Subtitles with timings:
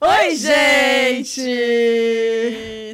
[0.00, 1.42] Oi, gente!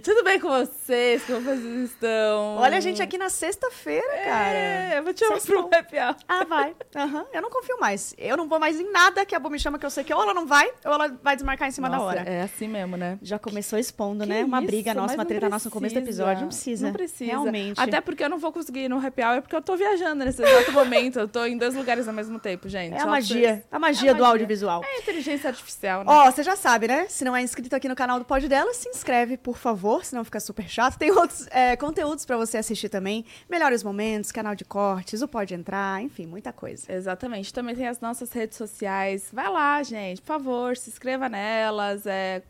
[0.04, 1.24] Tudo bem com vocês?
[1.24, 2.56] Como vocês estão?
[2.58, 4.58] Olha a gente aqui na sexta-feira, cara.
[4.58, 6.14] É, eu vou te chamar pro happy hour.
[6.28, 6.76] Ah, vai.
[6.94, 7.24] Aham.
[7.32, 8.14] Eu não confio mais.
[8.18, 10.12] Eu não vou mais em nada que a Bu me chama, que eu sei que
[10.12, 12.20] ou ela não vai, ou ela vai desmarcar em cima da Nossa, hora.
[12.28, 13.18] É assim mesmo, né?
[13.22, 14.44] Já começou expondo, Que né?
[14.44, 16.42] Uma isso, briga nossa, mas uma treta nossa no começo do episódio.
[16.42, 16.86] Não precisa.
[16.86, 17.30] Não precisa.
[17.30, 17.80] Realmente.
[17.80, 20.42] Até porque eu não vou conseguir ir no happy hour porque eu tô viajando nesse
[20.42, 21.18] exato momento.
[21.18, 22.94] Eu tô em dois lugares ao mesmo tempo, gente.
[22.94, 23.64] É a magia.
[23.72, 24.32] A magia É a do magia.
[24.32, 24.82] audiovisual.
[24.84, 26.12] É inteligência artificial, né?
[26.12, 27.06] Ó, você já sabe, né?
[27.08, 30.24] Se não é inscrito aqui no canal do Pod Dela, se inscreve, por favor, senão
[30.24, 30.98] fica super chato.
[30.98, 33.24] Tem outros é, conteúdos pra você assistir também.
[33.48, 36.90] Melhores momentos, canal de cortes, o Pode Entrar, enfim, muita coisa.
[36.90, 37.52] Exatamente.
[37.52, 39.28] Também tem as nossas redes sociais.
[39.32, 42.06] Vai lá, gente, por favor, se inscreva nelas.
[42.06, 42.42] É,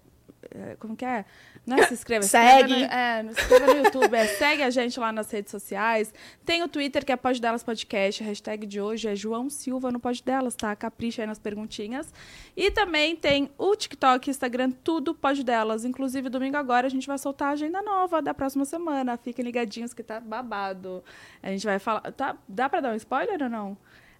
[0.51, 1.25] é, como que é?
[1.67, 2.73] Não é se inscreva, se Segue.
[2.75, 4.15] inscreva no, é, se inscreva no YouTube.
[4.15, 6.13] É, segue a gente lá nas redes sociais.
[6.45, 8.23] Tem o Twitter, que é Pod Delas Podcast.
[8.23, 10.77] A hashtag de hoje é João Silva no Pod Delas, tá?
[10.77, 12.13] Capricha aí nas perguntinhas.
[12.55, 15.84] E também tem o TikTok, Instagram, tudo Pod Delas.
[15.84, 19.17] Inclusive, domingo agora a gente vai soltar a agenda nova da próxima semana.
[19.17, 21.03] Fiquem ligadinhos que tá babado.
[21.43, 22.01] A gente vai falar.
[22.12, 23.77] Tá, dá pra dar um spoiler ou não?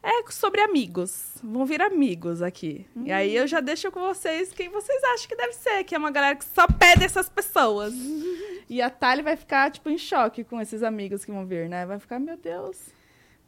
[0.06, 1.38] É sobre amigos.
[1.42, 2.86] Vão vir amigos aqui.
[3.06, 5.98] E aí eu já deixo com vocês quem vocês acham que deve ser, que é
[5.98, 7.94] uma galera que só pede essas pessoas.
[8.66, 11.84] E a Thali vai ficar, tipo, em choque com esses amigos que vão vir, né?
[11.84, 12.78] Vai ficar, meu Deus.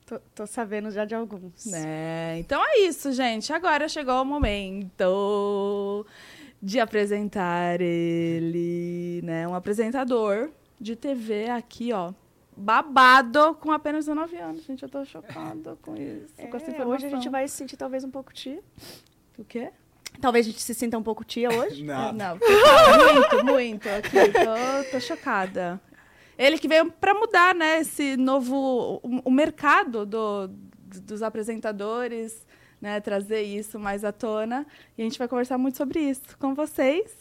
[0.04, 1.64] Tô, tô sabendo já de alguns.
[1.64, 2.38] Né?
[2.38, 3.50] Então é isso, gente.
[3.50, 6.06] Agora chegou o momento
[6.62, 9.48] de apresentar ele, né?
[9.48, 12.12] Um apresentador de TV aqui, ó.
[12.56, 14.64] Babado com apenas 19 anos.
[14.64, 16.34] Gente, eu tô chocada com isso.
[16.36, 16.88] com essa É, informação.
[16.88, 18.60] hoje a gente vai se sentir talvez um pouco tia.
[19.38, 19.70] O quê?
[20.20, 21.84] Talvez a gente se sinta um pouco tia hoje.
[21.84, 22.12] Não.
[22.12, 24.10] Não, muito, muito aqui.
[24.32, 25.78] Tô, tô chocada.
[26.38, 30.48] Ele que veio para mudar, né, esse novo o, o mercado do,
[31.02, 32.46] dos apresentadores,
[32.80, 34.66] né, trazer isso mais à tona.
[34.96, 37.14] E a gente vai conversar muito sobre isso com vocês.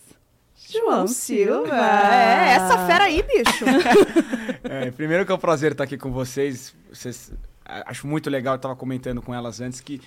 [0.57, 1.75] João Silva.
[1.75, 3.65] É, essa fera aí, bicho.
[4.67, 6.73] É, primeiro que é um prazer estar aqui com vocês.
[6.91, 7.31] vocês
[7.63, 10.01] a- acho muito legal, eu estava comentando com elas antes que,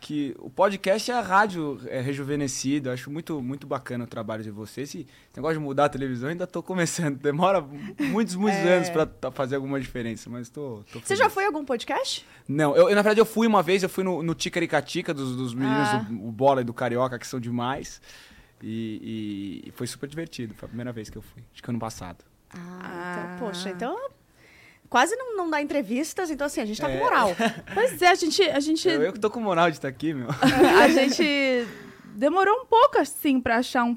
[0.00, 2.92] que o podcast é a rádio é, rejuvenescida.
[2.92, 4.94] Acho muito, muito bacana o trabalho de vocês.
[4.94, 7.16] E esse negócio de mudar a televisão, ainda estou começando.
[7.18, 7.64] Demora
[7.98, 8.76] muitos, muitos É.
[8.76, 10.84] anos para fazer alguma diferença, mas estou.
[11.04, 12.24] Você já foi a algum podcast?
[12.48, 15.34] Não, eu, eu, na verdade eu fui uma vez, eu fui no, no Ticaricatica dos,
[15.36, 15.98] dos meninos Ah.
[16.08, 18.00] do o Bola e do Carioca, que são demais.
[18.62, 20.54] E, e- e foi super divertido.
[20.54, 21.42] Foi a primeira vez que eu fui.
[21.52, 22.24] Acho que ano passado.
[22.50, 23.34] Ah, Ah.
[23.36, 24.08] então, poxa, então
[24.88, 27.00] quase não, não dá entrevistas, então assim, a gente tá com É.
[27.00, 27.30] moral.
[27.74, 30.14] Pois é, a gente, a gente, Eu, eu que tô com moral de estar aqui,
[30.14, 30.28] meu.
[30.80, 31.66] a gente
[32.14, 33.96] demorou um pouco assim para achar um-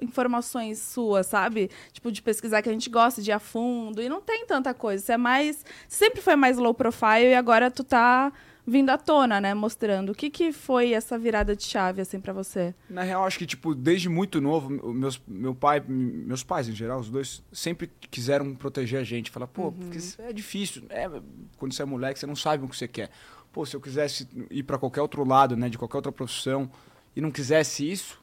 [0.00, 1.70] informações suas, sabe?
[1.92, 4.72] Tipo de pesquisar que a gente gosta de ir a fundo e não tem tanta
[4.72, 5.02] coisa.
[5.04, 8.32] Você é mais, sempre foi mais low profile e agora tu tá
[8.68, 12.34] vindo à tona, né, mostrando o que que foi essa virada de chave assim para
[12.34, 12.74] você.
[12.90, 17.00] Na real, acho que, tipo, desde muito novo, meus, meu pai, meus pais em geral,
[17.00, 19.30] os dois, sempre quiseram proteger a gente.
[19.30, 20.82] Falar, pô, porque isso é difícil.
[20.90, 21.08] É,
[21.56, 23.10] quando você é moleque, você não sabe o que você quer.
[23.50, 26.70] Pô, se eu quisesse ir pra qualquer outro lado, né, de qualquer outra profissão,
[27.16, 28.22] e não quisesse isso,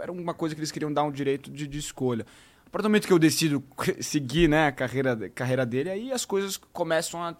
[0.00, 2.26] era uma coisa que eles queriam dar um direito de, de escolha.
[2.76, 3.64] A partir do momento que eu decido
[4.02, 7.34] seguir, né, a carreira, carreira dele, aí as coisas começam a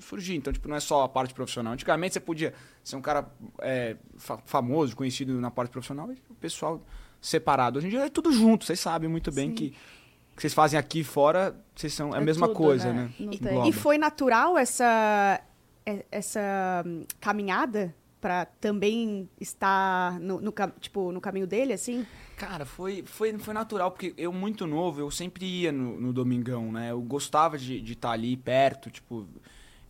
[0.00, 0.34] surgir.
[0.34, 1.72] Então, tipo, não é só a parte profissional.
[1.74, 2.52] Antigamente você podia
[2.82, 3.30] ser um cara
[3.60, 6.84] é, fa- famoso, conhecido na parte profissional, e o pessoal
[7.20, 7.78] separado.
[7.78, 8.64] Hoje em dia é tudo junto.
[8.64, 9.72] Vocês sabem muito bem que
[10.32, 13.12] o que vocês fazem aqui fora, vocês são é a É mesma tudo, coisa, né?
[13.20, 13.38] né?
[13.40, 13.68] Não E-.
[13.68, 15.40] E foi natural essa,
[15.86, 22.04] é- essa hum, caminhada pra também estar no, no tipo, no caminho dele, assim?
[22.40, 26.72] Cara, foi, foi, foi natural, porque eu, muito novo, eu sempre ia no, no Domingão,
[26.72, 26.90] né?
[26.90, 29.28] Eu gostava de estar ali perto, tipo,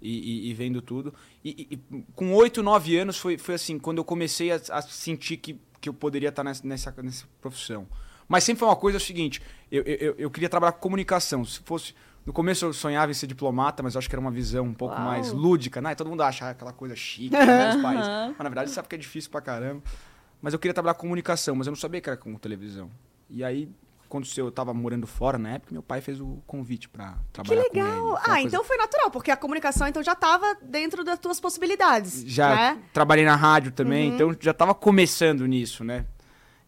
[0.03, 1.15] e, e- e vendo tudo.
[1.45, 5.37] E, e- com oito, nove anos foi, foi assim, quando eu comecei a, a sentir
[5.37, 7.87] que, que eu poderia estar nessa, nessa, nessa profissão.
[8.27, 9.41] Mas sempre foi uma coisa o seguinte,
[9.71, 11.45] eu, eu, eu- queria trabalhar com comunicação.
[11.45, 11.95] Se fosse...
[12.27, 14.75] No começo eu sonhava em ser diplomata, mas eu acho que era uma visão um
[14.75, 15.05] pouco Uau.
[15.05, 15.95] mais lúdica, né?
[15.95, 17.77] Todo mundo acha aquela coisa chique, né.
[17.81, 19.83] Mas na verdade sabe que é difícil pra caramba.
[20.43, 22.91] Mas eu queria trabalhar com comunicação, mas eu não sabia que era com televisão.
[23.29, 23.69] E aí,
[24.09, 26.99] quando eu tava morando fora na época, meu pai fez o convite Que
[27.33, 27.83] trabalhar com ele.
[27.85, 27.95] legal!
[27.97, 31.19] Foi uma Ah, coisa- então foi natural, porque a comunicação então já tava dentro das
[31.19, 32.73] tuas possibilidades, Já né?
[32.73, 32.83] Uhum.
[32.93, 36.07] trabalhei na rádio também, então já tava começando nisso, né?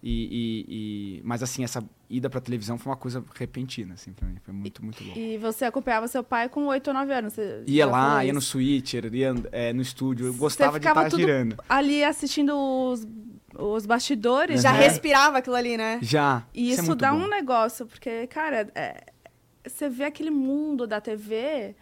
[0.04, 4.26] E, e- e- Mas assim, essa ida pra televisão foi uma coisa repentina, assim, pra
[4.28, 4.36] mim.
[4.44, 5.18] Foi muito, muito louco.
[5.18, 7.34] E você acompanhava seu pai com 8 ou 9 anos.
[7.66, 10.26] Ia lá, ia no switcher, ia é, no estúdio.
[10.26, 11.56] Eu gostava de estar tudo girando.
[11.68, 13.06] Ali assistindo os,
[13.58, 14.78] os bastidores, Já Uhum.
[14.78, 14.82] né?
[14.88, 15.98] respirava aquilo ali, né?
[16.02, 16.44] Já.
[16.54, 17.18] E é isso, muito dá bom.
[17.24, 19.04] um negócio, porque, cara, é,
[19.66, 21.74] você vê aquele mundo da TV,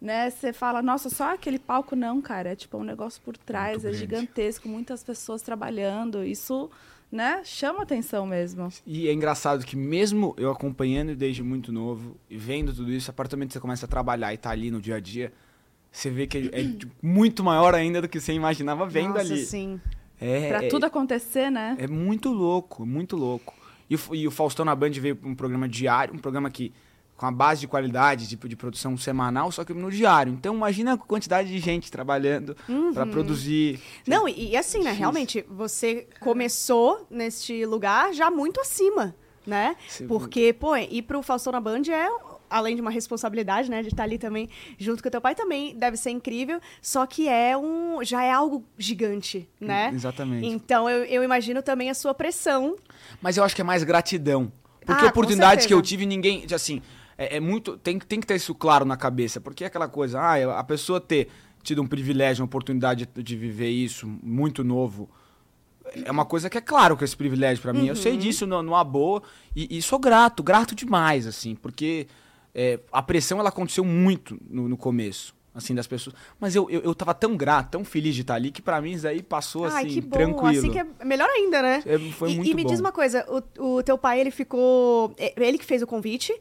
[0.00, 0.30] né?
[0.30, 2.50] Você fala, nossa, só aquele palco não, cara.
[2.52, 3.98] É tipo um negócio por trás, Muito é grande.
[3.98, 6.24] gigantesco, muitas pessoas trabalhando.
[6.24, 6.70] Isso
[7.12, 7.40] né?
[7.44, 8.68] Chama atenção mesmo.
[8.86, 13.12] E é engraçado que mesmo eu acompanhando desde muito novo e vendo tudo isso, a
[13.12, 15.32] partir do momento que você começa a trabalhar e tá ali no dia a dia,
[15.90, 19.22] você vê que é, é tipo, muito maior ainda do que você imaginava vendo Nossa,
[19.22, 19.44] ali.
[19.44, 19.80] sim.
[20.20, 21.76] É, Pra é- tudo acontecer, né?
[21.78, 23.54] É muito louco, muito louco.
[23.88, 26.72] E o, e o Faustão na Band veio pra um programa diário, um programa que
[27.16, 30.32] com a base de qualidade, tipo de produção semanal, só que no diário.
[30.32, 32.56] Então imagina a quantidade de gente trabalhando
[32.94, 33.78] pra produzir.
[34.06, 34.90] Não, e, e assim, né?
[34.92, 39.14] Realmente, você começou neste lugar já muito acima,
[39.46, 39.76] né?
[39.86, 42.08] Você- Porque, pô, ir pro Faustão na Band é,
[42.50, 43.80] além de uma responsabilidade, né?
[43.80, 44.48] De estar ali também
[44.78, 46.60] junto com o teu pai também deve ser incrível.
[46.82, 48.02] Só que é um.
[48.04, 49.90] já é algo gigante, né?
[49.94, 50.46] Exatamente.
[50.46, 52.76] Então eu, eu imagino também a sua pressão.
[53.22, 54.52] Mas eu acho que é mais gratidão.
[54.84, 56.44] Porque Ah, oportunidades que eu tive, ninguém.
[56.52, 56.82] Assim,
[57.16, 57.76] é, é muito.
[57.78, 59.40] Tem, tem que ter isso claro na cabeça.
[59.40, 61.28] Porque é aquela coisa, ah, a pessoa ter
[61.62, 65.08] tido um privilégio, uma oportunidade de, viver isso muito novo.
[66.04, 67.86] É uma coisa que é claro que é esse privilégio pra mim.
[67.86, 68.00] Eu Uhum.
[68.00, 69.22] sei disso no- numa boa.
[69.54, 71.54] E, e sou grato, grato demais, assim.
[71.54, 72.06] Porque
[72.54, 75.38] é, a pressão ela aconteceu muito no, no começo.
[75.52, 76.14] Assim, das pessoas.
[76.38, 78.92] Mas eu, eu, eu tava tão grato, tão feliz de estar ali, que pra mim
[78.92, 80.10] isso aí passou assim, Ai, que bom.
[80.10, 80.58] tranquilo.
[80.58, 81.82] Assim que é melhor ainda, né?
[81.84, 82.70] É, foi e, muito e me bom.
[82.70, 83.26] diz uma coisa,
[83.58, 85.12] o, o teu pai, ele ficou.
[85.18, 86.32] é, Ele que fez o convite,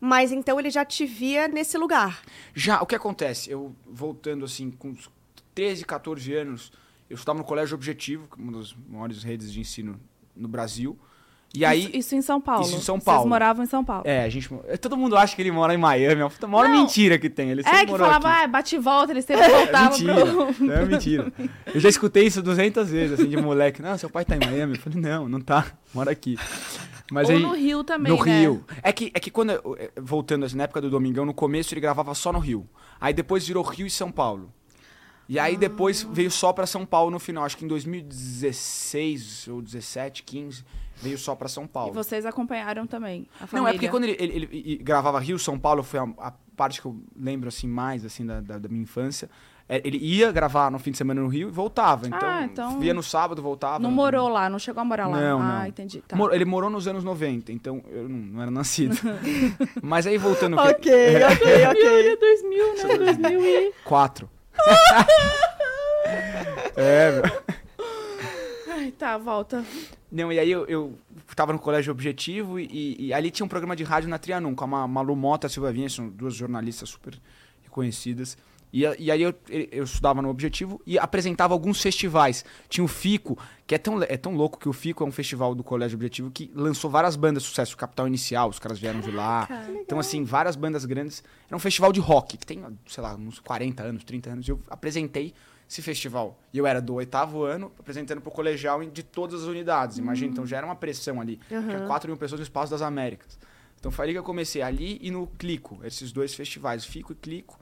[0.00, 2.22] mas então ele já te via nesse lugar.
[2.54, 3.50] Já, o que acontece?
[3.50, 5.10] Eu, voltando assim, com uns
[5.52, 6.72] 13, 14 anos,
[7.10, 9.98] eu estudava no Colégio Objetivo, é uma das maiores redes de ensino
[10.34, 10.96] no Brasil.
[11.56, 11.84] E aí.
[11.84, 12.62] isso, isso em São Paulo.
[12.64, 13.28] Isso em São Vocês Paulo.
[13.28, 14.02] moravam em São Paulo.
[14.06, 14.48] É, a gente.
[14.80, 16.20] Todo mundo acha que ele mora em Miami.
[16.22, 16.80] É uma maior Não.
[16.80, 17.50] mentira que tem.
[17.50, 18.44] Ele É, que falava, aqui.
[18.44, 20.14] ah, bate e volta, eles sempre voltavam mentira.
[20.52, 20.72] pro...
[20.72, 21.32] É mentira.
[21.72, 23.80] Eu já escutei isso 200 vezes, assim, de moleque.
[23.80, 24.74] Não, seu pai tá em Miami.
[24.74, 25.66] Eu falei, não, não tá.
[25.94, 26.36] Mora aqui.
[27.12, 28.40] Mas Ou aí, no Rio também, No né?
[28.40, 28.64] Rio.
[28.82, 31.80] É que, é que quando, eh, voltando assim, na época do Domingão, no começo ele
[31.80, 32.66] gravava só no Rio.
[33.00, 34.50] Aí depois virou Rio e São Paulo.
[35.28, 37.44] E aí depois veio só pra São Paulo no final.
[37.44, 40.64] Acho que em 2016 ou 17, 15,
[41.02, 41.92] veio só pra São E Paulo.
[41.92, 43.70] vocês acompanharam também, a Não, família.
[43.70, 46.80] é porque quando ele, ele- ele- ele gravava Rio, São Paulo, foi a, a parte
[46.80, 49.28] que eu lembro assim mais assim da, da- da minha infância.
[49.66, 52.06] É, ele ia gravar no fim de semana no Rio e voltava.
[52.06, 53.78] Então, Ah, então- via no sábado, voltava.
[53.78, 55.18] Não morou lá, não chegou a morar lá.
[55.18, 55.66] Não, ah, não.
[55.66, 56.02] entendi.
[56.06, 56.14] Tá.
[56.14, 58.94] Mor- Ele morou nos anos 90, então eu não, não era nascido.
[59.82, 60.58] Mas aí voltando...
[60.58, 60.92] Ok,
[61.32, 62.16] ok, ok.
[62.16, 62.98] 2000, né?
[62.98, 63.72] 2000 e...
[63.86, 64.28] Quatro.
[66.76, 67.22] é, meu.
[68.70, 69.64] Ai, tá, volta.
[70.14, 70.98] Não, e aí eu, eu
[71.34, 74.64] tava no colégio Objetivo e, e ali tinha um programa de rádio na Trianon, com
[74.64, 77.20] a Ma- Malu Mota e a Silva Vinha, são duas jornalistas super
[77.64, 78.36] reconhecidas.
[78.72, 82.44] E, e aí eu, eu estudava no Objetivo e apresentava alguns festivais.
[82.68, 85.54] Tinha o FICO, que é tão, é tão louco que o FICO é um festival
[85.54, 87.76] do Colégio Objetivo que lançou várias bandas de sucesso.
[87.76, 89.48] Capital Inicial, os caras vieram de lá.
[89.80, 91.22] Então, assim, várias bandas grandes.
[91.46, 94.48] Era um festival de rock, que tem, sei lá, uns 40 anos, 30 anos.
[94.48, 95.32] E eu apresentei
[95.74, 96.38] esse festival.
[96.52, 99.98] E eu era do oitavo ano, apresentando pro colegial de todas as unidades.
[99.98, 101.40] Imagina, então já era uma pressão ali.
[101.48, 103.36] Tinha 4 mil pessoas no Espaço das Américas.
[103.78, 107.16] Então foi ali que eu comecei, ali e no Clico, esses dois festivais, Fico e
[107.16, 107.58] Clico.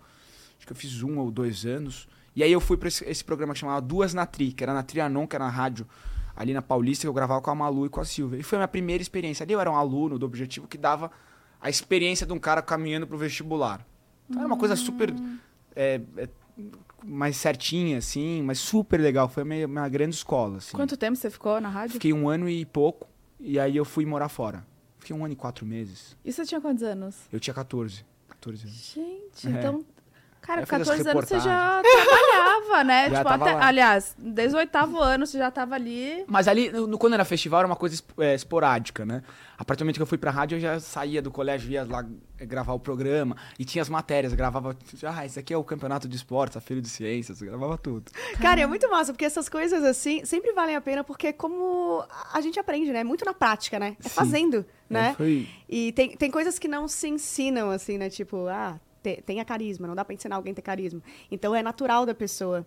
[0.58, 2.06] Acho que eu fiz um ou dois anos.
[2.36, 4.74] E aí eu fui pra esse, esse programa que chamava Duas na Tri, que era
[4.74, 5.86] na Trianon, que era na rádio
[6.36, 8.38] ali na Paulista, que eu gravava com a Malu e com a Silvia.
[8.38, 9.42] E foi a minha primeira experiência.
[9.42, 11.10] Ali eu era um aluno do Objetivo que dava
[11.60, 13.84] a experiência de um cara caminhando pro vestibular.
[14.28, 15.12] Então era uma coisa super
[15.74, 16.28] é, é,
[17.04, 19.28] mais certinha, assim, mas super legal.
[19.28, 20.76] Foi a minha, minha grande escola, assim.
[20.76, 21.94] Quanto tempo você ficou na rádio?
[21.94, 23.06] Fiquei um ano e pouco,
[23.40, 24.64] e aí eu fui morar fora.
[24.98, 26.16] Fiquei um ano e quatro meses.
[26.24, 27.16] E você tinha quantos anos?
[27.32, 28.04] Eu tinha 14.
[28.28, 28.92] 14 anos.
[28.94, 29.50] Gente, É.
[29.50, 29.84] então...
[30.42, 33.10] Cara, com fiz as 14 anos você já trabalhava, né?
[33.10, 33.66] Já tipo, até, lá.
[33.66, 36.24] aliás, desde o oitavo ano você já tava ali.
[36.26, 39.22] Mas ali, no, quando era festival, era uma coisa é, esporádica, né?
[39.56, 41.84] A partir do momento que eu fui pra rádio, eu já saía do colégio, ia
[41.84, 42.04] lá
[42.38, 43.36] é, gravar o programa.
[43.56, 44.76] E tinha as matérias, gravava...
[45.04, 48.10] Ah, esse aqui é o campeonato de esportes, a feira de ciências, gravava tudo.
[48.40, 52.40] Cara, é muito massa, porque essas coisas assim sempre valem a pena, porque como a
[52.40, 53.04] gente aprende, né?
[53.04, 53.96] Muito na prática, né?
[54.00, 54.14] É Sim.
[54.14, 55.10] fazendo, né?
[55.10, 55.48] É, foi...
[55.68, 58.10] E tem, tem coisas que não se ensinam, assim, né?
[58.10, 61.02] Tipo, ah, te- tenha carisma, não dá pra ensinar alguém a ter carisma.
[61.30, 62.66] Então é natural da pessoa.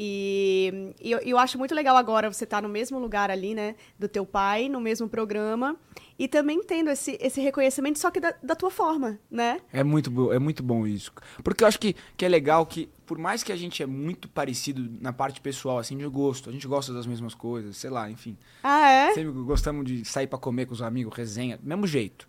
[0.00, 3.74] E, e eu, eu acho muito legal agora você estar no mesmo lugar ali, né?
[3.98, 5.76] Do teu pai, no mesmo programa.
[6.16, 9.60] E também tendo esse, esse reconhecimento, só que da, da tua forma, né?
[9.72, 11.12] É muito, bo- é muito bom isso.
[11.42, 14.28] Porque eu acho que, que é legal que, por mais que a gente é muito
[14.28, 18.08] parecido na parte pessoal, assim, de gosto, a gente gosta das mesmas coisas, sei lá,
[18.08, 18.36] enfim.
[18.62, 19.14] Ah, é?
[19.14, 22.28] Sempre gostamos de sair pra comer com os amigos, resenha, mesmo jeito.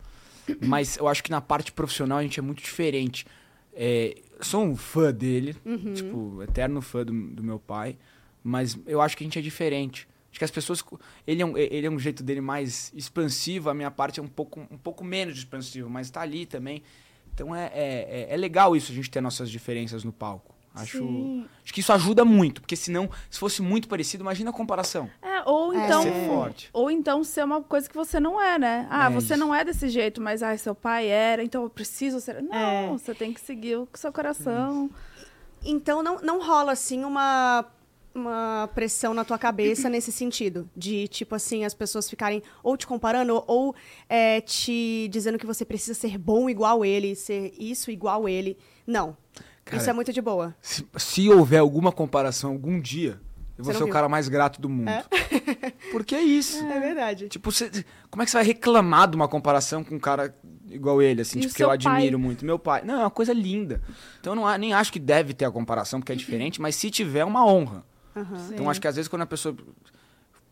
[0.61, 3.25] Mas eu acho que na parte profissional a gente é muito diferente.
[3.73, 5.55] É, sou um fã dele,
[5.93, 7.97] tipo, eterno fã do, do meu pai,
[8.43, 10.07] mas eu acho que a gente é diferente.
[10.31, 10.83] Acho que as pessoas.
[11.25, 14.27] Ele é, um, ele é um jeito dele mais expansivo, a minha parte é um
[14.27, 16.83] pouco, um pouco menos expansivo, mas tá ali também.
[17.33, 20.53] Então é, é, é- é legal isso, a gente ter nossas diferenças no palco.
[20.73, 21.45] Acho, Sim.
[21.63, 25.09] acho que isso ajuda muito, porque senão, se fosse muito parecido, imagina a comparação.
[25.21, 26.03] É, É, ou então.
[26.03, 26.69] Ser forte.
[26.73, 28.87] Ou então ser uma coisa que você não é, né?
[28.89, 29.37] Ah, É você isso.
[29.45, 32.41] não é desse jeito, mas ah, seu pai era, então eu preciso ser.
[32.43, 32.87] Não, É.
[32.89, 34.89] você tem que seguir o seu coração.
[35.63, 37.65] Então não, não rola assim uma
[38.13, 42.87] uma pressão na tua cabeça nesse sentido de tipo assim as pessoas ficarem ou te
[42.87, 43.73] comparando ou
[44.09, 48.57] é, te dizendo que você precisa ser bom igual ele, ser isso igual ele.
[48.85, 49.15] Não,
[49.69, 50.55] Cara, isso é muito de boa.
[50.61, 53.19] Se, se houver alguma comparação algum dia,
[53.57, 53.93] eu vou Você ser não o viu.
[53.93, 54.89] cara mais grato do mundo.
[55.91, 56.63] Porque é isso.
[56.65, 57.27] É, verdade.
[57.29, 57.69] Tipo, você-
[58.09, 60.33] como é que você vai reclamar de uma comparação com um cara
[60.69, 62.25] igual ele, assim, tipo, que eu admiro pai?
[62.25, 62.45] muito?
[62.45, 62.81] Meu pai.
[62.85, 63.81] Não, é uma coisa linda.
[64.19, 66.89] Então eu não, nem acho que deve ter a comparação, porque é diferente, mas se
[66.91, 67.83] tiver, é uma honra.
[68.15, 68.67] Então Sim.
[68.67, 69.55] acho que às vezes quando a pessoa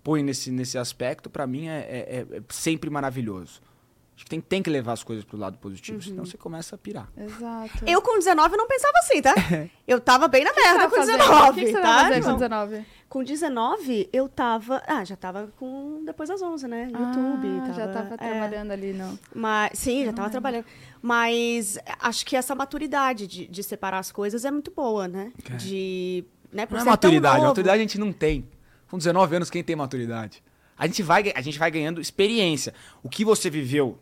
[0.03, 3.62] põe nesse, nesse aspecto, pra mim é, é- é- é sempre maravilhoso.
[4.17, 6.77] Acho que tem, tem que levar as coisas pro lado positivo, senão você começa a
[6.77, 7.07] pirar.
[7.15, 7.86] Exato.
[7.86, 9.36] Eu com 19 não pensava assim, tá?
[9.88, 11.81] Eu tava bem na merda Tava com fazendo- 19, O que, que você tá?
[11.81, 12.38] tava fazendo com Não.
[12.38, 12.86] 19?
[13.07, 14.83] Com 19, eu tava.
[14.86, 16.03] Ah, já tava com.
[16.03, 16.89] Depois das 11, né?
[16.91, 17.47] YouTube.
[17.62, 18.17] Ah, já tava é.
[18.17, 19.17] trabalhando ali, não.
[19.33, 20.65] Mas, sim, já tava trabalhando.
[21.01, 25.31] Mas acho que essa maturidade de, de separar as coisas é muito boa, né?
[25.50, 25.55] É.
[25.55, 26.25] De.
[26.51, 28.50] Né, Não é maturidade, maturidade a gente não tem.
[28.89, 30.43] Com 19 anos, quem tem maturidade?
[30.77, 32.74] A gente vai, a gente vai ganhando experiência.
[33.01, 33.97] O que você viveu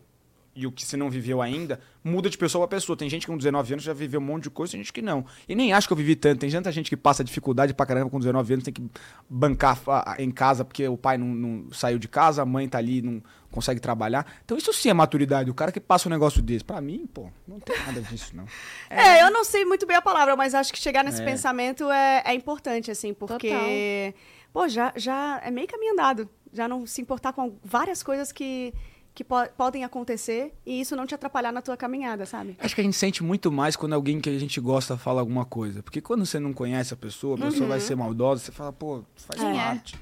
[0.56, 2.96] e o que você não viveu ainda muda de pessoa pra pessoa.
[2.96, 5.02] Tem gente que com 19 anos já viveu um monte de coisa, tem gente que
[5.02, 5.24] não.
[5.48, 6.40] E nem acho que eu vivi tanto.
[6.40, 8.82] Tem tanta gente que passa dificuldade pra caramba com 19 anos, tem que
[9.28, 9.78] bancar
[10.18, 13.22] em casa porque o pai não, não saiu de casa, a mãe tá ali, não
[13.50, 14.24] consegue trabalhar.
[14.44, 15.50] Então isso sim é maturidade.
[15.50, 18.46] O cara que passa um negócio desse, pra mim, pô, não tem nada disso, não.
[18.88, 21.24] É, eu não sei muito bem a palavra, mas acho que chegar nesse É.
[21.24, 24.14] pensamento é, é importante, assim, porque.
[24.52, 26.28] Pô, já, já é meio caminho andado.
[26.52, 28.72] Já não se importar com várias coisas que,
[29.16, 32.54] que po- podem acontecer e isso não te atrapalhar na tua caminhada, sabe?
[32.60, 35.44] Acho que a gente sente muito mais quando alguém que a gente gosta fala alguma
[35.46, 35.82] coisa.
[35.82, 39.02] Porque quando você não conhece a pessoa, a pessoa vai ser maldosa, você fala, pô,
[39.16, 39.52] faz É.
[39.54, 39.98] parte.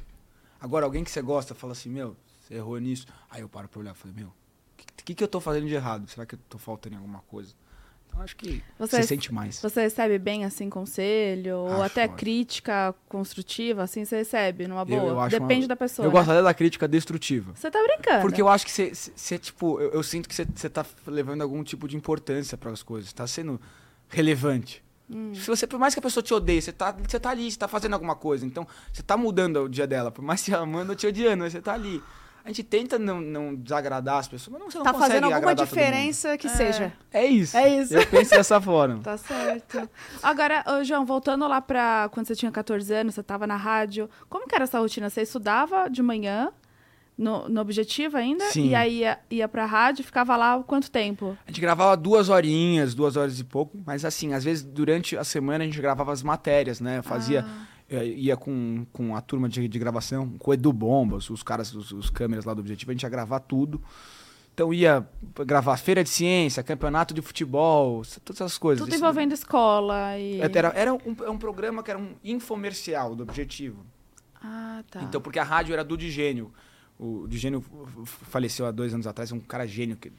[0.61, 3.07] Agora, alguém que você gosta fala assim, meu, você errou nisso.
[3.31, 4.33] Aí eu paro pra olhar e falei, meu, o
[4.77, 6.09] que, que, que eu tô fazendo de errado?
[6.11, 7.55] Será que eu tô faltando em alguma coisa?
[8.15, 9.61] Então acho que Você- você, sente mais.
[9.61, 11.57] Você recebe bem, assim, conselho?
[11.59, 12.17] ou Acho até ótimo.
[12.19, 15.03] crítica construtiva, assim, você recebe numa Eu- boa?
[15.09, 16.07] eu acho Depende uma- da pessoa.
[16.07, 16.17] Eu né?
[16.19, 17.53] gosto até da crítica destrutiva.
[17.55, 18.21] Você tá brincando.
[18.23, 21.43] Porque eu acho que você, você tipo, eu, eu sinto que você, você tá levando
[21.43, 23.61] algum tipo de importância para as coisas, tá sendo
[24.09, 24.83] relevante.
[25.11, 25.35] Hum.
[25.35, 27.59] Se você, por mais que a pessoa te odeie, você tá, você tá ali, você
[27.59, 28.47] tá fazendo alguma coisa.
[28.47, 30.11] Então, você tá mudando o dia dela.
[30.11, 32.03] Por mais que ela manda ou te odiando, mas você tá ali.
[32.45, 35.33] A gente tenta não, não desagradar as pessoas, mas não, você não Tá consegue fazendo
[35.33, 36.93] alguma diferença que seja.
[37.11, 37.57] É isso.
[37.57, 37.95] É isso.
[37.97, 39.01] Eu penso dessa forma.
[39.03, 39.89] Tá certo.
[40.23, 44.11] Agora, ô, João, voltando lá pra quando você tinha 14 anos, você tava na rádio.
[44.29, 45.09] Como que era essa rotina?
[45.09, 46.53] Você estudava de manhã,
[47.17, 48.45] no, no Objetivo ainda?
[48.51, 48.69] Sim.
[48.69, 51.39] E aí ia, ia pra rádio, ficava lá quanto tempo?
[51.47, 55.25] A gente gravava duas horinhas, duas horas e pouco, mas assim, às vezes durante a
[55.25, 56.99] semana a gente gravava as matérias, né?
[56.99, 57.74] Eu Fazia, Ah.
[57.95, 61.75] Eh, ia com, com a turma de, de gravação, com o Edu Bombas, os caras,
[61.75, 63.81] os, os câmeras lá do Objetivo, a gente ia gravar tudo.
[64.53, 65.05] Então ia
[65.45, 68.85] gravar feira de ciência, campeonato de futebol, todas essas coisas.
[68.85, 70.41] Tudo Isso- envolvendo escola e...
[70.41, 73.85] Era, era um, é um programa que era um infomercial do Objetivo.
[74.41, 75.03] Ah, tá.
[75.03, 76.53] Então, porque a rádio era do Digênio.
[76.97, 77.65] O Digênio
[78.05, 80.13] faleceu há dois anos atrás, é um cara gênio, que-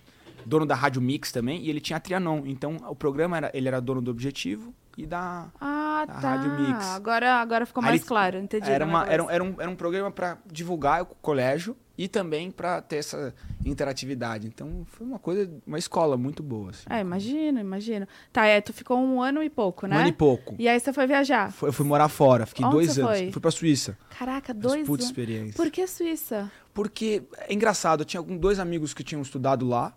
[0.46, 2.44] dono da Rádio Mix também, e ele tinha a Trianon.
[2.46, 5.48] Então, o programa, era, ele era dono do Objetivo e da...
[5.60, 6.36] Ah, da tá.
[6.36, 6.86] Rádio Mix.
[6.88, 8.70] Agora, agora ficou Aí mais ele- claro, entendi.
[8.70, 12.08] Era, o uma, era, um, era, um, era um programa para divulgar o colégio e
[12.08, 13.34] também para ter essa
[13.66, 14.48] interatividade.
[14.48, 16.70] Então, foi uma coisa, uma escola muito boa.
[16.72, 16.84] Assim.
[16.90, 18.08] É, imagino, imagino.
[18.32, 19.96] Tá, é, tu ficou um ano e pouco, né?
[19.98, 20.56] Um ano e pouco.
[20.60, 21.52] E aí você foi viajar.
[21.52, 23.12] Foi- Eu fui morar fora, fiquei Onde dois anos.
[23.20, 23.32] foi?
[23.32, 23.98] Fui pra Suíça.
[24.18, 25.06] Caraca, dois Puta anos.
[25.06, 25.56] experiência.
[25.56, 26.52] Por que Suíça?
[26.74, 29.94] Porque é engraçado, eu tinha dois amigos que tinham estudado lá,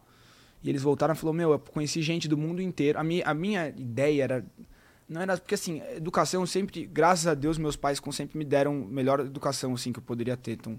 [0.62, 2.98] e eles voltaram e falaram, meu, eu conheci gente do mundo inteiro.
[2.98, 4.46] A minha, a minha ideia era.
[5.08, 5.36] Não era.
[5.36, 6.84] Porque assim, educação sempre.
[6.86, 10.52] Graças a Deus, meus pais sempre me deram melhor educação, assim, que eu poderia ter.
[10.52, 10.78] Então,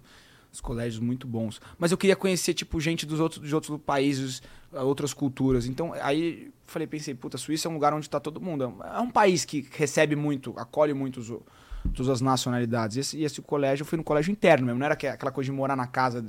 [0.52, 1.62] os colégios muito bons.
[1.78, 4.42] Mas eu queria conhecer, tipo, gente dos outros, de outros países,
[4.74, 5.66] ah, outras culturas.
[5.66, 8.76] Então, aí falei, pensei, puta, Suíça é um lugar onde tá todo mundo.
[8.84, 11.32] É um país que recebe muito, acolhe muito os,
[11.94, 12.98] todas as nacionalidades.
[12.98, 15.50] E esse, esse colégio, eu fui no colégio interno mesmo, não era que- aquela coisa
[15.50, 16.26] de morar na casa.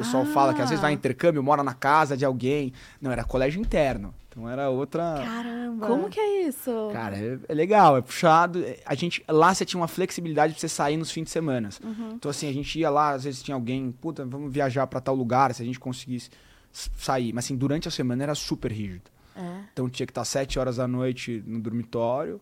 [0.00, 0.32] O pessoal Ah.
[0.32, 2.72] fala que às vezes vai em intercâmbio, mora na casa de alguém.
[3.00, 4.14] Não, era colégio interno.
[4.28, 5.20] Então era outra.
[5.24, 5.86] Caramba.
[5.86, 6.70] Como que é isso?
[6.92, 8.62] Cara, é, é legal, é puxado.
[8.64, 11.68] É, A gente, lá você tinha uma flexibilidade pra você sair nos fins de semana.
[11.82, 12.12] Uhum.
[12.14, 15.14] Então, assim, a gente ia lá, às vezes tinha alguém, puta, vamos viajar pra tal
[15.16, 16.30] lugar, se a gente conseguisse
[16.72, 17.32] sair.
[17.32, 19.02] Mas, assim, durante a semana era super rígido.
[19.40, 19.60] É.
[19.72, 22.40] Então tinha que estar sete horas da noite no dormitório.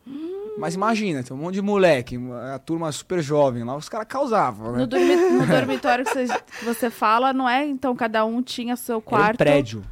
[0.59, 2.19] Mas imagina, tem um monte de moleque,
[2.53, 4.79] a turma super jovem lá, os caras causavam, né?
[4.79, 6.27] No, dormi- no dormitório que você,
[6.59, 7.65] que você fala, não é?
[7.65, 9.39] Então cada um tinha seu Era um quarto.
[9.39, 9.83] prédio.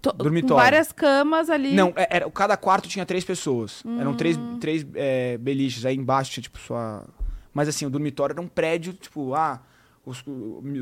[0.00, 0.56] to- Com dormitório.
[0.64, 1.72] várias camas ali.
[1.74, 3.82] Não, é- era, cada quarto tinha três pessoas.
[4.00, 4.58] Eram três, Hum.
[4.58, 5.84] três é, beliches.
[5.86, 7.04] Aí embaixo tinha, tipo, sua.
[7.54, 9.60] Mas assim, o dormitório era um prédio, tipo, ah,
[10.04, 10.24] os-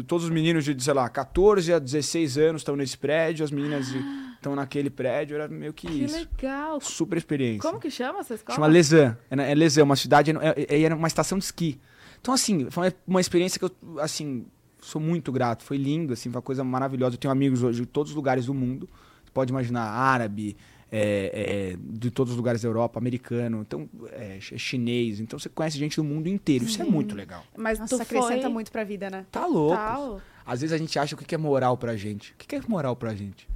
[0.06, 3.88] todos os meninos de, sei lá, 14 a 16 anos estão nesse prédio, as meninas
[4.34, 6.16] estão naquele prédio, era meio que, Que isso.
[6.16, 6.80] legal.
[6.80, 7.60] Super experiência.
[7.68, 8.54] Como que chama essa escola?
[8.56, 9.16] Chama Lesan.
[9.30, 11.78] É, é Lesan, uma cidade, é, é, era uma estação de esqui.
[12.20, 14.46] Então, assim, foi uma, uma experiência que eu, assim,
[14.80, 15.62] sou muito grato.
[15.64, 17.14] Foi lindo, assim, foi uma coisa maravilhosa.
[17.14, 18.88] Eu tenho amigos hoje de todos os lugares do mundo.
[19.24, 20.56] Você pode imaginar, árabe,
[20.92, 25.20] é, é, de todos os lugares da Europa, americano, então, é, ch- chinês.
[25.20, 26.64] Então, você conhece gente do mundo inteiro.
[26.64, 27.44] Isso é muito legal.
[27.56, 28.50] Mas Nossa, tu acrescenta foi...
[28.50, 29.24] muito pra vida, né?
[29.30, 29.76] Tá louco.
[29.76, 30.20] Tal.
[30.44, 32.32] Às vezes a gente acha o que é moral pra gente.
[32.32, 33.48] O que que é moral pra gente?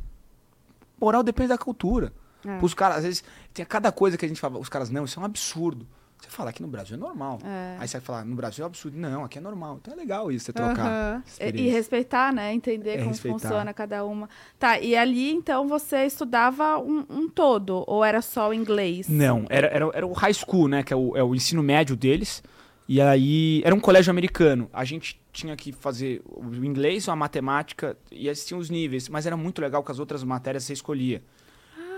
[1.01, 2.13] Moral depende da cultura.
[2.47, 2.59] É.
[2.63, 5.19] Os caras, às vezes, tem cada coisa que a gente fala, os caras, não, isso
[5.19, 5.87] é um absurdo.
[6.25, 7.39] Você fala, aqui no Brasil é normal.
[7.45, 7.77] É.
[7.79, 8.97] Aí você vai falar, no Brasil é absurdo.
[8.99, 9.79] Não, aqui é normal.
[9.81, 10.87] Então é legal isso, você trocar.
[10.87, 11.23] Aham.
[11.41, 12.53] E, e respeitar, né?
[12.55, 13.39] Entender É, como respeitar.
[13.39, 14.29] funciona cada uma.
[14.59, 17.85] Tá, e ali, então, você estudava um, um todo?
[17.87, 19.09] Ou era só o inglês?
[19.09, 20.83] Não, era, era, era o high school, né?
[20.83, 22.43] Que é o, é o ensino médio deles.
[22.89, 24.69] E aí, era um colégio americano.
[24.73, 29.09] A gente tinha que fazer o inglês, a matemática, e tinham os níveis.
[29.09, 31.23] Mas era muito legal que as outras matérias você escolhia.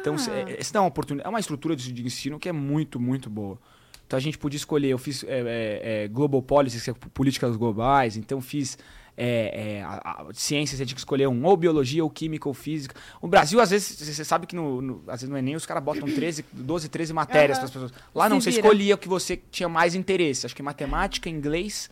[0.01, 1.27] Então, cê- é, você dá uma oportunidade.
[1.27, 3.59] É uma estrutura de, de ensino que é muito, muito boa.
[4.07, 4.89] Então, a gente podia escolher.
[4.89, 8.17] Eu fiz é, é, é, Global Policies, que é políticas globais.
[8.17, 8.79] Então, fiz
[9.19, 12.95] é, é, a- a- você tinha que escolher um ou biologia, ou química, ou física.
[13.21, 15.83] O Brasil, às vezes, você sabe que no, no- às vezes no Enem os caras
[15.83, 17.67] botam 13, 12, 13 matérias Aham.
[17.71, 18.05] para as pessoas.
[18.15, 18.63] Lá não, Se você vira.
[18.67, 20.45] escolhia o que você tinha mais interesse.
[20.47, 21.89] Acho que matemática, inglês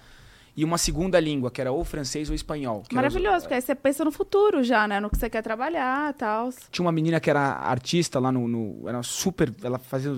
[0.54, 2.76] e uma segunda língua, que era ou francês ou espanhol.
[2.80, 5.00] era os- Maravilhoso, porque aí você pensa no futuro já, né?
[5.00, 6.50] No que você quer trabalhar e tal.
[6.70, 8.46] Tinha uma menina que era artista lá no.
[8.46, 9.50] no- era super.
[9.62, 10.12] Ela fazia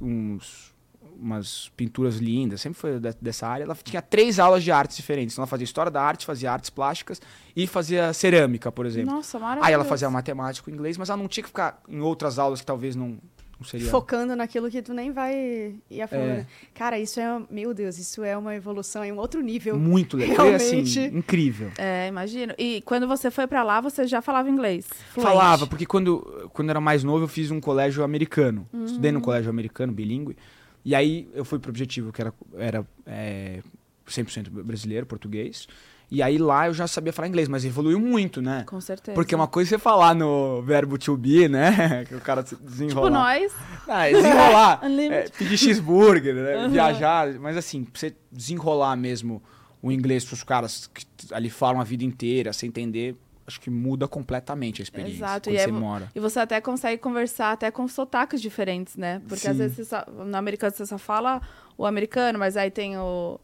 [0.00, 0.72] uns,
[1.20, 3.64] umas pinturas lindas, sempre foi de- dessa área.
[3.64, 5.34] Ela tinha três aulas de artes diferentes.
[5.34, 7.20] Então ela fazia história da arte, fazia artes plásticas
[7.56, 9.12] e fazia cerâmica, por exemplo.
[9.14, 9.66] Nossa, maravilhoso.
[9.68, 12.60] Aí ela fazia matemática e inglês, mas ela não tinha que ficar em outras aulas
[12.60, 13.18] que talvez não,
[13.58, 13.88] não seria.
[13.88, 16.20] Focando naquilo que tu nem vai ir a fundo.
[16.22, 16.26] É.
[16.38, 16.46] né?
[16.74, 17.42] Cara, isso é.
[17.50, 19.78] Meu Deus, isso é uma evolução em um outro nível.
[19.78, 20.46] Muito legal.
[20.52, 21.00] Assim, Realmente.
[21.16, 21.70] incrível.
[21.78, 22.52] É, imagino.
[22.58, 24.86] E quando você foi pra lá, você já falava inglês?
[25.12, 25.30] Fluente.
[25.30, 28.66] Falava, porque quando, quando eu era mais novo eu fiz um colégio americano.
[28.84, 30.36] Estudei num colégio americano, bilíngue.
[30.84, 33.62] E aí eu fui pro objetivo que era, era é,
[34.06, 35.66] 100% brasileiro, português.
[36.10, 38.64] E aí lá eu já sabia falar inglês, mas evoluiu muito, né?
[38.66, 39.14] Com certeza.
[39.14, 42.04] Porque uma coisa é você falar no verbo to be, né?
[42.06, 43.10] Que o cara se Tipo desenrolar.
[43.10, 43.52] nós.
[43.88, 44.80] Ah, é desenrolar.
[45.10, 46.56] É, pedir cheeseburger, né?
[46.64, 46.70] Uhum.
[46.70, 47.32] Viajar.
[47.40, 49.42] Mas assim, pra você desenrolar mesmo
[49.82, 54.08] o inglês pros caras que ali falam a vida inteira, sem entender, acho que muda
[54.08, 55.16] completamente a experiência.
[55.16, 56.10] Exato, Quando e é você vo- mora.
[56.14, 59.20] E você até consegue conversar até com sotaques diferentes, né?
[59.28, 59.62] Porque às Sim.
[59.62, 61.40] vezes você só- no americano você só fala
[61.76, 63.38] o americano, mas aí tem o,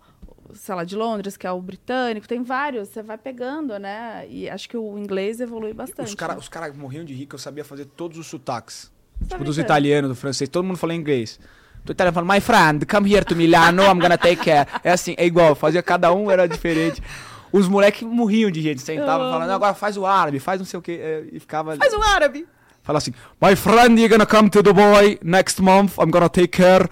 [0.55, 4.27] sei lá, de Londres, que é o britânico, tem vários, você vai pegando, né?
[4.29, 6.09] E acho que o inglês evolui bastante.
[6.09, 6.41] Os caras né?
[6.41, 8.91] os cara morriam de que eu sabia fazer todos os sotaques.
[9.21, 9.61] Tá Tipo, dos brincando?
[9.67, 11.39] italianos, do francês, todo mundo fala inglês.
[11.85, 14.67] Do italiano fala, my friend, come here to Milano, I'm gonna take care.
[14.85, 17.03] É assim, é igual, fazia cada um, era diferente.
[17.53, 20.79] Os moleques morriam de gente, sentavam Eu falando, agora faz o árabe, faz não sei
[20.79, 21.77] o que, e ficava...
[21.77, 22.47] Faz um árabe!
[22.83, 25.99] Fala assim, my friend, you're gonna come to Dubai next month.
[25.99, 26.89] I'm gonna take care.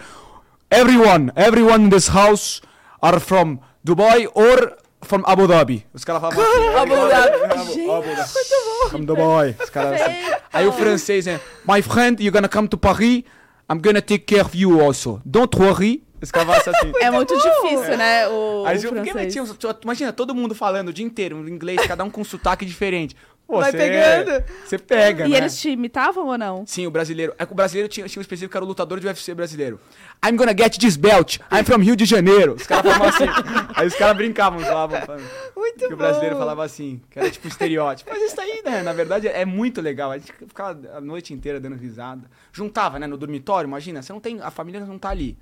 [0.71, 2.61] Everyone, everyone in this house
[3.01, 5.87] are from Dubai or from Abu Dhabi.
[5.94, 6.77] Os caras falavam assim.
[6.77, 7.53] Abu Dhabi.
[7.53, 8.90] Abu, Gente, Abu Dhabi.
[8.90, 9.57] From Dubai.
[9.62, 10.14] Os caras assim.
[10.53, 13.25] Aí o francês é, my friend, you're gonna come to Paris.
[13.71, 15.21] I'm gonna take care of you also.
[15.25, 16.03] Don't worry.
[16.22, 16.92] Falam assim.
[17.00, 18.28] É muito difícil, né?
[18.28, 22.02] O, Aí o porque uns- imagina, todo mundo falando o dia inteiro em inglês, cada
[22.04, 23.16] um com um sotaque diferente.
[23.46, 24.44] Pô, Vai cê- pegando.
[24.62, 25.38] Você pega, E né?
[25.38, 26.66] eles te imitavam ou não?
[26.66, 27.33] Sim, o brasileiro.
[27.38, 29.81] É que o brasileiro tinha, tinha um específico que era o lutador de UFC brasileiro.
[30.22, 31.38] I'm gonna get this belt.
[31.50, 32.57] I'm from Rio de Janeiro.
[32.57, 33.24] Os caras falavam assim.
[33.74, 35.00] Aí os caras brincavam, falavam.
[35.57, 35.94] Muito que bom.
[35.94, 38.11] o brasileiro falava assim, que era tipo estereótipo.
[38.12, 38.83] Mas isso aí, né?
[38.83, 40.11] Na verdade, é muito legal.
[40.11, 42.28] A gente ficava a noite inteira dando risada.
[42.52, 43.07] Juntava, né?
[43.07, 44.42] No dormitório, imagina, você não tem.
[44.42, 45.38] A família não tá ali.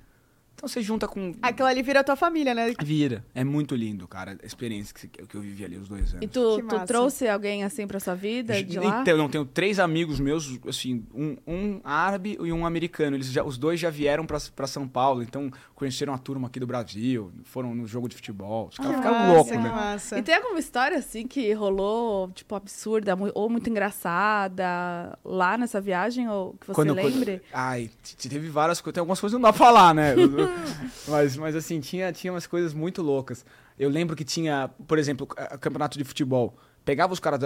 [0.57, 1.33] Então você junta com.
[1.39, 2.73] Aquilo ali vira a tua família, né?
[2.83, 3.23] Vira.
[3.35, 6.23] É muito lindo, cara, a experiência que, que eu vivi ali os dois anos.
[6.23, 9.01] E tu, tu trouxe alguém assim pra sua vida de lá?
[9.01, 13.15] Então, não, tenho três amigos meus, assim, um, um árabe e um americano.
[13.15, 16.59] Eles já, os dois já vieram pra, pra São Paulo, então conheceram a turma aqui
[16.59, 18.69] do Brasil, foram no jogo de futebol.
[18.71, 19.69] Os caras Ah, ficaram loucos, né?
[19.69, 20.17] massa.
[20.17, 26.27] E tem alguma história assim que rolou, tipo, absurda ou muito engraçada lá nessa viagem,
[26.27, 27.41] ou que você lembre?
[27.53, 28.95] ai, teve várias coisas.
[28.95, 30.15] Tem algumas coisas que não dá pra falar, né?
[31.07, 33.45] mas, mas assim, tinha, tinha umas coisas muito loucas.
[33.77, 36.57] Eu lembro que tinha, por exemplo, campeonato de futebol.
[36.83, 37.39] Pegava os caras,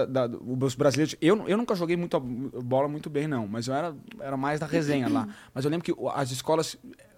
[0.61, 1.15] os brasileiros.
[1.19, 3.47] Eu, eu nunca joguei muito bola muito bem, não.
[3.47, 5.27] Mas eu era, era mais da resenha lá.
[5.53, 6.77] Mas eu lembro que as escolas,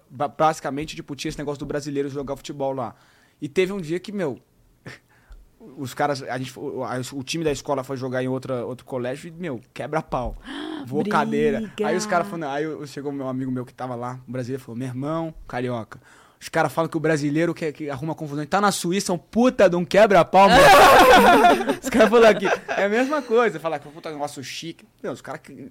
[0.09, 2.95] ba- basicamente, tipo, tinha esse negócio do brasileiro jogar futebol lá.
[3.41, 4.39] E teve um dia que, meu,
[5.77, 9.31] os caras, a gente, o, time da escola foi jogar em outra, outro colégio e,
[9.31, 10.37] meu, quebra pau.
[10.85, 11.17] Voou Briga.
[11.17, 11.71] cadeira.
[11.83, 14.77] Aí os caras falaram, aí chegou meu amigo meu que tava lá, um brasileiro, falou,
[14.77, 15.99] meu irmão, carioca,
[16.39, 18.45] Os caras falam que o brasileiro que, que arruma confusão.
[18.45, 20.47] Tá na Suíça, um puta de um quebra-pau.
[21.81, 22.47] os caras falam aqui.
[22.77, 23.59] É a mesma coisa.
[23.59, 24.85] Falar que puta negócio chique.
[25.01, 25.69] Meu, os caras que.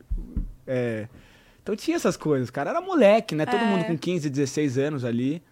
[0.66, 1.08] É...
[1.62, 2.48] Então tinha essas coisas.
[2.48, 3.44] O cara era moleque, né?
[3.46, 3.64] Todo É.
[3.64, 5.42] mundo com 15, 16 anos ali.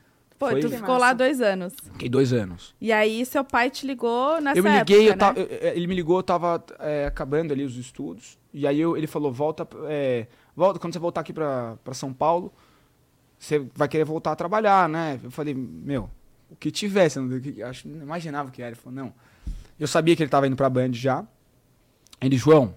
[0.40, 0.98] Pô, Foi- tu ficou massa.
[0.98, 1.74] lá dois anos.
[1.92, 2.74] Fiquei dois anos.
[2.80, 5.44] E aí, seu pai te ligou nessa eu me liguei, época, eu tava- né?
[5.44, 8.38] eu- eu- ele me ligou, eu tava é, acabando ali os estudos.
[8.52, 10.26] E aí eu- ele falou: volta, é,
[10.56, 12.50] volta, quando você voltar aqui pra, pra São Paulo,
[13.38, 15.20] você vai querer voltar a trabalhar, né?
[15.22, 16.08] Eu falei, meu,
[16.50, 18.70] o que tivesse, eu não, eu acho, não imaginava o que era.
[18.70, 19.12] Ele falou, não.
[19.78, 21.22] Eu sabia que ele tava indo pra Band já.
[22.18, 22.74] Ele, João,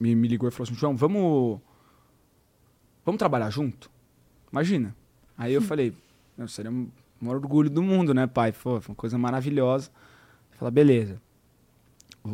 [0.00, 1.60] me, me ligou e falou assim: João, vamos.
[3.04, 3.90] Vamos trabalhar junto?
[4.50, 4.96] Imagina.
[5.36, 5.94] Aí eu falei,
[6.38, 6.70] "Meu, seria
[7.22, 8.52] o maior orgulho do mundo, né, pai?
[8.52, 9.90] Pô, foi uma coisa maravilhosa.
[10.58, 11.20] Falou, beleza.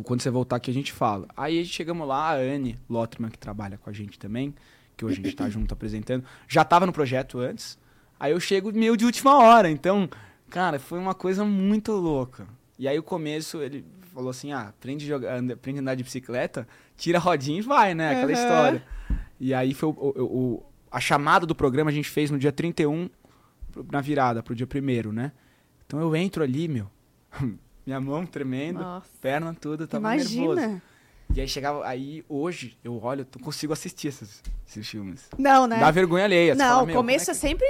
[0.03, 1.27] Quando você voltar aqui, a gente fala.
[1.35, 4.53] Aí chegamos lá, a Anne Lotterman, que trabalha com a gente também,
[4.95, 7.77] que hoje a gente tá junto apresentando, já tava no projeto antes.
[8.19, 9.69] Aí eu chego meio de última hora.
[9.69, 10.07] Então,
[10.49, 12.47] cara, foi uma coisa muito louca.
[12.77, 16.03] E aí o começo, ele falou assim, ah, aprende, a jogar, aprende a andar de
[16.03, 18.11] bicicleta, tira a rodinha e vai, né?
[18.11, 18.41] Aquela Aham.
[18.41, 18.83] história.
[19.39, 22.51] E aí foi o, o- o- a chamada do programa a gente fez no dia
[22.51, 23.11] 31, pro-
[23.91, 25.31] na virada, pro dia primeiro, né?
[25.85, 26.87] Então eu entro ali, meu,
[27.85, 29.07] minha mão tremendo, Nossa.
[29.21, 30.33] perna tudo, tava nervoso.
[30.53, 30.81] Imagina.
[31.35, 35.29] E aí chegava, aí hoje eu olho, eu consigo assistir esses, esses filmes.
[35.37, 35.79] Não, né?
[35.79, 36.55] Dá vergonha alheia.
[36.55, 37.67] você não, fala, começo como é sempre.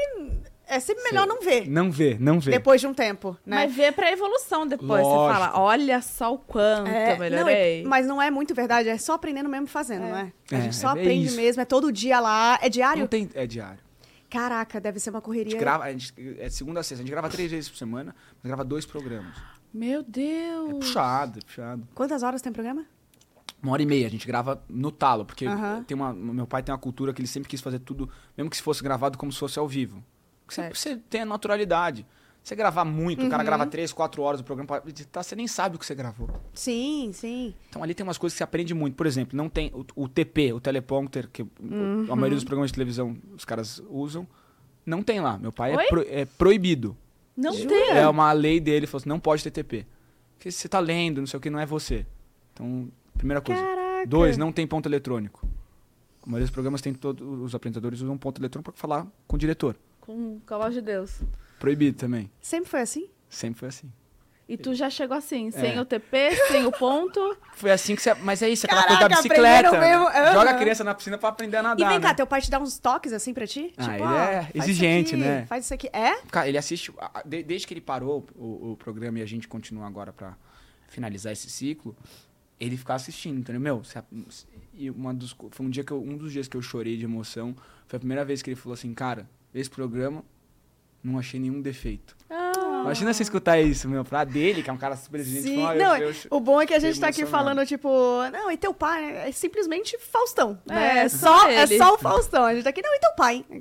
[0.71, 1.67] É sempre melhor não ver.
[1.67, 2.51] Não vê, não vê.
[2.51, 3.55] Depois de um tempo, né?
[3.65, 5.01] Mas vê pra evolução depois.
[5.01, 5.33] Você Lógico.
[5.33, 7.81] fala, olha só o quanto É, eu melhorei.
[7.81, 10.31] não, mas não é muito verdade, é só aprendendo mesmo fazendo, não é?
[10.51, 11.35] A É, gente só é aprende isso.
[11.35, 13.01] mesmo, é todo dia lá, é diário?
[13.01, 13.79] Não tem, é diário.
[14.29, 15.51] Caraca, deve ser uma A correria.
[15.51, 17.01] gente grava, a gente, é de segunda a sexta.
[17.01, 19.35] A gente grava três vezes por semana, mas grava dois programas.
[19.73, 20.69] Meu É Deus.
[20.85, 21.87] puxado, é puxado.
[21.95, 22.85] Quantas horas tem programa?
[23.61, 25.45] Uma hora e meia, a gente grava no talo, porque
[25.85, 28.55] tem uma, meu pai tem uma cultura que ele sempre quis fazer tudo, mesmo que
[28.55, 30.01] se fosse gravado como se fosse ao vivo.
[30.47, 32.05] Você, você tem a naturalidade.
[32.43, 33.27] Você gravar muito, Uhum.
[33.27, 35.85] o cara grava três, quatro horas do programa, pra editar, você nem sabe o que
[35.85, 36.29] você gravou.
[36.53, 37.53] Sim, sim.
[37.69, 38.95] Então ali tem umas coisas que você aprende muito.
[38.95, 42.73] Por exemplo, não tem o, o TP, o teleprompter, que a maioria dos programas de
[42.75, 44.25] televisão os caras usam,
[44.85, 45.37] não tem lá.
[45.37, 46.97] Meu pai é, pro- é proibido.
[47.37, 47.69] Não Jura?
[47.69, 47.89] tem.
[47.91, 49.85] É uma lei dele, falou assim, não pode ter TP.
[50.35, 52.05] Porque você tá lendo, não sei o que, não é você.
[52.53, 53.61] Então, primeira coisa.
[53.61, 54.07] Caraca.
[54.07, 55.45] Dois, não tem ponto eletrônico.
[56.23, 59.39] A maioria dos programas tem todos os apresentadores usam ponto eletrônico para falar com o
[59.39, 59.75] diretor.
[60.01, 61.21] Com, a voz de Deus.
[61.59, 62.31] Proibido também.
[62.41, 63.09] Sempre foi assim?
[63.29, 63.91] Sempre foi assim.
[64.47, 65.79] E tu já chegou assim, sem É.
[65.79, 67.37] o TP, sem o ponto.
[67.53, 68.15] Foi assim que você.
[68.15, 69.67] Mas é isso, aquela Caraca, coisa da bicicleta.
[69.67, 70.33] aprenderam mesmo, aham.
[70.33, 71.85] Joga a criança na piscina pra aprender a nadar.
[71.85, 72.13] e vem cá, né?
[72.15, 73.71] teu pai te dá uns toques assim pra ti?
[73.77, 75.45] Ah, tipo, ele ó, é exigente, aqui, né?
[75.45, 75.87] Faz isso aqui.
[75.93, 76.19] É?
[76.31, 76.91] Cara, ele assiste.
[77.23, 80.35] Desde que ele parou o, o programa e a gente continua agora pra
[80.87, 81.95] finalizar esse ciclo,
[82.59, 83.61] ele fica assistindo, entendeu?
[83.61, 83.83] Meu,
[84.73, 87.03] e uma dos, foi um, dia que eu- um dos dias que eu chorei de
[87.05, 87.55] emoção.
[87.87, 90.23] Foi a primeira vez que ele falou assim, cara, esse programa
[91.03, 92.15] não achei nenhum defeito.
[92.29, 95.55] Ah, Imagina você escutar isso, meu, pra dele, que é um cara super exigente.
[95.55, 97.89] Não, eu, eu, o bom é que a gente tá aqui falando, tipo,
[98.31, 100.99] não, e teu pai é simplesmente Faustão, né?
[100.99, 101.77] É, É só só, é ele.
[101.77, 102.45] só o Faustão.
[102.45, 103.45] A gente tá aqui, não, e teu pai?
[103.49, 103.59] Não,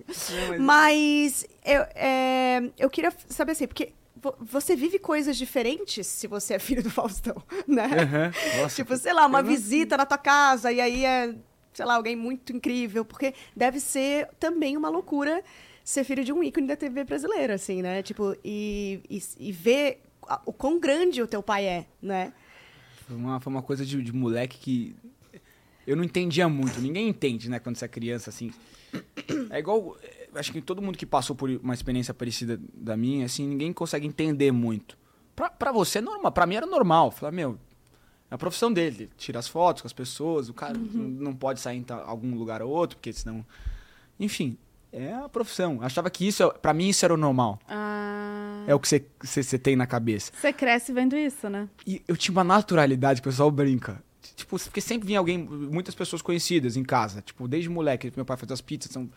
[0.48, 6.26] mas- Mas eu, é, eu queria saber assim, porque vo- você vive coisas diferentes se
[6.26, 7.84] você é filho do Faustão, né?
[8.02, 8.32] Aham.
[8.62, 11.34] Nossa, Tipo, sei lá, uma eu não- visita na tua casa e aí é,
[11.74, 15.42] sei lá, alguém muito incrível, porque deve ser também uma loucura
[15.88, 18.02] ser filho de um ícone da TV brasileira, assim, né?
[18.02, 20.02] Tipo, e, e, e ver
[20.44, 22.32] o quão grande o teu pai é, né?
[23.06, 24.96] Foi uma, foi uma coisa de, de moleque que
[25.86, 26.78] eu não entendia muito.
[26.80, 28.52] Ninguém entende, né, quando você é criança, assim.
[29.48, 29.96] É igual.
[30.02, 33.72] eh, Acho que todo mundo que passou por uma experiência parecida da minha, assim, ninguém
[33.72, 34.98] consegue entender muito.
[35.34, 37.10] Pra, pra você é normal, pra mim era normal.
[37.10, 37.58] Falar, meu,
[38.30, 39.04] é a profissão dele.
[39.04, 42.60] ele Tira as fotos com as pessoas, o cara não pode sair em algum lugar
[42.60, 43.42] ou outro, porque senão.
[44.20, 44.58] Enfim,
[44.92, 45.78] é a profissão.
[45.82, 47.58] Achava que isso, é- pra mim, isso era o normal.
[47.68, 48.64] ah.
[48.66, 48.86] É o que
[49.22, 50.30] você, tem na cabeça.
[50.38, 51.66] Você cresce vendo isso, né?
[51.86, 54.02] E eu tinha uma naturalidade que o pessoal brinca.
[54.36, 57.22] Tipo, porque sempre vinha alguém, muitas pessoas conhecidas em casa.
[57.22, 58.90] Tipo, desde moleque, meu pai fazia as pizzas.
[58.90, 59.08] Então,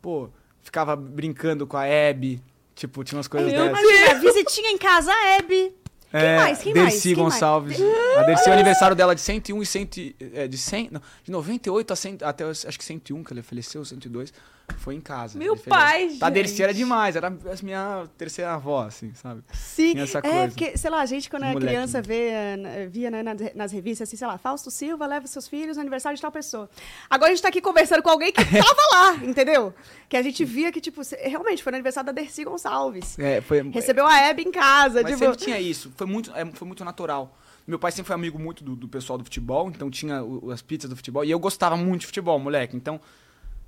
[0.00, 0.30] pô,
[0.62, 2.42] ficava brincando com a Hebe.
[2.74, 3.68] Tipo, tinha umas coisas dessas.
[3.68, 5.74] Imagina, visitinha em casa, a Hebe.
[6.10, 6.62] Quem É, mais?
[6.62, 6.86] Quem mais?
[6.92, 7.34] Dercy Quem mais?
[7.34, 7.78] Gonçalves.
[8.16, 9.88] A Dercy, o aniversário dela de 101 e 100,
[10.32, 13.84] é, de 100, não, de 98 a 100, até acho que 101, que ele faleceu,
[13.84, 14.32] 102,
[14.78, 15.38] foi em casa.
[15.38, 16.62] Meu Ele fez- pai, A Dercy gente.
[16.62, 19.42] era demais, era a minha terceira avó, assim, sabe?
[19.52, 20.48] Sim, Tinha essa é, coisa.
[20.48, 22.02] porque, sei lá, a gente quando era moleque, criança né?
[22.02, 23.22] vê, via né,
[23.54, 26.68] nas, revistas, assim, sei lá, Fausto Silva leva seus filhos no aniversário de tal pessoa.
[27.08, 29.74] Agora a gente tá aqui conversando com alguém que tava lá, entendeu?
[30.08, 33.18] Que a gente via que, tipo, realmente foi no aniversário da Dercy Gonçalves.
[33.18, 35.18] É, foi, Recebeu a Hebe em casa, Mas tipo...
[35.18, 35.92] sempre tinha isso.
[35.96, 37.36] Foi muito, é, foi muito natural.
[37.66, 40.88] Meu pai sempre foi amigo muito do, do pessoal do futebol, então tinha as pizzas
[40.88, 41.24] do futebol.
[41.24, 42.76] E eu gostava muito de futebol, moleque.
[42.76, 43.00] Então,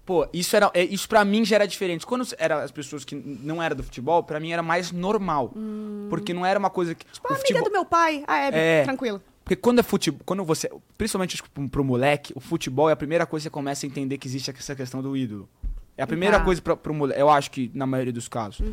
[0.08, 2.06] Pô, isso era é, isso para mim já era diferente.
[2.06, 5.52] Quando era as pessoas que não era do futebol, para mim era mais normal.
[6.08, 8.24] Porque não era uma coisa que Tipo, a amiga do meu pai.
[8.26, 8.84] Ah, é, É.
[8.84, 9.20] tranquilo.
[9.44, 13.42] Porque quando é futebol, quando você, principalmente pro, moleque, o futebol é a primeira coisa
[13.42, 15.46] que você começa a entender que existe essa questão do ídolo.
[15.94, 16.44] É a primeira Tá.
[16.46, 18.66] coisa pra, pro moleque, eu acho que na maioria dos casos.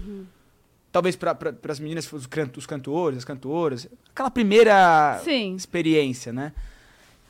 [0.89, 5.53] Talvez para pra, as meninas, os cantores, as cantoras, aquela primeira Sim.
[5.53, 6.53] experiência, né?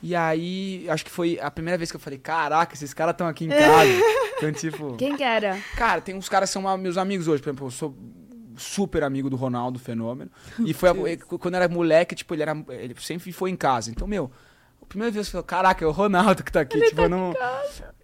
[0.02, 3.26] E aí, acho que foi a primeira vez que eu falei, caraca, esses caras estão
[3.26, 3.90] aqui em casa.
[4.36, 5.58] então, tipo, Quem que era?
[5.76, 7.42] Cara, tem uns caras que são meus amigos hoje.
[7.42, 7.96] Por exemplo, eu sou
[8.56, 10.30] super amigo do Ronaldo Fenômeno.
[10.64, 13.90] E foi a- quando era moleque, tipo, ele, era, ele sempre foi em casa.
[13.90, 14.30] Então, meu,
[14.82, 16.80] a primeira vez que eu falei, caraca, é o Ronaldo que tá aqui.
[16.80, 17.34] tipo, eu não...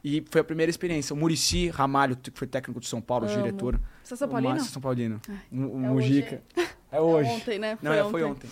[0.04, 1.14] E foi a primeira experiência.
[1.14, 3.36] O Murici Ramalho, que foi técnico de São Paulo, Amo.
[3.36, 3.78] diretor.
[4.02, 4.50] Você é São Paulino?
[4.54, 5.20] Márcio São Paulino.
[5.52, 6.42] O, o é Mujica.
[6.90, 7.30] É hoje.
[7.30, 7.78] Ontem, né?
[7.80, 8.50] Não, é, foi ontem.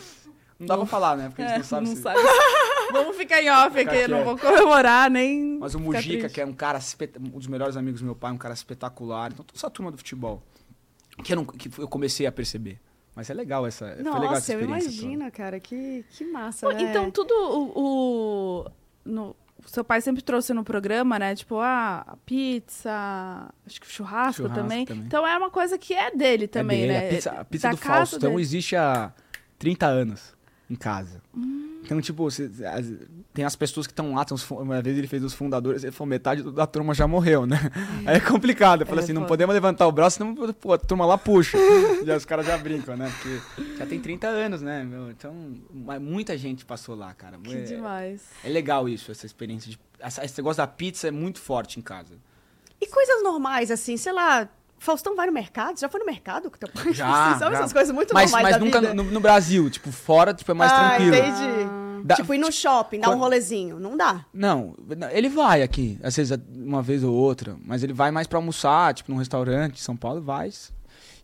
[0.59, 1.29] Não dá pra falar, né?
[1.29, 2.01] Porque É, não sabem não se...
[2.01, 2.19] sabe.
[2.93, 5.59] Vamos ficar em off aqui, não vou comemorar nem.
[5.59, 6.79] Mas o Mujica, que é um cara,
[7.19, 9.31] um dos melhores amigos do meu pai, um cara espetacular.
[9.33, 10.43] Então, toda essa turma do futebol.
[11.23, 12.81] Que eu, não- que eu comecei a perceber.
[13.15, 13.87] Mas é legal essa.
[13.89, 14.89] foi legal essa Nossa, eu experiência.
[15.03, 15.61] imagino, cara.
[15.61, 16.83] Que, que massa, Pô, né?
[16.83, 17.73] Então, tudo o.
[18.65, 18.71] o-
[19.05, 21.35] no- seu pai sempre trouxe no programa, né?
[21.35, 22.91] Tipo, ah, a pizza,
[23.67, 24.87] acho que churrasco, Churrasco também.
[24.87, 25.05] também.
[25.05, 26.61] Então é uma coisa que é dele toda.
[26.63, 26.93] também, é dele.
[26.99, 27.07] né?
[27.07, 28.41] A pizza, a pizza do Faustão dele.
[28.43, 29.13] existe há
[29.59, 30.35] 30 anos
[30.71, 31.21] em casa.
[31.37, 31.59] Hum.
[31.83, 32.93] Então, tipo, você- as-
[33.35, 34.25] tem as pessoas que estão lá.
[34.25, 37.47] Tem os uma vez ele fez os fundadores, ele falou, metade da turma já morreu,
[37.47, 37.59] né?
[38.07, 38.83] Aí é complicado.
[38.83, 39.29] Eu falei É assim, não foda.
[39.29, 41.57] podemos levantar o braço, senão pô, a turma lá puxa.
[42.07, 43.11] e aí os caras já brincam, né?
[43.11, 44.85] Porque já tem 30 anos, né?
[44.85, 45.11] meu?
[45.11, 45.35] Então,
[46.01, 47.39] muita gente passou lá, cara.
[47.43, 48.23] Que É- demais.
[48.45, 49.79] É legal isso, essa experiência de.
[49.99, 52.15] Essa, esse negócio da pizza é muito forte em casa.
[52.81, 54.49] E coisas normais, assim, sei lá.
[54.81, 55.79] Faustão vai no mercado?
[55.79, 56.91] Já foi no mercado com teu pai?
[56.95, 60.55] Já, essas coisas muito mas normais mas nunca no, no Brasil, tipo, fora, tipo, é
[60.55, 61.17] mais ah, tranquilo.
[61.17, 61.71] entendi.
[62.03, 63.79] Dá- tipo, ir no shopping, dar um rolezinho.
[63.79, 64.25] Não dá.
[64.33, 64.75] Não,
[65.13, 68.95] ele vai aqui, às vezes uma vez ou outra, mas ele vai mais pra almoçar,
[68.95, 70.51] tipo, num restaurante em São Paulo, vai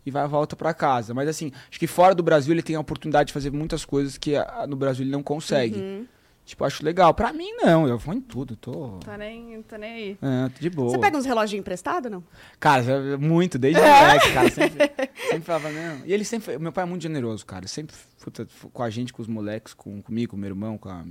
[0.04, 1.14] e vai volta pra casa.
[1.14, 4.18] Mas assim, acho que fora do Brasil ele tem a oportunidade de fazer muitas coisas
[4.18, 4.34] que
[4.68, 5.80] no Brasil ele não consegue.
[5.80, 6.06] Uhum.
[6.46, 7.12] Tipo, acho legal.
[7.12, 10.18] Pra mim não, eu vou em tudo, tô, Tá nem, tá nem aí.
[10.22, 10.90] é, tô de boa.
[10.90, 12.22] Você pega uns reloginhos emprestados, não?
[12.60, 14.48] Cara, já- muito, desde moleque, cara.
[14.50, 14.90] Sempre,
[15.28, 16.06] sempre falava, não.
[16.06, 16.56] E ele sempre.
[16.56, 17.66] Meu pai é muito generoso, cara.
[17.66, 21.04] Sempre puta, com a gente, com os moleques, com, comigo, com meu irmão, com a,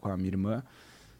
[0.00, 0.62] com a minha irmã.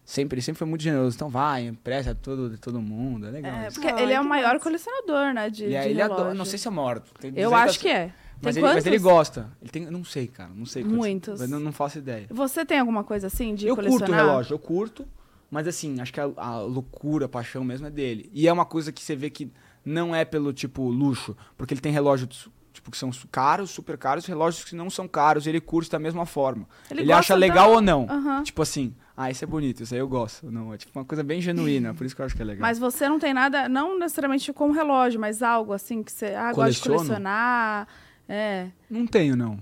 [0.05, 1.15] Sempre, ele sempre foi muito generoso.
[1.15, 3.29] Então vai, empresta todo, todo mundo.
[3.29, 3.53] É legal.
[3.53, 4.65] É, porque Ai, ele é o maior massa.
[4.65, 5.49] colecionador, né?
[5.49, 6.35] De, E aí de ele adora.
[6.35, 6.99] Não sei se é maior.
[7.21, 8.13] tem Eu 200 acho que é.
[8.43, 9.51] Mas ele, mas ele gosta.
[9.61, 9.87] Ele tem.
[9.87, 10.51] Não sei, cara.
[10.55, 10.83] Não sei.
[10.85, 11.41] Muitos.
[11.41, 12.27] mas Não, não faço ideia.
[12.31, 14.09] Você tem alguma coisa assim de eu colecionar?
[14.09, 15.09] curto o relógio, eu curto.
[15.51, 18.31] Mas assim, acho que a, a loucura, a paixão mesmo é dele.
[18.33, 19.51] E é uma coisa que você vê que
[19.85, 24.25] não é pelo tipo luxo, porque ele tem relógios tipo que são caros, super caros,
[24.27, 26.69] relógios que não são caros, ele curte da mesma forma.
[26.91, 28.07] Ele Ele, acha legal da- ou não.
[28.09, 28.43] Aham.
[28.45, 30.51] Tipo assim, ah, esse é bonito, esse aí eu gosto.
[30.51, 32.61] Não, é tipo uma coisa bem genuína, por isso que eu acho que é legal.
[32.63, 36.53] Mas você não tem nada, não necessariamente com relógio, mas algo assim que você ah,
[36.53, 37.89] gosta de colecionar.
[38.33, 38.69] É.
[38.89, 39.59] Não tenho, não.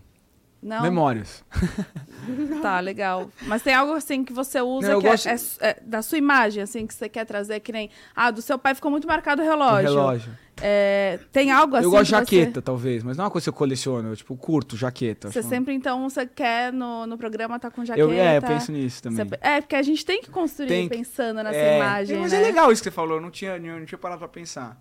[0.63, 0.83] Não.
[0.83, 1.45] Memórias.
[2.61, 3.31] Tá, legal.
[3.47, 5.37] Mas tem algo assim que você usa Não, que é- gosto- é,
[5.71, 7.89] é da sua imagem, assim, que você quer trazer, que nem.
[8.15, 9.89] Ah, do seu pai ficou muito marcado o O relógio.
[9.89, 10.33] relógio.
[10.61, 11.85] É, tem algo assim.
[11.87, 14.09] eu gosto de que você- jaqueta, talvez, mas não é uma coisa que eu coleciono.
[14.11, 15.31] Eu, tipo, curto jaqueta.
[15.31, 18.07] Você sempre, então, você quer no, no programa tá com jaqueta.
[18.07, 19.25] eu, É, eu penso nisso também.
[19.27, 22.19] Você- é, porque a gente tem que construir Tem pensando nessa É, imagem.
[22.19, 22.39] Mas né?
[22.39, 24.77] é legal isso que você falou, eu não tinha, eu não tinha parado pra pensar.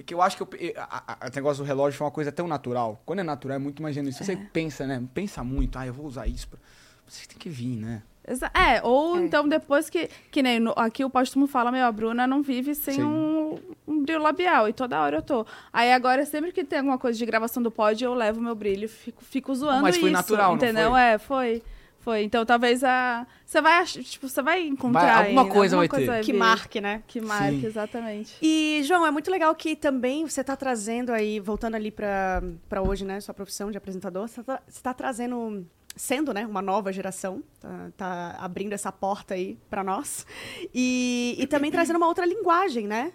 [0.00, 2.06] É que eu acho que eu, eu- a, a- a- o negócio do relógio foi
[2.06, 3.00] uma coisa tão natural.
[3.04, 4.16] Quando é natural, é muito mais genuíno.
[4.16, 5.02] Se você pensa, né?
[5.12, 6.48] Pensa muito, ah, eu vou usar isso.
[6.48, 6.58] Pra...
[7.06, 8.02] Você tem que vir, né?
[8.26, 9.22] Exa- É, ou É.
[9.22, 10.08] então depois que.
[10.30, 13.02] Que nem no- aqui o póstumo fala, meu, a Bruna não vive sem Sim.
[13.04, 14.68] um, um brilho labial.
[14.68, 15.44] E toda hora eu tô.
[15.72, 18.84] Aí agora, sempre que tem alguma coisa de gravação do pod, eu levo meu brilho
[18.84, 20.12] e fico, fico zoando Mas foi isso.
[20.16, 20.90] natural, não entendeu?
[20.90, 21.00] foi?
[21.00, 21.62] É, foi.
[22.00, 22.22] Foi.
[22.22, 23.26] Então talvez a.
[23.44, 25.00] Você vai tipo, você vai encontrar.
[25.00, 26.06] Vai- alguma ainda, coisa alguma vai ter.
[26.06, 27.02] vai Que marque, né?
[27.06, 27.66] Que marque, Sim.
[27.66, 28.36] exatamente.
[28.40, 32.42] E, João, é muito legal que também você está trazendo aí, voltando ali para
[32.86, 37.90] hoje, né, sua profissão de apresentador, você está trazendo, sendo, né, uma nova geração, tá,
[37.96, 40.26] tá abrindo essa porta aí para nós,
[40.74, 43.12] e, e também trazendo uma outra linguagem, né?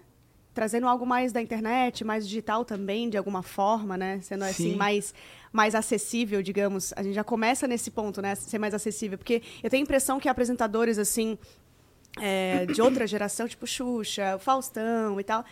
[0.55, 4.19] Trazendo algo mais da internet, mais digital também, de alguma forma, né?
[4.21, 4.75] Sendo assim, Sim.
[4.77, 5.13] mais,
[5.51, 6.93] mais acessível, digamos.
[6.95, 8.33] A gente já começa nesse ponto, né?
[8.35, 9.17] Ser mais acessível.
[9.17, 11.37] Porque eu tenho a impressão que apresentadores, assim,
[12.21, 15.43] é, de outra geração, tipo Xuxa, Faustão e tal,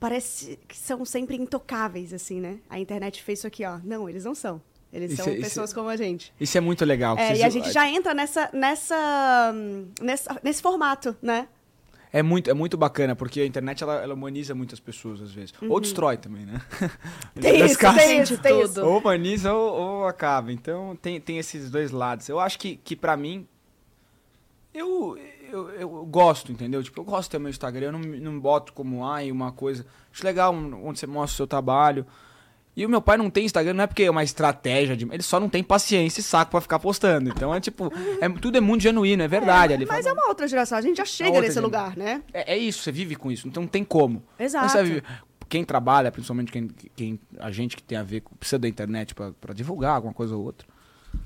[0.00, 2.58] parece que são sempre intocáveis, assim, né?
[2.68, 3.78] A internet fez isso aqui, ó.
[3.84, 4.60] Não, eles não são.
[4.92, 6.32] Eles Isso são é- isso pessoas como a gente.
[6.40, 7.16] Isso é muito legal.
[7.18, 11.48] É, e a gente já entra nessa, nessa, hum, nessa, nesse formato, né?
[12.14, 15.52] É muito, é muito bacana, porque a internet ela, ela humaniza muitas pessoas às vezes.
[15.68, 16.60] Ou destrói também, né?
[16.80, 16.88] Uhum.
[17.42, 18.64] Tem isso, caso, tem isso, tem tudo.
[18.70, 18.86] isso.
[18.86, 20.52] Ou humaniza ou, ou acaba.
[20.52, 22.28] Então tem, tem esses dois lados.
[22.28, 23.48] Eu acho que, que para mim.
[24.72, 25.18] Eu,
[25.50, 26.84] eu, eu gosto, entendeu?
[26.84, 29.84] Tipo, eu gosto de ter meu Instagram, eu não, não boto como, ai, uma coisa.
[30.12, 32.06] Acho legal onde você mostra o seu trabalho.
[32.76, 35.04] E o meu pai não tem Instagram, não é porque é uma estratégia de.
[35.04, 37.30] Ele só não tem paciência e saco pra ficar postando.
[37.30, 39.72] Então é tipo, é, tudo é muito genuíno, é verdade.
[39.72, 41.64] É, Ele mas fala, é uma outra geração, a gente já chega outra nesse geração.
[41.84, 42.22] lugar, né?
[42.32, 44.22] é, é isso, você vive com isso, então não tem como.
[44.38, 44.68] Exato.
[44.70, 45.02] Você vive-
[45.48, 49.54] quem trabalha, principalmente quem, quem- a gente que tem a ver precisa da internet pra
[49.54, 50.66] divulgar alguma coisa ou outra,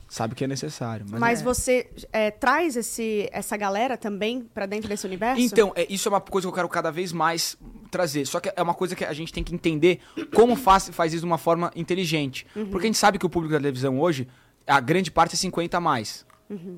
[0.08, 1.04] sabe que é necessário.
[1.10, 1.44] Mas, Mas é.
[1.44, 5.40] você é, traz esse, essa galera também pra dentro desse universo?
[5.40, 7.56] Então, é, isso é uma coisa que eu quero cada vez mais
[7.90, 8.26] trazer.
[8.26, 10.00] Só que é uma coisa que a gente tem que entender
[10.34, 12.46] como faz, faz isso de uma forma inteligente.
[12.70, 14.26] Porque a gente sabe que o público da televisão hoje,
[14.66, 16.26] a grande parte é 50 a mais.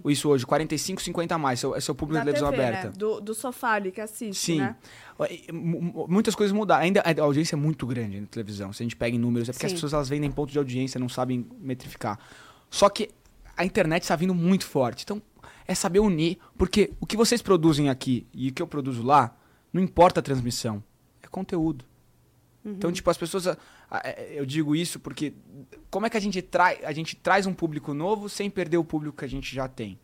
[0.05, 1.61] Isso hoje, 45, 50 a mais.
[1.61, 2.87] Esse é o- Esse é o público da, Da televisão TV, aberta.
[2.89, 2.93] né?
[2.97, 4.59] Do, do sofá ali que assiste, Sim.
[4.59, 4.75] né?
[5.53, 6.83] Mu- mu- Muitas coisas mudaram.
[6.83, 8.73] Ainda a audiência é muito grande na televisão.
[8.73, 9.77] Se a gente pega em números, é porque as Sim.
[9.77, 12.19] pessoas elas vendem ponto de audiência, não sabem metrificar.
[12.69, 13.11] Só que
[13.61, 15.03] a internet está vindo muito forte.
[15.05, 15.21] Então,
[15.69, 16.39] é saber unir.
[16.57, 19.37] Porque o que vocês produzem aqui e o que eu produzo lá,
[19.71, 20.83] não importa a transmissão.
[21.23, 21.85] É conteúdo.
[22.65, 23.47] Então, tipo, as pessoas.
[23.47, 23.57] é,
[24.35, 25.35] Eu digo isso porque
[25.91, 28.85] como é que a gente, trai, a gente traz um público novo sem perder o
[28.85, 29.99] público que a gente já tem?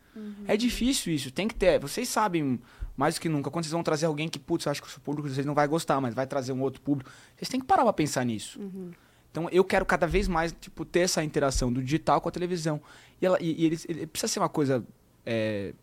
[0.47, 1.79] É difícil isso, tem que ter.
[1.79, 2.61] Vocês sabem
[2.97, 3.51] mais do que nunca.
[3.51, 5.47] Quando vocês vão trazer alguém que, putz, eu acho que o seu público de vocês
[5.47, 7.11] não vai gostar, mas vai trazer um outro público.
[7.37, 8.59] Vocês têm que parar pra pensar nisso.
[9.37, 12.81] Então eu quero cada vez mais, tipo, ter essa interação do digital com a televisão.
[13.21, 14.83] E, ela, e, e ele, ele precisa ser uma coisa
[15.27, 15.75] é,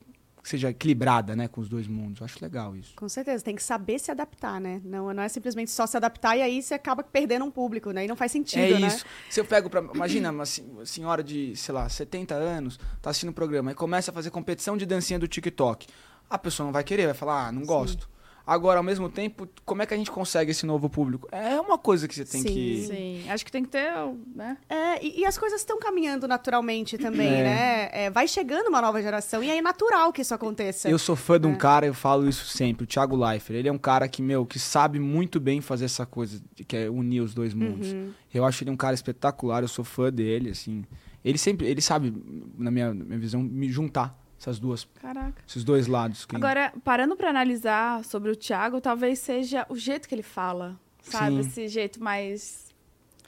[0.42, 2.20] que seja equilibrada, né, com os dois mundos.
[2.20, 2.96] Eu acho legal isso.
[2.96, 4.82] Com certeza, tem que saber se adaptar, né?
[4.84, 8.06] Não, não é simplesmente só se adaptar e aí você acaba perdendo um público, né?
[8.06, 8.88] E não faz sentido, é né?
[8.88, 9.06] isso.
[9.30, 9.82] Se eu pego pra.
[9.82, 14.10] Imagina uma sen- senhora de, sei lá, 70 anos, tá assistindo o programa e começa
[14.10, 15.86] a fazer competição de dancinha do TikTok.
[16.28, 18.10] A pessoa não vai querer, vai falar, ah, não gosto.
[18.46, 21.30] Agora, ao mesmo tempo, como é que a gente consegue esse novo público?
[21.32, 22.48] É uma coisa que você tem Sim.
[22.50, 22.86] que.
[22.88, 23.30] Sim.
[23.30, 23.90] Acho que tem que ter,
[24.36, 24.58] né?
[24.70, 27.44] É, e, e as coisas estão caminhando naturalmente também, É.
[27.44, 27.90] né?
[27.94, 30.90] É, vai chegando uma nova geração e é natural que isso aconteça.
[30.90, 31.56] Eu sou fã de um É.
[31.56, 33.58] cara, eu falo isso sempre, o Thiago Leifert.
[33.58, 36.76] Ele é um cara que, meu, que sabe muito bem fazer essa coisa, de- que
[36.76, 37.94] é unir os dois mundos.
[37.94, 38.12] Uhum.
[38.34, 40.84] Eu acho ele um cara espetacular, eu sou fã dele, assim.
[41.24, 42.14] Ele sempre, ele sabe,
[42.58, 45.42] na minha, minha visão, me juntar essas duas, Caraca.
[45.48, 46.26] esses dois lados.
[46.26, 50.78] que- Agora, parando pra analisar sobre o Thiago, talvez seja o jeito que ele fala,
[51.02, 51.36] sabe?
[51.44, 51.50] Sim.
[51.50, 52.64] Esse jeito mais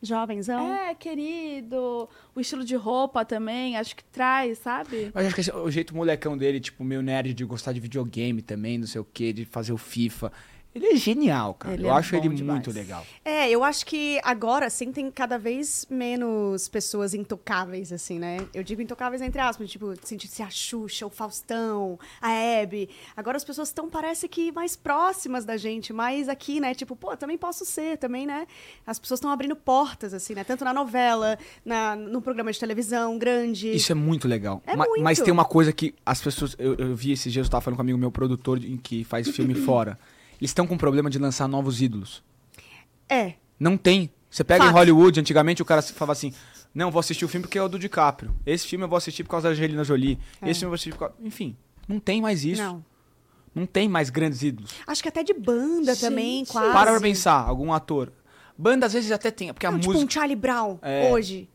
[0.04, 0.72] Jovenzão.
[0.74, 2.08] É, querido.
[2.36, 5.10] O estilo de roupa também, acho que traz, sabe?
[5.14, 7.80] Mas acho que esse é o jeito molecão dele, tipo, meio nerd de gostar de
[7.80, 10.32] videogame também, não sei o quê, de fazer o FIFA.
[10.76, 11.74] Ele é genial, cara.
[11.74, 12.60] Ele eu é acho ele demais.
[12.60, 13.06] muito legal.
[13.24, 18.40] É, eu acho que agora, assim, tem cada vez menos pessoas intocáveis, assim, né?
[18.54, 22.90] Eu digo intocáveis entre aspas, tipo, sentir-se a Xuxa, o Faustão, a Hebe.
[23.16, 26.74] Agora as pessoas estão, parece que, mais próximas da gente, mais aqui, né?
[26.74, 28.46] Tipo, pô, também posso ser, também, né?
[28.86, 30.44] As pessoas estão abrindo portas, assim, né?
[30.44, 33.74] Tanto na novela, na, no programa de televisão grande.
[33.74, 34.62] Isso é muito legal.
[34.68, 35.02] É Ma- muito.
[35.02, 36.54] Mas tem uma coisa que as pessoas.
[36.60, 39.06] Eu, eu vi esses dias, eu tava falando com um amigo meu produtor em que
[39.06, 39.98] faz filme fora.
[40.40, 42.24] Eles estão com problema de lançar novos ídolos.
[43.10, 43.34] É.
[43.60, 44.12] Não tem.
[44.30, 44.76] Você pega em Fato.
[44.78, 46.34] Hollywood, antigamente o cara falava assim:
[46.74, 48.36] Não, vou assistir o filme porque é o do DiCaprio.
[48.46, 50.20] Esse filme eu vou assistir por causa da Angelina Jolie.
[50.42, 50.50] É.
[50.50, 51.14] Esse filme eu vou assistir por causa.
[51.22, 51.56] Enfim,
[51.88, 52.62] não tem mais isso.
[52.62, 52.84] Não,
[53.54, 53.66] Não.
[53.66, 54.72] tem mais grandes ídolos.
[54.86, 56.74] Acho que até de banda também, quase.
[56.74, 58.12] Para pra pensar, algum ator.
[58.58, 60.08] Banda às vezes até tem, porque a Não, tipo música.
[60.08, 61.12] um Charlie Brown, É.
[61.12, 61.50] hoje.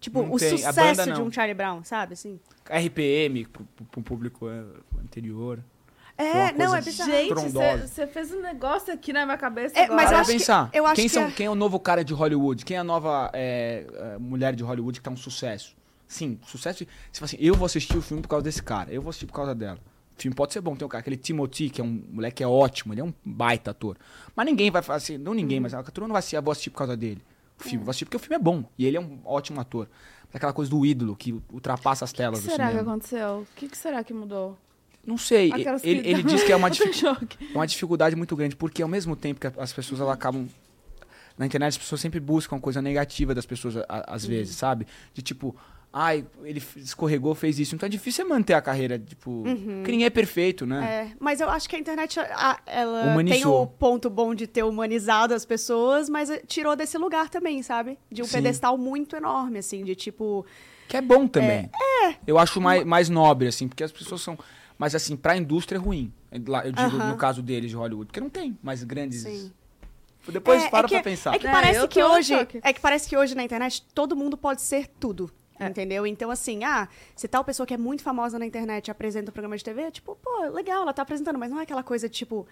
[0.00, 0.52] Tipo, Não o tem.
[0.54, 2.38] A sucesso banda, de um Charlie Brown, sabe, assim?
[2.70, 4.62] RPM, pro, pro- pro público é,
[5.02, 5.58] anterior.
[6.18, 7.10] É, não, é bizarro.
[7.12, 7.34] Gente,
[7.88, 9.96] você fez um negócio aqui na minha cabeça É, agora.
[10.02, 10.70] mas eu acho que- pensar.
[10.72, 12.64] eu acho quem, que são, é- quem é o novo cara de Hollywood?
[12.64, 15.76] Quem é a nova é, é, mulher de Hollywood que tá um sucesso?
[16.08, 16.78] Sim, sucesso.
[16.84, 19.26] Você fala assim, eu vou assistir o filme por causa desse cara, eu vou assistir
[19.26, 19.78] por causa dela.
[20.18, 22.42] O filme pode ser bom, tem um cara, aquele Timothy, que é um moleque que
[22.42, 23.98] é ótimo, ele é um baita ator.
[24.34, 26.52] Mas ninguém vai falar assim, não ninguém, mas a turma não vai assistir, eu vou
[26.52, 27.20] assistir por causa dele.
[27.60, 28.64] O filme, vou assistir porque o filme é bom.
[28.78, 29.88] E ele é um ótimo ator.
[30.32, 32.90] Aquela coisa do ídolo que ultrapassa as O telas que do será que cinema.
[32.92, 33.28] aconteceu?
[33.40, 34.56] O que, que será que mudou?
[35.06, 35.52] Não sei.
[35.52, 37.38] Aquelas Ele, que- ele diz que é uma, choque.
[37.52, 40.46] é uma dificuldade muito grande, porque ao mesmo tempo que as pessoas elas acabam.
[41.38, 44.86] Na internet as pessoas sempre buscam coisa negativa das pessoas, a- às vezes, sabe?
[45.12, 45.54] De tipo,
[45.92, 47.74] ai, ele escorregou, fez isso.
[47.74, 49.42] Então é difícil você manter a carreira, tipo.
[49.84, 50.84] Que ninguém é perfeito, né?
[51.12, 53.62] É, mas eu acho que a internet, a- ela tem Humanizou.
[53.62, 57.98] o ponto bom de ter humanizado as pessoas, mas eh, tirou desse lugar também, sabe?
[58.10, 58.32] De um Sim.
[58.38, 60.44] pedestal muito enorme, assim, de tipo...
[60.88, 61.68] Que é bom também.
[62.26, 64.38] Eu acho mais, mais nobre, assim, porque as pessoas são.
[64.78, 66.12] Mas assim, pra indústria é ruim.
[66.46, 69.22] Lá, Eu digo no caso deles de Hollywood, porque não tem mais grandes.
[69.22, 69.52] Sim.
[70.28, 71.34] Depois É, para é que, pra pensar.
[71.34, 74.16] É que É, parece eu que hoje, é que parece que hoje na internet todo
[74.16, 75.30] mundo pode ser tudo.
[75.58, 75.68] É.
[75.68, 76.06] Entendeu?
[76.06, 79.56] Então, assim, ah, se tal pessoa que é muito famosa na internet apresenta um programa
[79.56, 82.46] de TV, tipo, pô, legal, ela tá apresentando, mas não é aquela coisa, tipo,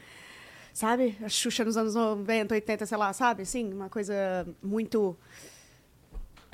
[0.72, 1.14] sabe?
[1.22, 3.42] A Xuxa nos anos 90, 80, sei lá, sabe?
[3.42, 4.14] Assim, uma coisa
[4.62, 5.14] muito,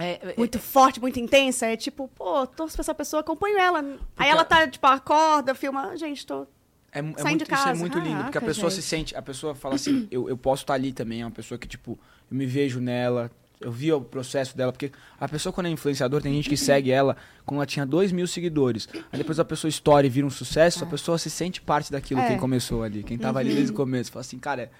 [0.02, 1.66] É, é- muito forte, muito intensa.
[1.66, 3.84] É tipo, pô, torço pra essa pessoa, acompanho ela.
[4.16, 6.46] Aí ela tá, tipo, acorda, filma, gente, tô
[6.92, 7.78] É, é Saem muito, de Isso é casa.
[7.80, 8.84] muito lindo, porque a Caraca, pessoa se gente.
[8.86, 11.68] sente, a pessoa fala assim, eu, eu posso estar ali também, é uma pessoa que,
[11.68, 11.96] tipo,
[12.30, 13.30] eu me vejo nela,
[13.60, 14.90] eu vi o processo dela, porque
[15.20, 18.26] a pessoa quando é influenciador, tem gente que segue ela quando ela tinha dois mil
[18.26, 18.88] seguidores.
[19.12, 22.20] Aí depois a pessoa estoura e vira um sucesso, a pessoa se sente parte daquilo,
[22.22, 22.26] É.
[22.28, 24.10] quem começou ali, quem tava ali desde o começo.
[24.10, 24.70] Fala assim, cara, é-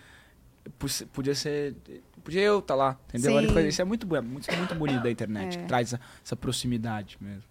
[1.12, 1.74] podia ser...
[2.22, 3.34] Podia eu estar lá, entendeu?
[3.34, 5.62] Olha Isso é muito, bu- muito, muito bonito da internet, É.
[5.62, 7.44] que traz essa, essa proximidade mesmo.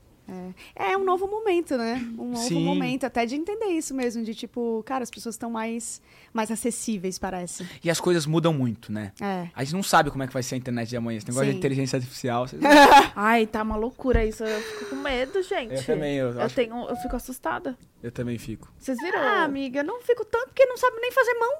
[0.75, 1.95] É um novo momento, né?
[2.15, 2.63] Um novo Sim.
[2.63, 5.99] momento, até de entender isso mesmo, de tipo, cara, as pessoas estão mais,
[6.31, 7.67] mais acessíveis, parece.
[7.83, 9.11] E as coisas mudam muito, né?
[9.19, 9.49] É.
[9.55, 11.17] A gente não sabe como é que vai ser a internet de amanhã.
[11.17, 11.53] Esse negócio Sim.
[11.53, 12.47] de inteligência artificial.
[12.47, 12.61] vocês-
[13.15, 14.43] Ai, tá uma loucura isso.
[14.43, 15.73] Eu fico com medo, gente.
[15.73, 17.75] Eu também, eu Eu, acho- tenho, eu fico assustada.
[18.03, 18.71] Eu também fico.
[18.77, 19.17] Vocês viram?
[19.17, 21.53] Ah, amiga, não fico tanto porque não sabe nem fazer mão.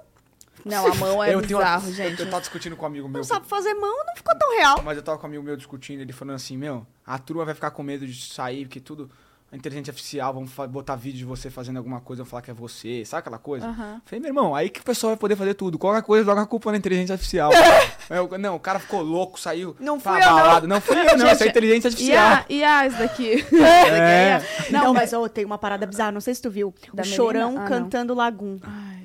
[0.65, 2.19] Não, a mão é eu tenho uma- bizarro, gente.
[2.19, 3.17] Eu, eu tava discutindo com um amigo meu.
[3.17, 4.81] Não sabe fazer mão, não ficou tão real.
[4.83, 7.53] Mas eu tava com um amigo meu discutindo, ele falando assim, meu, a turma vai
[7.55, 9.09] ficar com medo de sair, porque tudo.
[9.51, 12.51] A inteligência artificial, vamos fa- botar vídeo de você fazendo alguma coisa, vão falar que
[12.51, 13.65] é você, sabe aquela coisa?
[13.65, 13.99] Aham.
[14.05, 15.79] Falei, meu irmão, aí que o pessoal vai poder fazer tudo.
[15.79, 17.49] Qualquer coisa, joga a culpa na inteligência artificial.
[18.11, 19.75] Eu- não, o cara ficou louco, saiu.
[19.79, 20.61] Não fui eu, não.
[20.67, 22.27] Não fui eu, não, isso é inteligência E artificial.
[22.31, 23.45] a, e a esse daqui?
[23.55, 24.39] É.
[24.71, 26.71] Não, mas ô, tem uma parada bizarra, não sei se tu viu.
[26.93, 27.15] Da o menina?
[27.15, 28.59] Chorão Ah, cantando Lagum.
[28.61, 28.98] Ai.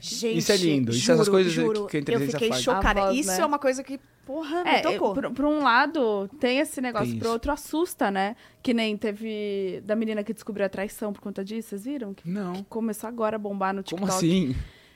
[0.00, 2.62] Gente, Isso é lindo, isso é essas coisas que- que a inteligência Eu fiquei faz.
[2.62, 3.00] chocada.
[3.02, 3.40] Voz, isso né?
[3.40, 5.14] é uma coisa que, porra, me É, tocou.
[5.14, 7.28] por, por um lado, tem esse negócio, Tem isso.
[7.28, 8.34] outro assusta, né?
[8.62, 12.12] Que nem teve da menina que descobriu a traição por conta disso, vocês viram?
[12.12, 12.54] Que, Não.
[12.54, 14.00] que começou agora a bombar no TikTok.
[14.00, 14.54] Como assim?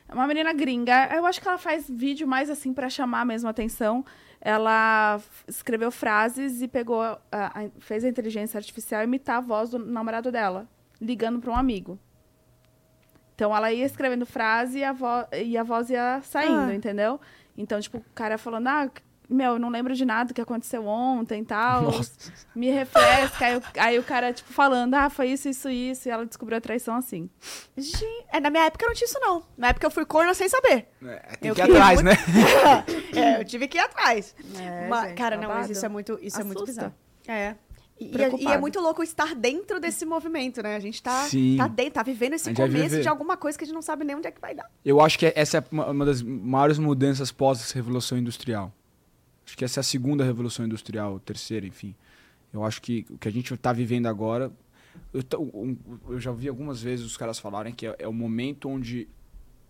[0.09, 1.09] É uma menina gringa.
[1.15, 4.05] Eu acho que ela faz vídeo mais assim pra chamar mesmo a atenção.
[4.41, 9.79] Ela escreveu frases e pegou, a- a- fez a inteligência artificial imitar a voz do
[9.79, 10.67] namorado dela,
[11.01, 11.99] ligando pra um amigo.
[13.39, 16.75] Então ela ia escrevendo frase e a, vo e a voz ia saindo, Ah.
[16.75, 17.21] entendeu?
[17.57, 18.91] Então, tipo, o cara falando, ah,
[19.31, 21.83] meu, eu não lembro de nada que aconteceu ontem e tal.
[21.83, 22.33] Nossa.
[22.53, 23.47] Me refresca.
[23.47, 26.09] aí, o- aí o cara, tipo, falando, ah, foi isso, isso, isso.
[26.09, 27.31] E ela descobriu a traição assim.
[27.77, 29.45] Gente, é, na minha época não tinha isso, não.
[29.57, 30.89] Na época eu fui corna sem saber.
[31.01, 32.17] É, tem Eu que ir atrás, muito- né?
[33.37, 34.35] é, eu tive que ir atrás.
[34.59, 36.93] É, Mas, gente, cara, não, mas isso é muito, isso é muito bizarro.
[37.29, 37.55] É.
[38.01, 40.77] E, é- e é muito louco estar dentro desse movimento, né?
[40.77, 41.57] A gente tá, Sim.
[41.57, 44.15] tá dentro, tá vivendo esse começo de alguma coisa que a gente não sabe nem
[44.15, 44.71] onde é que vai dar.
[44.85, 48.73] Eu acho que essa é uma das maiores mudanças pós-revolução industrial.
[49.45, 51.95] Acho que essa é a segunda revolução industrial, terceira, enfim.
[52.53, 54.53] Eu acho que o que a gente está vivendo agora.
[55.13, 55.23] Eu,
[56.09, 59.09] eu já ouvi algumas vezes os caras falarem que é, é o momento onde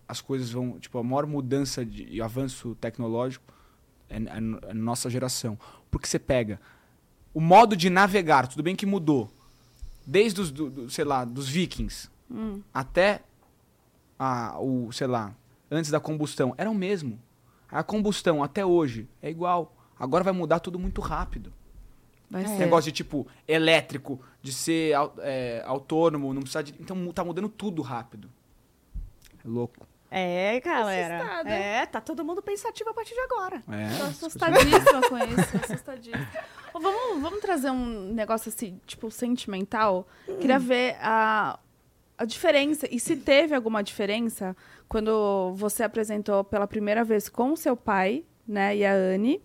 [0.07, 0.79] as coisas vão.
[0.79, 3.45] Tipo, a maior mudança de, e avanço tecnológico
[4.09, 5.57] é, é é nossa geração.
[5.89, 6.59] Porque você pega
[7.33, 9.29] o modo de navegar, tudo bem que mudou.
[10.05, 12.61] Desde os, do, do- sei lá, dos vikings Hum.
[12.73, 13.21] até
[14.17, 15.33] a, o, sei lá,
[15.71, 17.19] antes da combustão, era o mesmo.
[17.71, 19.75] A combustão até hoje é igual.
[19.97, 21.53] Agora vai mudar tudo muito rápido.
[22.29, 22.59] Vai Esse ser.
[22.59, 26.73] negócio de tipo elétrico, de ser é, autônomo, não precisa de.
[26.79, 28.29] Então tá mudando tudo rápido.
[29.43, 29.87] É louco.
[30.11, 31.17] É, galera.
[31.17, 31.49] Assustada.
[31.49, 33.63] É, tá todo mundo pensativo a partir de agora.
[33.69, 33.97] É.
[33.97, 36.27] Tô assustadíssima com isso, assustadíssima.
[36.73, 40.07] Vamos, vamos trazer um negócio assim, tipo, sentimental?
[40.39, 41.59] Queria ver a,
[42.17, 44.55] a diferença, e se teve alguma diferença
[44.87, 49.41] quando você apresentou pela primeira vez com o seu pai, né, e a Anne,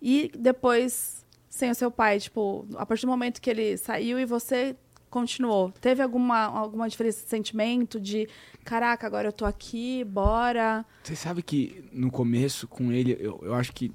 [0.00, 4.24] e depois sem o seu pai, tipo, a partir do momento que ele saiu e
[4.24, 4.76] você
[5.10, 8.28] continuou, teve alguma, alguma diferença de sentimento, de,
[8.64, 10.84] caraca, agora eu tô aqui, bora...
[11.02, 13.92] Você sabe que no começo com ele, eu, eu acho que.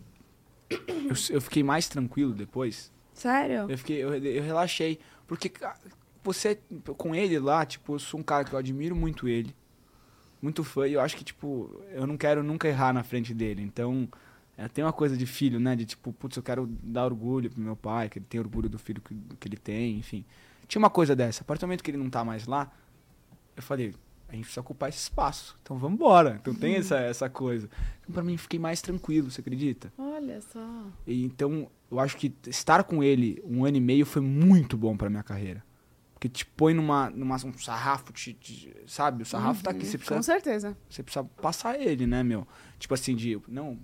[0.87, 2.91] Eu, eu fiquei mais tranquilo depois.
[3.13, 3.69] Sério?
[3.69, 4.99] Eu fiquei, eu, eu relaxei.
[5.27, 5.51] Porque
[6.23, 6.59] você,
[6.97, 9.55] com ele lá, tipo, eu sou um cara que eu admiro muito ele.
[10.41, 10.87] Muito fã.
[10.87, 13.61] E eu acho que, tipo, eu não quero nunca errar na frente dele.
[13.61, 14.09] Então,
[14.57, 15.75] é, tem uma coisa de filho, né?
[15.75, 18.77] De tipo, putz, eu quero dar orgulho pro meu pai, que ele tem orgulho do
[18.77, 20.25] filho que, que ele tem, enfim.
[20.67, 21.41] Tinha uma coisa dessa.
[21.41, 22.71] A partir do momento que ele não tá mais lá,
[23.55, 23.93] eu falei,
[24.33, 25.57] a gente precisa ocupar esse espaço.
[25.61, 26.37] Então vamos embora.
[26.41, 27.69] Então tem essa, essa coisa.
[28.01, 29.93] Então, pra mim, fiquei mais tranquilo, você acredita?
[29.97, 30.85] Olha só.
[31.05, 34.97] E, então, eu acho que estar com ele um ano e meio foi muito bom
[34.97, 35.63] pra minha carreira.
[36.13, 39.23] Porque te põe numa, numa um sarrafo, te, te- sabe?
[39.23, 40.77] O sarrafo tá aqui, você Com precisa, certeza.
[40.89, 42.47] você precisa passar ele, né, meu?
[42.79, 43.39] Tipo assim, de.
[43.47, 43.77] Não.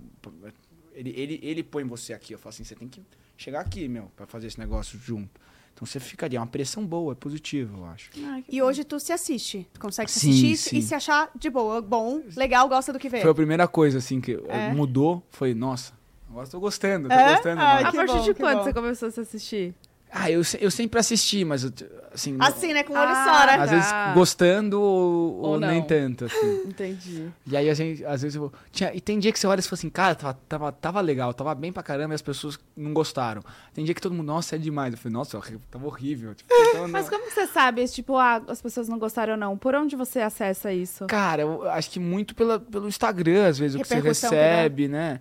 [0.94, 2.32] Ele, ele, ele põe você aqui.
[2.34, 3.02] Eu falo assim, você tem que
[3.36, 5.40] chegar aqui, meu, pra fazer esse negócio junto.
[5.80, 8.10] Então você fica ali, é uma pressão boa, é positivo, eu acho.
[8.10, 8.20] Que
[8.50, 8.66] E bom.
[8.66, 9.66] hoje tu se assiste.
[9.72, 10.76] Tu consegue se assistir sim.
[10.76, 13.22] e se achar de boa, bom, legal, gosta do que vê.
[13.22, 14.70] Foi a primeira coisa, assim, que É.
[14.74, 15.22] mudou.
[15.30, 15.94] Foi, nossa,
[16.28, 17.32] agora tô gostando, tô É?
[17.32, 17.56] gostando.
[17.62, 17.86] Mais.
[17.86, 18.64] A partir bom, de quando bom.
[18.64, 19.74] você começou a se assistir?
[20.12, 21.64] Ah, eu, eu sempre assisti, mas
[22.12, 22.36] assim.
[22.40, 22.82] Assim, né?
[22.82, 23.62] Com o olho Ah, só, né?
[23.62, 24.12] Às vezes Tá.
[24.12, 25.86] gostando ou, Ou ou nem não.
[25.86, 26.62] tanto, assim.
[26.66, 27.28] Entendi.
[27.46, 28.52] E aí, a gente, às vezes, eu.
[28.72, 31.32] Tinha, e tem dia que você olha e fala assim, cara, tava, tava, tava legal,
[31.32, 33.42] tava bem pra caramba e as pessoas não gostaram.
[33.72, 34.92] Tem dia que todo mundo, nossa, é demais.
[34.92, 35.40] Eu falei, nossa,
[35.70, 36.34] tava horrível.
[36.34, 39.56] Tipo, então, Mas como que você sabe, tipo, ah, as pessoas não gostaram ou não?
[39.56, 41.06] Por onde você acessa isso?
[41.06, 45.20] Cara, eu acho que muito pela, pelo Instagram, às vezes, o que você recebe, né?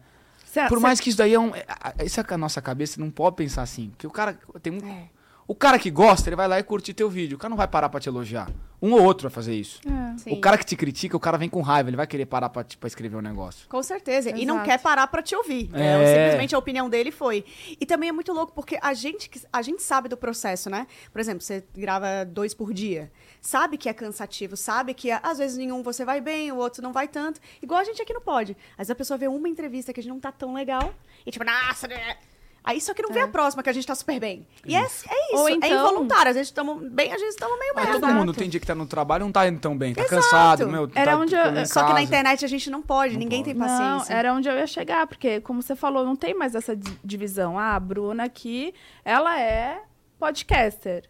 [0.49, 1.53] Você- Por você- mais que isso daí é um.
[1.55, 1.63] é-
[1.99, 3.89] é- Isso é que a nossa cabeça não pode pensar assim.
[3.89, 5.07] Porque o cara tem um.
[5.47, 7.35] O cara que gosta, ele vai lá e curte teu vídeo.
[7.35, 8.49] O cara não vai parar pra te elogiar.
[8.81, 9.81] Um ou outro vai fazer isso.
[10.25, 10.31] É.
[10.33, 12.63] O cara que te critica, o cara vem com raiva, ele vai querer parar pra,
[12.63, 13.67] pra escrever um negócio.
[13.67, 14.29] Com certeza.
[14.29, 14.69] E não Exato.
[14.69, 15.69] quer parar pra te ouvir.
[15.73, 16.01] É.
[16.01, 17.43] É, simplesmente a opinião dele foi.
[17.79, 20.87] E também é muito louco, porque a gente, que- a gente sabe do processo, né?
[21.11, 23.11] Por exemplo, você grava dois por dia.
[23.41, 26.91] Sabe que é cansativo, sabe que às vezes nenhum você vai bem, o outro não
[26.93, 27.39] vai tanto.
[27.61, 28.55] Igual a gente aqui não pode.
[28.73, 30.93] Às vezes a pessoa vê uma entrevista que a gente não tá tão legal
[31.25, 32.17] e tipo, nossa, né?
[32.63, 34.45] Aí só que não vê a próxima que a gente tá super bem.
[34.65, 36.29] E é, é isso, Ou é então- involuntário.
[36.29, 37.99] Às vezes estamos bem, às vezes estamos meio Mas merda.
[38.01, 39.93] todo mundo tem dia que tá no trabalho e não tá indo tão bem.
[39.93, 40.21] Tá Exato.
[40.21, 40.89] cansado, meu.
[40.93, 43.53] Era tá onde eu- Só que na internet a gente não pode, Não ninguém pode.
[43.53, 44.13] tem paciência.
[44.13, 46.99] Não, era onde eu ia chegar, porque, como você falou, não tem mais essa di-
[47.03, 47.57] divisão.
[47.57, 49.81] Ah, a Bruna aqui, ela é
[50.19, 51.03] podcaster.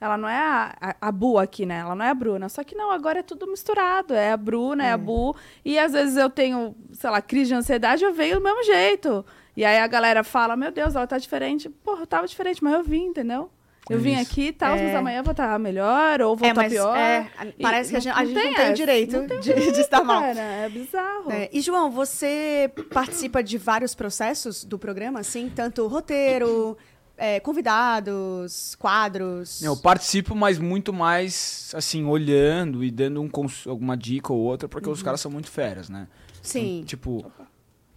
[0.00, 1.78] Ela não é a, a, a Bu aqui, né?
[1.78, 2.48] Ela não é a Bruna.
[2.48, 4.12] Só que não, agora é tudo misturado.
[4.12, 5.34] É a Bruna, é, a Bu.
[5.64, 9.24] E às vezes eu tenho, sei lá, crise de ansiedade, eu venho do mesmo jeito.
[9.56, 11.68] E aí a galera fala, meu Deus, ela tá diferente.
[11.68, 13.50] Porra, eu tava diferente, mas eu vim, entendeu?
[13.88, 14.22] Eu É vim isso.
[14.32, 14.82] aqui e tal, É.
[14.82, 16.96] mas amanhã eu vou estar melhor, ou vou É, estar mas pior.
[16.96, 18.72] é, E parece que a gente, a gente não tem, essa.
[18.72, 20.22] direito Não tem de, de estar mal.
[20.22, 21.30] Cara, é bizarro.
[21.30, 25.52] É, E, João, você participa de vários processos do programa, assim?
[25.54, 26.78] Tanto roteiro,
[27.16, 29.62] é, convidados, quadros.
[29.62, 34.68] Eu participo, mas muito mais, assim, olhando e dando um cons- alguma dica ou outra,
[34.68, 34.92] porque Uhum.
[34.94, 36.08] os caras são muito feras, né?
[36.42, 36.76] Sim.
[36.78, 37.32] Então, tipo,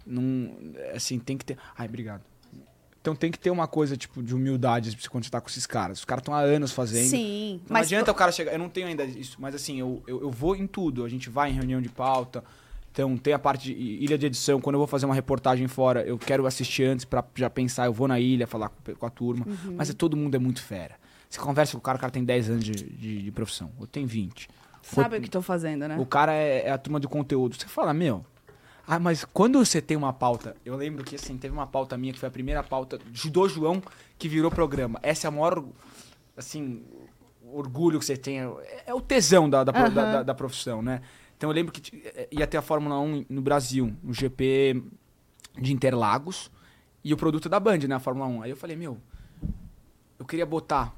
[0.08, 0.50] não,
[0.94, 1.58] assim, tem que ter...
[1.76, 2.22] Ai, obrigado.
[3.00, 6.00] Então tem que ter uma coisa, tipo, de humildade quando você tá com esses caras.
[6.00, 7.08] Os caras estão há anos fazendo.
[7.08, 7.60] Sim.
[7.68, 8.52] Não adianta o cara chegar.
[8.52, 11.04] Eu não tenho ainda isso, mas assim, eu, eu, eu vou em tudo.
[11.04, 12.44] A gente vai em reunião de pauta.
[12.92, 14.60] Então tem a parte de ilha de edição.
[14.60, 17.86] Quando eu vou fazer uma reportagem fora, eu quero assistir antes pra já pensar.
[17.86, 19.46] Eu vou na ilha falar com, com a turma.
[19.46, 19.76] Uhum.
[19.76, 20.96] Mas é, todo mundo é muito fera.
[21.30, 23.70] Você conversa com o cara, o cara tem 10 anos de, de, de profissão.
[23.80, 24.48] Eu tenho 20.
[24.82, 25.96] Sabe o que tô fazendo, né?
[25.98, 27.54] O cara é, é a turma do conteúdo.
[27.54, 28.24] Você fala, meu.
[28.90, 30.56] Ah, mas quando você tem uma pauta.
[30.64, 33.82] Eu lembro que assim, teve uma pauta minha que foi a primeira pauta do João
[34.18, 34.98] que virou programa.
[35.02, 35.62] Essa é a maior.
[36.34, 36.82] Assim,
[37.52, 38.38] orgulho que você tem.
[38.40, 41.02] É, é o tesão da, da, pro- da- da- profissão, né?
[41.36, 44.82] Então eu lembro que eh, ia ter a Fórmula 1 no Brasil, no GP
[45.60, 46.50] de Interlagos.
[47.04, 47.94] E o produto da Band, né?
[47.94, 48.42] A Fórmula 1.
[48.42, 48.98] Aí eu falei, meu,
[50.18, 50.94] eu queria botar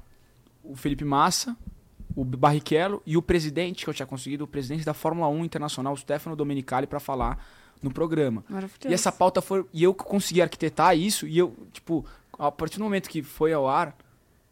[0.63, 1.55] o Felipe Massa,
[2.15, 5.93] o Barrichello e o presidente, que eu tinha conseguido, o presidente da Fórmula 1 Internacional,
[5.93, 7.43] o Stefano Domenicali, pra falar
[7.81, 8.43] no programa.
[8.87, 9.65] E essa pauta foi.
[9.73, 12.05] E eu consegui arquitetar isso, e eu, tipo,
[12.37, 13.95] a partir do momento que foi ao ar,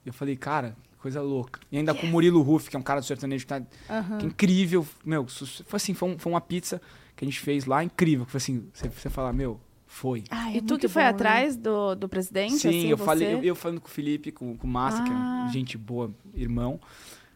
[0.06, 1.60] eu falei, cara, que coisa louca.
[1.72, 4.26] E ainda com o Murilo Ruff, que é um cara do sertanejo que tá que
[4.26, 4.86] é incrível.
[5.06, 6.82] Meu, foi assim, foi, um- foi uma pizza
[7.16, 8.26] que a gente fez lá, incrível.
[8.26, 10.24] Que foi assim, você, você fala, meu, foi.
[10.30, 11.14] Ai, E é tu muito que foi bom, né?
[11.16, 12.56] atrás do, do presidente?
[12.58, 13.06] Sim, assim, eu você?
[13.06, 15.46] falei, eu, eu falando com o Felipe, com, com o Massa, que Ah.
[15.50, 16.80] é gente boa, irmão.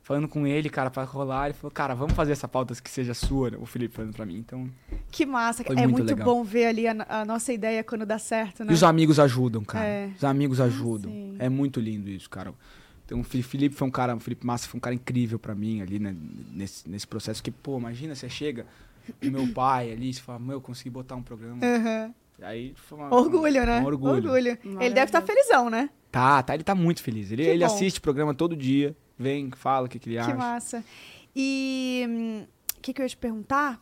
[0.04, 3.14] Falando com ele, cara, pra rolar, ele falou, cara, vamos fazer essa pauta que seja
[3.14, 3.58] sua, né?
[3.58, 4.36] o Felipe falando pra mim.
[4.36, 4.70] Então.
[5.10, 5.64] Que massa.
[5.64, 8.72] Foi é muito muito bom ver ali a, a nossa ideia quando dá certo, né?
[8.74, 9.86] E os amigos ajudam, cara.
[9.86, 10.10] É.
[10.14, 11.10] Os amigos ajudam.
[11.10, 11.38] sim.
[11.39, 12.54] É muito lindo isso, cara.
[13.06, 15.82] Então, o Felipe foi um cara, o Felipe Massa foi um cara incrível pra mim
[15.82, 16.14] ali, né,
[16.51, 17.41] nesse, nesse processo.
[17.41, 18.66] Que, pô, imagina, você chega,
[19.24, 21.60] o meu pai ali, você fala, meu, eu consegui botar um programa.
[21.66, 22.14] Aham.
[22.41, 23.80] Aí foi uma, Orgulho, né?
[23.80, 24.36] Um orgulho.
[24.36, 24.56] Ele
[24.93, 25.89] deve estar felizão, né?
[26.12, 27.32] Tá, tá, ele tá muito feliz.
[27.32, 27.74] Ele, Que ele bom.
[27.74, 30.36] assiste o programa todo dia, vem, fala o que, que ele Que acha.
[30.36, 30.84] massa.
[31.36, 32.45] E hum,
[32.78, 33.80] o que, que eu ia te perguntar?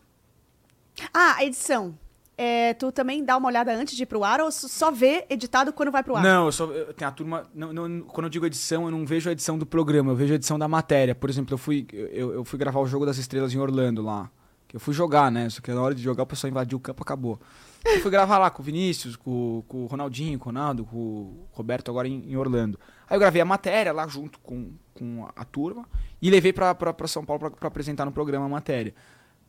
[1.14, 1.98] Ah, a edição.
[2.38, 5.72] É, tu também dá uma olhada antes de ir pro ar ou só vê editado
[5.72, 6.24] quando vai pro ar?
[6.24, 7.48] Não, eu só eu tenho a turma.
[7.54, 10.34] Não, não- quando eu digo edição, eu não vejo a edição do programa, eu vejo
[10.34, 11.14] a edição da matéria.
[11.14, 14.30] Por exemplo, eu fui, eu, eu fui gravar o jogo das estrelas em Orlando lá.
[14.68, 15.50] Que eu fui jogar, né?
[15.50, 17.40] Só que na hora de jogar o pessoal invadiu o campo acabou.
[17.84, 20.98] Eu fui gravar lá com o Vinícius, com, com o Ronaldinho, com o Ronaldo, com
[20.98, 22.80] o Roberto agora em, em Orlando.
[23.10, 25.86] Aí eu gravei a matéria lá junto com, com a, a turma
[26.22, 26.76] e levei pra
[27.08, 28.94] São Paulo pra, pra apresentar no programa a matéria.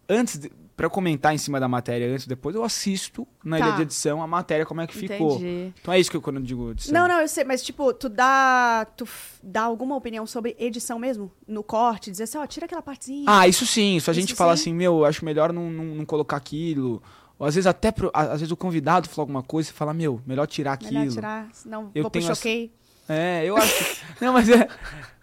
[0.09, 0.41] Antes,
[0.79, 3.67] eu comentar em cima da matéria antes depois, eu assisto na Tá.
[3.67, 5.37] ilha de edição a matéria, como é que ficou.
[5.37, 5.73] Entendi.
[5.81, 6.93] Então é isso que eu quando eu digo edição.
[6.93, 9.07] Não, não, eu sei, mas tipo, tu dá, tu
[9.43, 11.31] dá alguma opinião sobre edição mesmo?
[11.47, 13.25] No corte, dizer assim, ó, tira aquela partezinha.
[13.29, 13.97] Ah, isso sim.
[13.97, 14.63] Isso a gente Isso fala sim.
[14.71, 17.01] assim, meu, eu acho melhor não, não, não colocar aquilo.
[17.43, 20.23] Ou às vezes até pro- às vezes o convidado fala alguma coisa e fala, meu,
[20.25, 20.93] melhor tirar aquilo.
[20.93, 22.73] Melhor tirar, senão Eu vou pro tenho essa- choquei.
[23.09, 24.01] É, eu acho que.
[24.25, 24.69] não, mas é.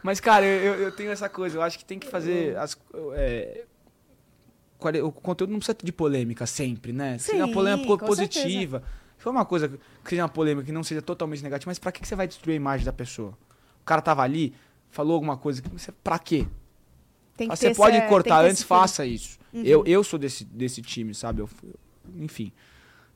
[0.04, 1.58] Mas, cara, eu, eu tenho essa coisa.
[1.58, 2.58] Eu acho que tem que fazer.
[2.58, 2.78] As,
[3.14, 3.64] é,
[5.02, 7.18] o conteúdo não precisa de polêmica sempre, né?
[7.18, 8.84] Se Sim, uma polêmica positiva.
[9.18, 11.90] Se for uma coisa que seja uma polêmica que não seja totalmente negativa, mas pra
[11.90, 13.32] que, que você vai destruir a imagem da pessoa?
[13.82, 14.54] O cara tava ali,
[14.90, 16.46] falou alguma coisa, você, pra quê?
[17.38, 19.40] Tem que Você pode essa- cortar antes, faça isso.
[19.54, 21.42] Eu, eu sou desse, desse time, sabe?
[21.42, 21.74] Eu, eu-
[22.18, 22.52] enfim.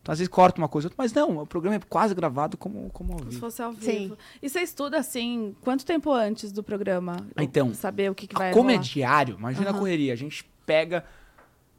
[0.02, 2.90] Então, às vezes corta uma coisa, outra, mas não, o programa é quase gravado como,
[2.92, 3.40] como ao Como se vivo.
[3.40, 4.16] fosse ao vivo.
[4.16, 4.18] Sim.
[4.42, 7.26] E você estuda, assim, quanto tempo antes do programa?
[7.36, 8.84] Ah, então, Saber o que, que vai Como é rolar?
[8.84, 9.80] diário, imagina a Aham.
[9.80, 10.12] correria.
[10.12, 11.06] A gente pega,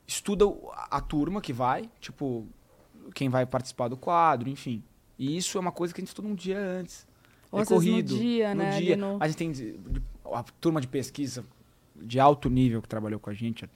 [0.06, 2.46] estuda a, a turma que vai, tipo,
[3.14, 4.82] quem vai participar do quadro, enfim.
[5.18, 7.06] E isso é uma coisa que a gente estuda um dia antes.
[7.52, 8.16] Ou é vezes no corrido.
[8.18, 8.96] dia, né, ali dia.
[8.96, 9.52] no- A gente tem
[10.32, 11.44] a turma de pesquisa
[11.94, 13.68] de alto nível que trabalhou com a gente, a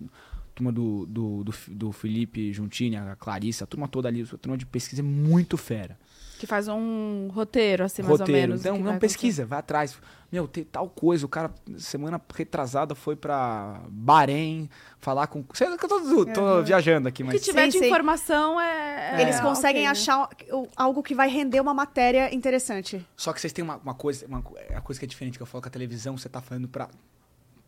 [0.59, 4.59] turma do, do, do, do Felipe Juntini, a Clarissa, a turma toda ali, a turma
[4.59, 5.97] de pesquisa é muito fera.
[6.39, 8.41] Que faz um roteiro, assim, mais Roteiro.
[8.43, 8.61] ou menos.
[8.61, 9.99] Então, não vai pesquisa, vai atrás.
[10.31, 11.27] Meu, tem tal coisa.
[11.27, 15.45] O cara, semana retrasada, foi pra Bahrein falar com.
[15.53, 17.51] Sei lá que eu tô, tô viajando aqui, acontecer.
[17.51, 17.65] O que mas.
[17.65, 17.87] tiver Sim, de sim.
[17.87, 19.17] informação é...
[19.17, 19.89] é Eles conseguem ok, né?
[19.91, 20.29] achar
[20.77, 23.05] algo que vai render uma matéria interessante.
[23.17, 25.43] Só que vocês têm uma, uma coisa, uma, co- a coisa que é diferente que
[25.43, 26.89] eu falo com a televisão, você tá falando pra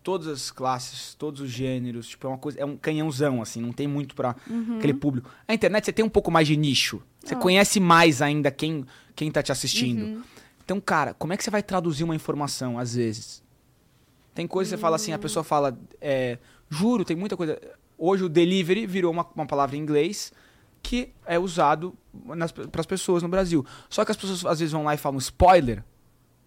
[0.02, 3.72] todas as classes, todos os gêneros, tipo, é uma coisa, é um canhãozão, assim, não
[3.72, 4.78] tem muito pra Uhum.
[4.78, 5.30] aquele público.
[5.46, 7.02] A internet você tem um pouco mais de nicho.
[7.22, 7.38] Você Ah.
[7.38, 8.84] conhece mais ainda quem,
[9.14, 10.02] quem tá te assistindo.
[10.02, 10.22] Uhum.
[10.64, 13.42] Então, cara, como é que você vai traduzir uma informação, às vezes?
[14.34, 16.38] Tem coisa que você fala assim, a pessoa fala, é,
[16.68, 17.60] juro, tem muita coisa.
[17.98, 20.32] Hoje o delivery virou uma, uma palavra em inglês
[20.82, 21.94] que é usado
[22.72, 23.66] para as pessoas no Brasil.
[23.90, 25.84] Só que as pessoas às vezes vão lá e falam spoiler.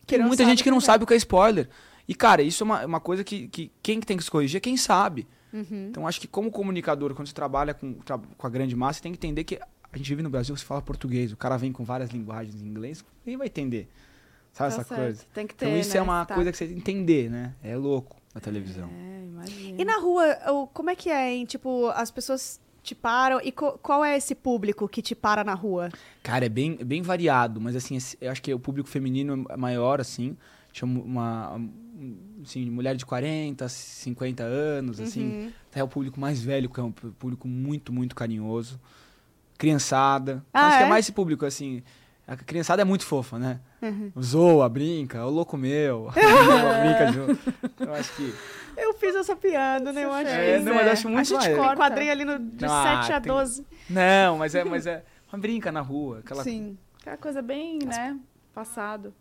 [0.07, 0.81] Que Tem muita gente que não é.
[0.81, 1.69] sabe o que é spoiler.
[2.07, 4.57] E, cara, isso é uma, uma coisa que, que quem que tem que se corrigir
[4.57, 5.27] é quem sabe.
[5.53, 5.87] Uhum.
[5.89, 7.95] Então, acho que como comunicador, quando você trabalha com,
[8.37, 9.57] com a grande massa, você tem que entender que
[9.91, 12.65] a gente vive no Brasil, você fala português, o cara vem com várias linguagens em
[12.65, 13.87] inglês, ninguém vai entender.
[14.51, 14.99] Sabe Tá essa certo.
[15.01, 15.23] coisa?
[15.33, 16.35] Tem que ter, Então, isso né, é uma tá.
[16.35, 17.53] coisa que você tem que entender, né?
[17.63, 18.89] É louco na televisão.
[18.89, 19.81] É, imagina.
[19.81, 21.45] E na rua, o- como é que é, hein?
[21.45, 25.89] Tipo, as pessoas te param e qual é esse público que te para na rua?
[26.21, 29.55] Cara, é bem, é bem variado, mas assim, eu acho que o público feminino é
[29.57, 30.35] maior, assim.
[30.71, 31.69] Tinha uma, um,
[32.43, 35.25] assim, mulher de 40, 50 anos, assim.
[35.45, 35.51] Uhum.
[35.75, 38.79] É o público mais velho, que é um público muito, muito carinhoso.
[39.57, 40.43] Criançada.
[40.53, 40.85] Ah, acho que é?
[40.85, 41.83] é mais esse público, assim.
[42.25, 43.59] A criançada é muito fofa, né?
[43.81, 44.11] Uhum.
[44.21, 46.09] Zoa, brinca, o louco meu.
[46.15, 47.53] brinca junto.
[47.79, 48.33] Eu acho que.
[48.77, 50.03] Eu fiz essa piada, né?
[50.03, 51.75] Eu acho É, que não, mas acho muito A gente corta.
[51.75, 53.65] quadrinho ali no, de Ah, 7 a tem- 12.
[53.89, 55.03] Não, mas é, mas é.
[55.31, 56.19] Uma brinca na rua.
[56.19, 56.43] Aquela...
[56.43, 56.77] Sim.
[57.01, 58.17] Aquela coisa bem, né,
[58.53, 59.13] passado.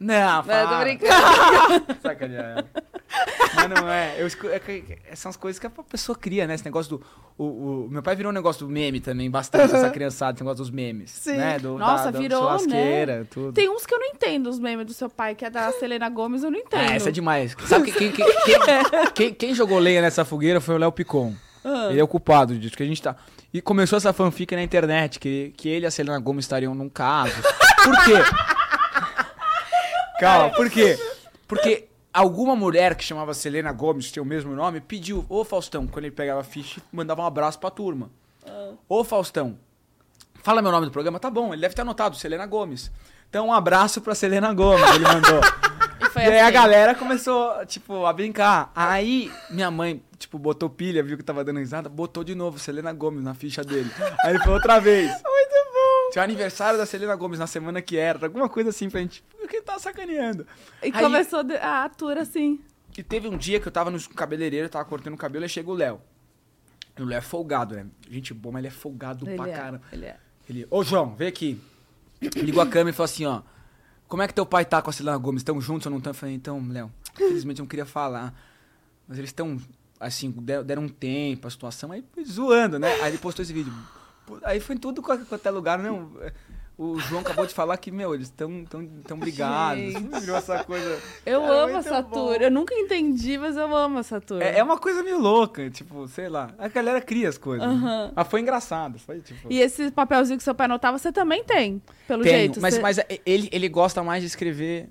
[0.00, 0.78] Não, Não, fala.
[0.78, 1.86] tô brincando.
[2.02, 2.64] Sacanear.
[3.54, 4.14] Mas não é.
[4.18, 4.48] Eu escu...
[4.48, 4.82] é que-
[5.14, 6.54] são as coisas que a pessoa cria, né?
[6.54, 7.04] Esse negócio do.
[7.36, 7.44] O,
[7.84, 10.70] o- Meu pai virou um negócio do meme também, bastante, essa criançada, esse negócio dos
[10.70, 11.10] memes.
[11.10, 11.36] Sim.
[11.36, 11.58] Né?
[11.58, 13.52] Do, Nossa, da, virou, da churrasqueira, tudo.
[13.52, 16.08] Tem uns que eu não entendo, os memes do seu pai, que é da Selena
[16.08, 16.80] Gomes, eu não entendo.
[16.90, 17.54] Ah, essa é demais.
[17.66, 21.34] Sabe quem, quem, quem, quem- quem- quem jogou lenha nessa fogueira foi o Léo Picon.
[21.64, 21.88] Ah.
[21.90, 23.16] Ele é o culpado disso, que a gente tá.
[23.52, 26.88] E começou essa fanfic na internet, que, que ele e a Selena Gomes estariam num
[26.88, 27.34] caso.
[27.82, 28.12] Por quê?
[30.20, 30.98] Calma, por quê?
[31.48, 35.86] Porque alguma mulher que chamava Selena Gomes, que tinha o mesmo nome, pediu, ô Faustão,
[35.86, 38.10] quando ele pegava a ficha, mandava um abraço pra turma.
[38.88, 39.58] Ô Faustão,
[40.42, 42.90] fala meu nome do programa, tá bom, ele deve ter anotado, Selena Gomes.
[43.28, 45.40] Então um abraço pra Selena Gomes, ele mandou.
[46.16, 46.52] E E aí a assim.
[46.52, 48.72] galera começou, tipo, a brincar.
[48.74, 52.92] Aí minha mãe, tipo, botou pilha, viu que tava dando risada, botou de novo Selena
[52.92, 53.88] Gomes na ficha dele.
[54.24, 55.08] Aí ele foi outra vez.
[55.10, 55.59] Muito.
[56.10, 59.22] Tinha o aniversário da Selena Gomes na semana que era, alguma coisa assim pra gente.
[59.38, 60.46] Porque tá sacaneando.
[60.82, 62.60] E Aí- começou a atura assim.
[62.96, 65.70] E teve um dia que eu tava no cabeleireiro, tava cortando o cabelo, aí chega
[65.70, 66.00] o Léo.
[66.98, 67.86] E o Léo é folgado, né?
[68.10, 69.82] Gente boa, mas ele é folgado pra Ele é, caramba.
[69.92, 70.16] ele é.
[70.48, 71.60] Ele, ô João, vem aqui.
[72.36, 73.42] Ligou a câmera e falou assim, ó.
[74.08, 75.40] Como é que teu pai tá com a Selena Gomes?
[75.40, 76.10] Estão juntos ou não estão?
[76.10, 78.34] Eu falei, então, Léo, infelizmente eu não queria falar.
[79.06, 79.56] Mas eles estão,
[80.00, 82.92] assim, der- deram um tempo, a situação, aí zoando, né?
[83.00, 83.72] Aí ele postou esse vídeo.
[84.42, 86.10] Aí foi em tudo quanto quanto é lugar, não.
[86.78, 89.92] O João acabou de falar que, meu, eles estão tão, tão brigados.
[90.22, 90.98] Virou essa coisa.
[91.26, 92.10] Eu É amo essa bom.
[92.10, 92.36] tour.
[92.40, 94.40] Eu nunca entendi, mas eu amo essa tour.
[94.40, 96.50] É, é uma coisa meio louca, tipo, sei lá.
[96.58, 97.68] A galera cria as coisas.
[97.68, 97.74] né?
[97.74, 98.12] Aham.
[98.16, 98.98] Mas foi engraçado.
[98.98, 99.46] Foi, tipo...
[99.52, 102.60] E esse papelzinho que seu pai anotava, você também tem, pelo Tenho, jeito.
[102.62, 104.88] mas, você- mas é- ele, ele gosta mais de escrever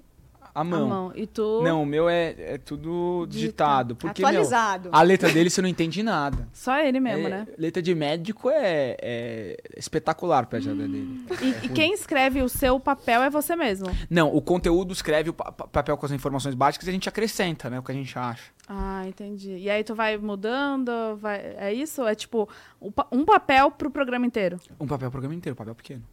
[0.54, 0.88] a mão.
[0.88, 1.12] mão.
[1.16, 1.62] E tu.
[1.64, 3.95] Não, o meu é, é tudo digitado.
[3.95, 4.89] Porque, meu, Atualizado.
[4.91, 6.47] a letra dele você não entende nada.
[6.54, 7.47] Só ele mesmo, É, né?
[7.58, 11.26] Letra de médico é, é espetacular perto da dele.
[11.41, 13.88] E, e quem escreve o seu papel é você mesmo.
[14.10, 17.08] Não, o conteúdo escreve o pa- pa- papel com as informações básicas e a gente
[17.10, 17.80] acrescenta, né?
[17.80, 18.52] O que a gente acha.
[18.68, 19.56] Ah, entendi.
[19.58, 21.38] E aí tu vai mudando, vai...
[21.58, 22.06] é isso?
[22.06, 22.47] É tipo
[22.82, 24.60] um pa- papel pro programa inteiro.
[24.80, 26.04] Um papel o programa inteiro, papel pequeno.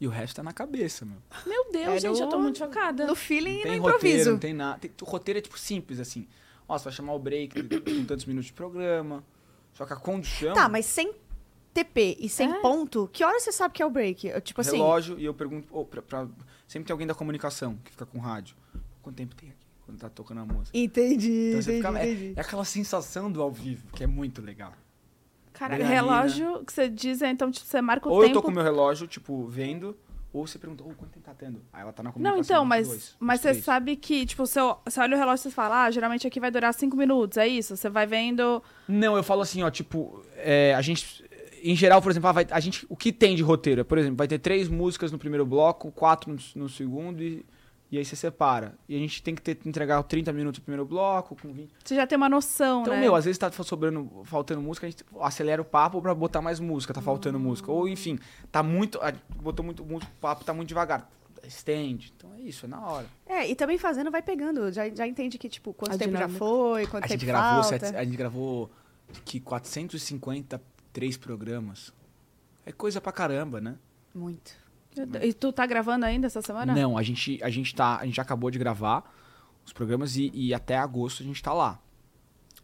[0.00, 1.16] E o resto tá na cabeça, meu.
[1.46, 3.06] Meu Deus, É gente, eu tô muito chocada.
[3.06, 4.30] No feeling Não e tem no roteiro, improviso.
[4.32, 4.78] não tem nada.
[4.78, 6.26] Tem- o roteiro é tipo simples, assim.
[6.68, 9.24] Ó, você vai chamar o break com tantos minutos de programa.
[9.72, 10.54] Só que a condição.
[10.54, 11.12] Tá, mas sem
[11.74, 12.60] TP e sem É?
[12.60, 14.26] ponto, que hora você sabe que é o break?
[14.28, 16.28] Eu, Tipo assim, relógio e eu pergunto, ô, pra, pra-
[16.66, 18.56] sempre tem alguém da comunicação que fica com rádio.
[19.02, 19.58] Quanto tempo tem aqui?
[19.84, 20.76] quando tá tocando a música.
[20.76, 22.32] Entendi, Então você entendi, fica, é, entendi.
[22.36, 24.74] é aquela sensação do ao vivo, que é muito legal.
[25.58, 26.02] Cara, Adrenalina.
[26.02, 28.34] relógio que você diz, é, então, tipo, você marca o ou eu tempo.
[28.40, 29.96] tô com o meu relógio, tipo, vendo,
[30.32, 31.60] ou você pergunta, oh, quanto tempo tá tendo?
[31.72, 32.42] Aí ela tá na Não, comunicação.
[32.56, 33.64] então, mas, 22, mas você 23.
[33.64, 36.50] sabe que, tipo, você, você olha o relógio e você fala, ah, geralmente aqui vai
[36.50, 37.76] durar cinco minutos, é isso?
[37.76, 38.62] Você vai vendo.
[38.86, 41.24] Não, eu falo assim, ó, tipo, é, a gente.
[41.60, 43.84] Em geral, por exemplo, ah, vai- a gente, o que tem de roteiro?
[43.84, 47.44] Por exemplo, vai ter três músicas no primeiro bloco, quatro no, no segundo e,
[47.90, 48.74] e aí você separa.
[48.88, 51.72] E a gente tem que ter, entregar 30 minutos no primeiro bloco, com 20.
[51.84, 53.00] Você já tem uma noção, Então, né?
[53.00, 56.60] meu, às vezes tá sobrando, faltando música, a gente acelera o papo pra botar mais
[56.60, 57.70] música, tá faltando música.
[57.72, 58.18] Ou, enfim,
[58.52, 58.98] tá muito.
[59.00, 61.10] a- Botou muito música, o papo tá muito devagar.
[61.44, 62.12] Estende.
[62.16, 63.06] Então é isso, é na hora.
[63.24, 64.70] É, e também fazendo vai pegando.
[64.72, 66.32] Já, já entende que, tipo, quanto A tempo dinâmica.
[66.32, 67.78] já foi, quanto A tempo gente, gravou falta.
[67.86, 68.70] sete- a gente gravou
[69.24, 71.92] que 453 programas.
[72.66, 73.76] É coisa pra caramba, né?
[74.14, 74.52] Muito.
[75.22, 76.74] E tu tá gravando ainda essa semana?
[76.74, 77.98] Não, a gente, a gente tá.
[77.98, 79.04] A gente acabou de gravar
[79.64, 81.80] os programas e, e até agosto a gente tá lá.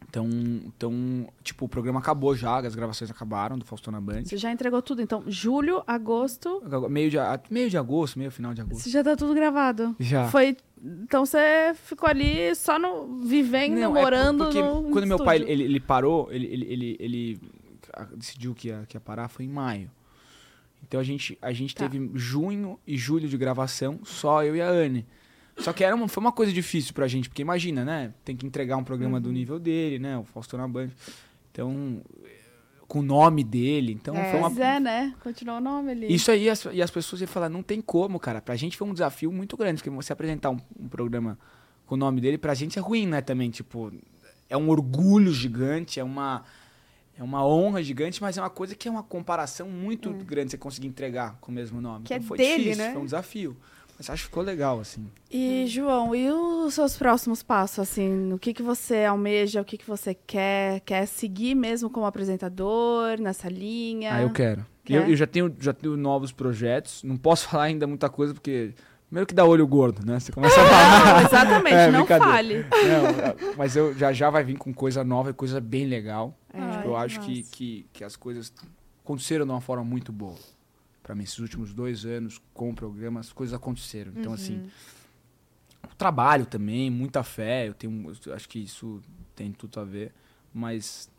[0.07, 0.27] Então,
[0.65, 4.25] então, tipo, o programa acabou já, as gravações acabaram do Faustão na Band.
[4.25, 7.17] Você já entregou tudo, então, julho, agosto, Meio de,
[7.49, 8.83] meio de agosto, meio final de agosto.
[8.83, 9.95] você já tá tudo gravado.
[9.99, 10.27] Já.
[10.27, 10.57] Foi.
[10.83, 13.25] Então você ficou ali só no.
[13.25, 14.91] vivendo, Não, é morando porque no.
[14.91, 15.53] quando meu pai estúdio.
[15.53, 17.41] ele, ele parou, ele, ele, ele, ele
[18.15, 19.89] decidiu que ia, que ia parar foi em maio.
[20.87, 21.87] Então a gente, a gente Tá.
[21.89, 25.05] teve junho e julho de gravação, só eu e a Anne.
[25.57, 28.13] Só que era uma, foi uma coisa difícil pra gente, porque imagina, né?
[28.23, 29.23] Tem que entregar um programa Uhum.
[29.23, 30.17] do nível dele, né?
[30.17, 30.89] O Faustão na Band.
[31.51, 32.01] Então,
[32.87, 33.93] com o nome dele.
[33.93, 34.29] Então É.
[34.31, 34.49] foi uma.
[34.49, 35.15] Pois é, né?
[35.23, 36.13] Continuou o nome ali.
[36.13, 38.41] Isso aí, as, e as pessoas iam falar, não tem como, cara.
[38.41, 41.39] Pra gente foi um desafio muito grande, porque você apresentar um, um programa
[41.85, 43.91] com o nome dele, pra gente é ruim, né, também, tipo,
[44.49, 46.43] é um orgulho gigante, é uma
[47.17, 50.57] é uma honra gigante, mas é uma coisa que é uma comparação muito grande você
[50.57, 52.05] conseguir entregar com o mesmo nome.
[52.05, 52.91] Que é então foi dele, difícil, né?
[52.91, 53.57] foi um desafio.
[53.97, 55.07] Mas acho que ficou legal, assim.
[55.31, 58.33] E, João, e os seus próximos passos, assim?
[58.33, 60.81] O que, que você almeja, o que, que você quer?
[60.81, 64.15] Quer seguir mesmo como apresentador, nessa linha?
[64.15, 64.65] Ah, eu quero.
[64.83, 64.95] Quer?
[64.95, 68.73] Eu, eu já, tenho, já tenho novos projetos, não posso falar ainda muita coisa, porque
[69.07, 70.19] primeiro que dá olho gordo, né?
[70.19, 71.05] Você começa a falar...
[71.05, 72.63] Não, exatamente, É, não fale.
[72.63, 76.37] Não, é, mas eu já já vai vir com coisa nova e coisa bem legal.
[76.55, 77.51] Ai, Tipo, eu acho que, nossa.
[77.51, 78.53] que, que as coisas
[79.03, 80.37] aconteceram de uma forma muito boa.
[81.03, 84.11] Pra mim, esses últimos dois anos com o programa, as coisas aconteceram.
[84.15, 84.67] Então, assim,
[85.83, 87.67] o trabalho também, muita fé.
[87.67, 89.01] Eu tenho, eu acho que isso
[89.35, 90.11] tem tudo a ver.
[90.53, 91.09] Mas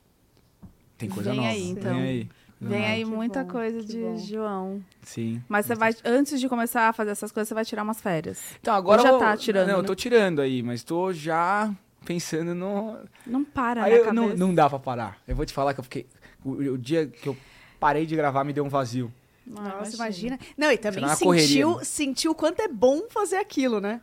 [0.99, 1.51] tem coisa Vem nova.
[1.53, 1.95] aí, então.
[1.95, 2.28] Vem aí.
[2.59, 4.16] Vem aí Que muita bom, coisa que de bom.
[4.16, 4.84] João.
[5.03, 5.43] Sim.
[5.47, 8.41] Mas você vai, antes de começar a fazer essas coisas, você vai tirar umas férias.
[8.61, 9.87] Então, agora já eu- tá tirando, Não, eu né?
[9.87, 11.70] tô tirando aí, mas tô já
[12.07, 15.18] pensando no, Não para, Aí né, eu- não, não dá pra parar.
[15.28, 16.07] Eu vou te falar que eu fiquei.
[16.44, 17.36] O, o dia que eu
[17.78, 19.12] parei de gravar me deu um vazio.
[19.46, 20.38] Nossa, imagina.
[20.57, 21.84] Não, e também tá na correria, sentiu, né?
[21.84, 24.00] sentiu o quanto é bom fazer aquilo, né?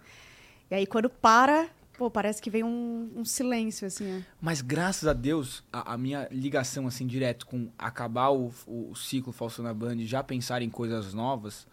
[0.72, 4.22] E aí, quando para, pô, parece que vem um, um silêncio, assim, ó.
[4.42, 8.96] Mas graças a Deus, a, a minha ligação assim direto com acabar o, o, o
[8.96, 11.68] ciclo Faustão na Band e já pensar em coisas novas,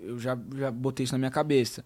[0.00, 1.84] eu já, já botei isso na minha cabeça.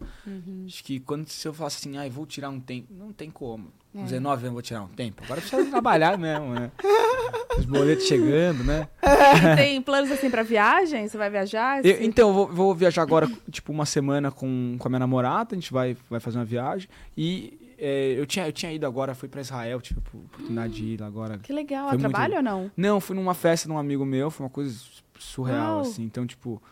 [0.67, 3.73] Acho que quando se eu faço assim, ai, vou tirar um tempo, não tem como.
[3.93, 4.05] Com É.
[4.05, 5.23] 19 anos eu vou tirar um tempo.
[5.25, 6.71] Agora precisa trabalhar mesmo, né?
[7.59, 8.89] Os boletos chegando, né?
[9.57, 11.07] Tem planos assim pra viagem?
[11.07, 11.85] Você vai viajar?
[11.85, 12.05] Eu- Assim?
[12.05, 15.55] então, eu vou, vou viajar agora, tipo, uma semana com, com a minha namorada.
[15.55, 16.89] A gente vai, vai fazer uma viagem.
[17.15, 20.85] E é, eu, tinha, eu tinha ido agora, fui pra Israel, tive a oportunidade de
[20.85, 21.37] ir agora.
[21.39, 21.89] Que legal.
[21.89, 22.71] Foi a muito- trabalho ou não?
[22.75, 24.75] Não, fui numa festa de um amigo meu, foi uma coisa
[25.19, 25.81] surreal, Uau.
[25.81, 26.05] assim.
[26.05, 26.63] Então, tipo,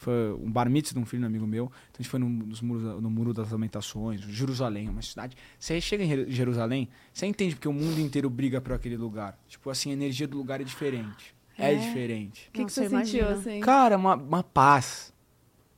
[0.00, 1.64] foi um bar mitzvah de um filho de um amigo meu.
[1.66, 5.36] Então, a gente foi no, nos muros, no Muro das Lamentações, Jerusalém, uma cidade.
[5.58, 9.38] Você chega em Jer- Jerusalém, você entende porque o mundo inteiro briga por aquele lugar.
[9.46, 11.34] Tipo, assim, a energia do lugar é diferente.
[11.58, 11.76] É, É?
[11.76, 12.48] diferente.
[12.48, 13.60] O que, que você sentiu, assim?
[13.60, 15.12] Cara, uma, uma paz,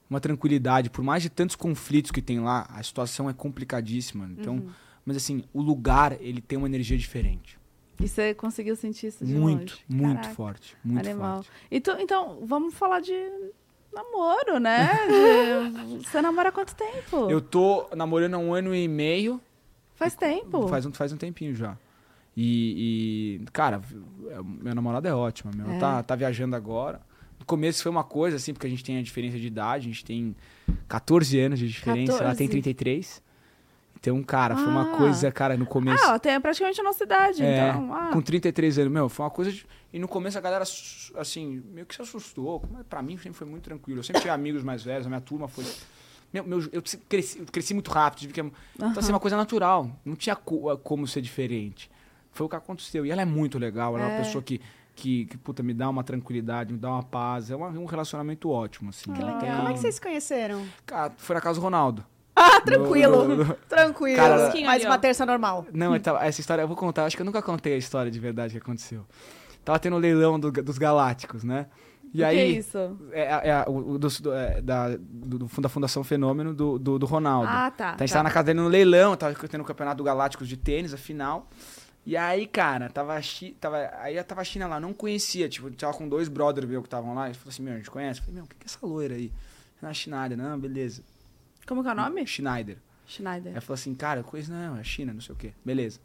[0.09, 0.89] uma tranquilidade.
[0.89, 4.31] Por mais de tantos conflitos que tem lá, a situação é complicadíssima.
[4.39, 4.70] Então, Uhum.
[5.05, 7.59] mas assim, o lugar, ele tem uma energia diferente.
[8.01, 9.85] E você conseguiu sentir isso de Muito, longe?
[9.89, 10.77] muito Caraca, forte.
[10.85, 11.43] Muito Animal.
[11.43, 11.51] forte.
[11.70, 13.12] Então, então, vamos falar de
[13.93, 14.88] namoro, né?
[16.05, 17.30] Você namora há quanto tempo?
[17.30, 19.40] Eu tô namorando há um ano e meio.
[19.95, 20.66] Faz tempo.
[20.68, 21.76] Faz um, faz um tempinho já.
[22.36, 23.80] E, e, cara,
[24.30, 25.53] é- minha namorada é ótima.
[25.55, 25.66] Meu.
[25.66, 25.78] Ela É.
[25.78, 27.01] Tá, tá viajando agora.
[27.38, 29.88] No começo foi uma coisa, assim, porque a gente tem a diferença de idade.
[29.88, 30.34] A gente tem
[30.88, 32.12] 14 anos de diferença.
[32.12, 32.38] Ela 14.
[32.38, 33.22] tem 33.
[34.05, 34.96] Então, cara, foi uma Ah.
[34.96, 36.05] coisa, cara, no começo.
[36.05, 37.94] Ah, tem praticamente a nossa idade, É, então.
[37.94, 39.53] Ah, Com 33 anos, meu, foi uma coisa.
[39.53, 39.64] De...
[39.92, 40.64] E no começo a galera,
[41.16, 42.64] assim, meio que se assustou.
[42.72, 44.00] Mas pra mim sempre foi muito tranquilo.
[44.00, 45.64] Eu sempre tive amigos mais velhos, a minha turma foi.
[46.32, 48.40] Meu, meu- eu cresci, eu cresci muito rápido, tive que.
[48.40, 49.88] Então, assim, uma coisa natural.
[50.05, 51.88] Não tinha co- como ser diferente.
[52.32, 53.07] Foi o que aconteceu.
[53.07, 54.16] E ela é muito legal, ela é, É.
[54.16, 54.61] uma pessoa que.
[54.94, 57.50] Que, que, puta, me dá uma tranquilidade, me dá uma paz.
[57.50, 59.11] É uma- um relacionamento ótimo, assim.
[59.11, 59.57] Que legal.
[59.57, 60.66] Como é que vocês se conheceram?
[60.84, 62.05] Cara, foi na casa do Ronaldo.
[62.35, 63.28] Ah, tranquilo.
[63.28, 64.16] No- no- Tranquilo.
[64.16, 65.66] Cara, mais ali, uma terça normal.
[65.72, 67.05] Não, então, essa história eu vou contar.
[67.05, 69.05] Acho que eu nunca contei a história de verdade que aconteceu.
[69.64, 71.66] Tava tendo o leilão do- dos Galácticos, né?
[72.14, 72.37] E o aí.
[72.37, 72.78] que é isso?
[73.12, 77.49] É, é, é o, do, é, da, do, da Fundação Fenômeno do, do, do Ronaldo.
[77.51, 77.93] Ah, tá.
[77.95, 78.14] Então a gente tá.
[78.14, 80.99] tava na casa dele no leilão, tava tendo o campeonato do Galácticos de tênis, a
[80.99, 81.49] final.
[82.05, 83.18] E aí, cara, tava,
[83.61, 86.89] tava aí tava a China lá, não conhecia, tipo, tava com dois brothers meus que
[86.89, 88.18] estavam lá, eles falaram assim, meu, a gente conhece?
[88.20, 89.33] Eu falei, meu, o que que é essa loira aí?
[89.80, 91.03] Na Schneider, não, beleza.
[91.66, 92.26] Como que é o nome?
[92.26, 92.78] Schneider.
[93.06, 93.54] Schneider.
[93.54, 95.52] Aí falou assim, cara, conheço, não, é China, não sei o quê.
[95.64, 96.00] Beleza.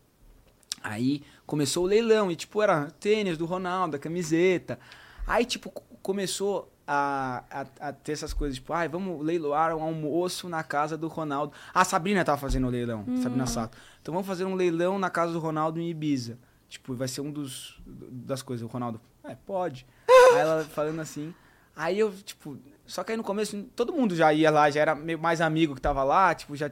[0.83, 4.79] Aí começou o leilão, e tipo, era tênis do Ronaldo, a camiseta.
[5.25, 9.81] Aí, tipo, co- começou a, a, a ter essas coisas, tipo, ai, vamos leiloar um
[9.81, 11.53] almoço na casa do Ronaldo.
[11.73, 13.77] A Sabrina tava fazendo o leilão, Sabrina Sato.
[14.01, 16.37] Então vamos fazer um leilão na casa do Ronaldo em Ibiza.
[16.69, 17.81] Tipo, vai ser um dos
[18.11, 18.63] das coisas.
[18.63, 19.85] O Ronaldo, é, pode.
[20.07, 21.33] aí ela falando assim.
[21.75, 22.57] Aí eu, tipo,
[22.87, 25.75] só que aí no começo todo mundo já ia lá, já era meio mais amigo
[25.75, 26.71] que tava lá, tipo, já.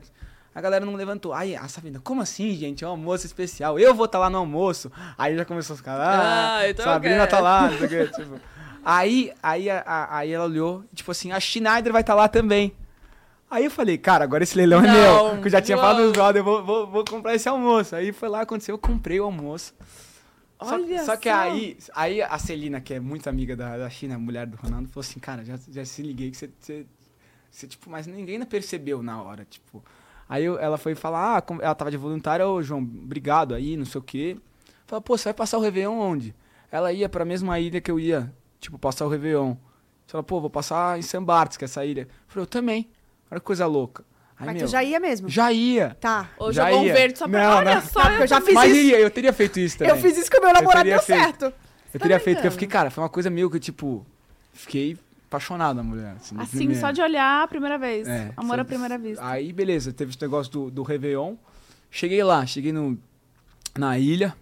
[0.56, 1.34] A galera não levantou.
[1.34, 2.82] Aí a Sabrina, como assim, gente?
[2.84, 3.78] É um almoço especial.
[3.78, 4.90] Eu vou estar lá no almoço.
[5.18, 6.08] Aí já começou os caras.
[6.08, 8.08] Ah, Ah, então Sabrina quero." tá lá, não sei o quê.
[8.16, 8.40] Tipo.
[8.84, 12.74] Aí, aí, a- a- aí ela olhou, tipo assim, a Schneider vai estar lá também.
[13.52, 15.30] Aí eu falei, cara, agora esse leilão é Não, meu.
[15.34, 17.96] Porque eu já tinha falado dos brothers, eu vou, vou, vou comprar esse almoço.
[17.96, 19.74] Aí foi lá, aconteceu, eu comprei o almoço.
[20.66, 21.36] Só, Olha só que só.
[21.36, 25.02] aí, aí a Celina, que é muito amiga da, da China, mulher do Ronaldo, falou
[25.02, 26.86] assim, cara, já, já se liguei que você, você,
[27.52, 29.84] você, tipo, mas ninguém percebeu na hora, tipo.
[30.28, 33.86] Aí eu- ela foi falar, ah, ela tava de voluntária, ô João, obrigado aí, não
[33.86, 34.38] sei o quê.
[34.88, 36.36] Falei, pô, você vai passar o Réveillon onde?
[36.72, 39.56] Ela ia pra mesma ilha que eu ia, tipo, passar o Réveillon.
[40.06, 42.02] Você falou, pô, vou passar em San Barts, que é essa ilha.
[42.04, 42.90] Eu falei, eu também.
[43.32, 44.04] Olha que coisa louca.
[44.38, 45.30] Aí, Mas meu, tu já ia mesmo?
[45.30, 45.96] já ia.
[46.00, 46.30] Tá.
[46.38, 46.94] Ou Já jogou um ia.
[46.94, 47.40] verde só pra.
[47.42, 47.82] Não, Olha não.
[47.82, 48.80] só, Não, porque eu já fiz Mas isso.
[48.80, 49.94] iria, eu teria feito isso também.
[49.94, 51.22] Eu fiz isso com o meu namorado, teria deu feito.
[51.22, 51.54] certo.
[51.94, 54.06] Eu teria tá feito, porque eu fiquei, cara, foi uma coisa meio que, tipo,
[54.52, 54.98] fiquei
[55.30, 56.16] apaixonado na mulher.
[56.20, 58.06] Assim, de Assim, só de olhar a primeira vez.
[58.08, 59.26] É, Amor só- à primeira vista.
[59.26, 61.36] Aí, beleza, teve esse negócio do, do Réveillon.
[61.90, 62.98] Cheguei lá, cheguei no,
[63.78, 64.36] na ilha.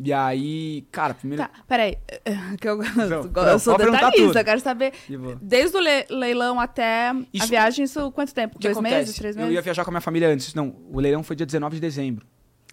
[0.00, 1.42] E aí, cara, primeiro.
[1.42, 1.98] Tá, peraí.
[2.60, 4.92] Que eu, Não, eu não, sou detalhista, eu quero saber.
[5.42, 8.58] Desde o le- leilão até a Isso- viagem, isso quanto tempo?
[8.58, 8.94] Dois acontece?
[8.96, 9.16] meses?
[9.16, 9.50] Três meses?
[9.50, 10.54] Eu ia viajar com a minha família antes.
[10.54, 12.24] Não, o leilão foi dia 19 de dezembro.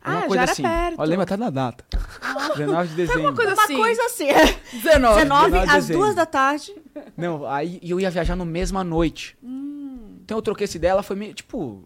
[0.04, 0.62] É Ah, uma já coisa era assim.
[0.62, 0.96] perto.
[1.00, 1.84] Ó, lembra até da data.
[2.56, 3.34] 19 de dezembro.
[3.36, 3.76] coisa Uma assim.
[3.76, 4.28] coisa assim.
[4.84, 5.16] 19.
[5.24, 5.98] 19 de às dezembro.
[6.04, 6.76] duas da tarde.
[7.18, 9.36] Não, aí eu ia viajar no mesma noite.
[9.44, 10.18] Hum.
[10.24, 11.84] Então eu troquei essa ideia, ela foi meio, tipo...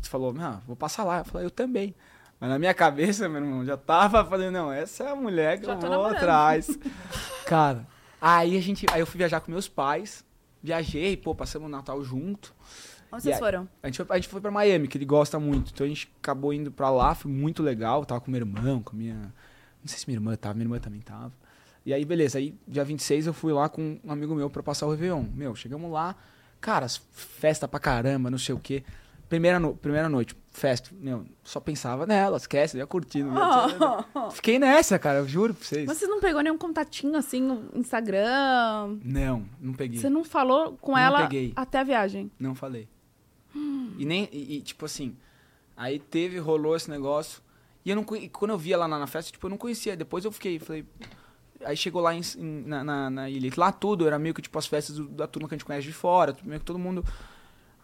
[0.00, 1.18] Você falou, ah, vou passar lá.
[1.18, 1.94] Eu falei, eu também.
[2.44, 5.64] Mas na minha cabeça, meu irmão, já tava falando, não, essa é a mulher que
[5.64, 6.16] Já eu vou namorando.
[6.16, 6.78] atrás.
[7.46, 7.86] Cara,
[8.20, 8.84] aí a gente...
[8.92, 10.22] Aí eu fui viajar com meus pais.
[10.62, 12.54] Viajei, pô, passamos o Natal junto.
[13.10, 13.66] Onde vocês aí- foram?
[13.82, 15.70] A gente, foi, a gente foi pra Miami, que ele gosta muito.
[15.72, 18.04] Então a gente acabou indo pra lá, foi muito legal.
[18.04, 19.14] Tava com meu irmão, com a minha.
[19.14, 21.32] Não sei se minha irmã tava, minha irmã também tava.
[21.86, 22.36] E aí, beleza.
[22.36, 25.24] Aí, dia 26, eu fui lá com um amigo meu pra passar o Réveillon.
[25.34, 26.14] Meu, chegamos lá,
[26.60, 28.84] cara, festa pra caramba, não sei o quê.
[29.28, 30.90] Primeira, no- primeira noite, festa.
[30.92, 33.30] Meu, só pensava nela, esquece, ia curtindo.
[33.34, 35.86] ia- Fiquei nessa, cara, eu juro pra vocês.
[35.86, 38.98] Mas você não pegou nenhum contatinho assim no Instagram?
[39.02, 39.98] Não, não peguei.
[39.98, 41.52] Você não falou com Não ela peguei.
[41.56, 42.30] até a viagem?
[42.38, 42.88] Não falei.
[43.54, 45.16] E nem, e, e, tipo assim,
[45.76, 47.42] aí teve, rolou esse negócio.
[47.84, 49.96] E eu não e quando eu via lá na, na festa, tipo, eu não conhecia.
[49.96, 50.84] Depois eu fiquei, falei.
[51.64, 52.22] Aí chegou lá em-
[52.66, 53.50] na, na, na ilha.
[53.56, 55.86] Lá tudo, era meio que tipo as festas do- da turma que a gente conhece
[55.86, 57.04] de fora, meio que todo mundo.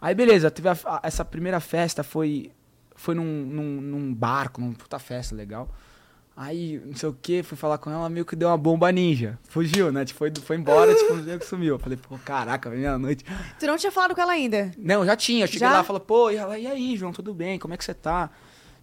[0.01, 2.51] Aí beleza, teve a- a- essa primeira festa, foi.
[2.95, 5.69] Foi num, num, num barco, numa puta festa legal.
[6.35, 9.37] Aí, não sei o que, fui falar com ela, meio que deu uma bomba ninja.
[9.49, 10.05] Fugiu, né?
[10.05, 11.75] Tipo, foi, foi embora, tipo, meio que sumiu.
[11.75, 13.25] Eu falei, pô, caraca, meia-noite.
[13.59, 14.71] Tu não tinha falado com ela ainda?
[14.77, 15.43] Não, já tinha.
[15.43, 15.73] Eu cheguei Já?
[15.73, 17.59] lá e falei, pô, e ela, e aí, João, tudo bem?
[17.59, 18.29] Como é que você tá?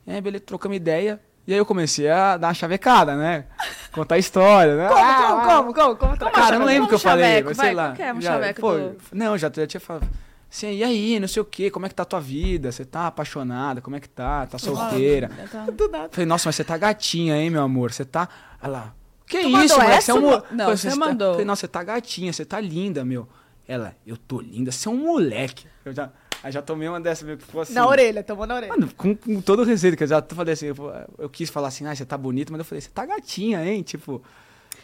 [0.07, 1.21] E aí, beleza, trocamos ideia.
[1.47, 3.47] E aí eu comecei a dar uma chavecada, né?
[3.93, 4.89] Contar a história, né?
[4.89, 6.19] Como, Ah, como, como, como, como?
[6.19, 7.49] Como Cara, eu não lembro o que eu Como falei, chaveco?
[7.49, 7.85] mas Vai, sei lá.
[7.87, 10.07] qual que é um já, chaveco pô, do- Não, já, já tinha falado.
[10.51, 12.73] Assim, e aí, não sei o quê, como é que tá a tua vida?
[12.73, 13.81] Você tá apaixonada?
[13.83, 14.47] Como é que tá?
[14.47, 15.29] Tá solteira?
[15.29, 16.09] Nada.
[16.11, 17.93] Falei, nossa, mas você tá gatinha, hein, meu amor?
[17.93, 18.29] Você tá.
[18.63, 18.95] Olha lá.
[19.27, 20.03] Que Tu isso, moleque?
[20.05, 21.33] Você é um Não, Falei, você tá- mandou.
[21.33, 23.29] Falei, nossa, você tá gatinha, você tá linda, meu.
[23.67, 25.67] Ela, eu tô linda, você é um moleque.
[25.85, 26.11] Eu já,
[26.43, 27.75] aí já tomei uma dessa, meio que ficou assim.
[27.75, 28.71] Na orelha, tomou na orelha.
[28.73, 30.77] Mano, com, com todo o respeito, que eu já falei assim, eu,
[31.19, 33.83] eu quis falar assim, ah, você tá bonita, mas eu falei, você tá gatinha, hein?
[33.83, 34.23] Tipo,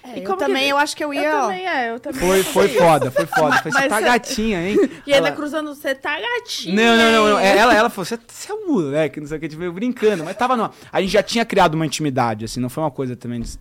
[0.06, 1.40] É, E eu como que- também, eu acho que eu eu ia, ó.
[1.42, 2.20] também é, eu também.
[2.20, 3.56] foi, foi foda, foi foda.
[3.56, 4.76] Eu falei, você tá você- gatinha, hein?
[5.06, 6.76] E ainda Ela- cruzando, você tá gatinho.
[6.76, 7.38] Não, não, não, não.
[7.38, 9.72] É, Ela, ela falou, você, você é um moleque, não sei o que, tipo, eu
[9.72, 10.22] brincando.
[10.22, 10.70] Mas tava numa...
[10.92, 13.40] A gente já tinha criado uma intimidade, assim, não foi uma coisa também...
[13.40, 13.58] de-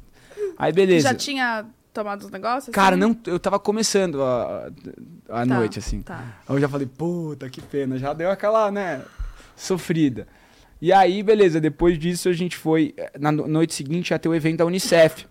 [0.58, 1.08] Aí, beleza.
[1.10, 2.74] Já tinha tomado os negócios?
[2.74, 3.00] Cara, assim?
[3.00, 4.70] não, eu tava começando a,
[5.30, 6.02] a Tá, noite, assim.
[6.02, 6.20] Tá.
[6.48, 9.02] Aí eu já falei, puta, que pena, já deu aquela, né,
[9.56, 10.28] sofrida.
[10.82, 14.28] E aí, beleza, depois disso a gente foi, eh, na no- noite seguinte ia ter
[14.28, 15.26] o evento da Unicef.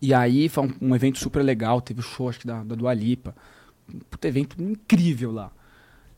[0.00, 2.74] E aí foi um, um evento super legal, teve o show, acho que da, da
[2.74, 3.34] Dua Lipa.
[4.08, 5.50] Puta evento incrível lá.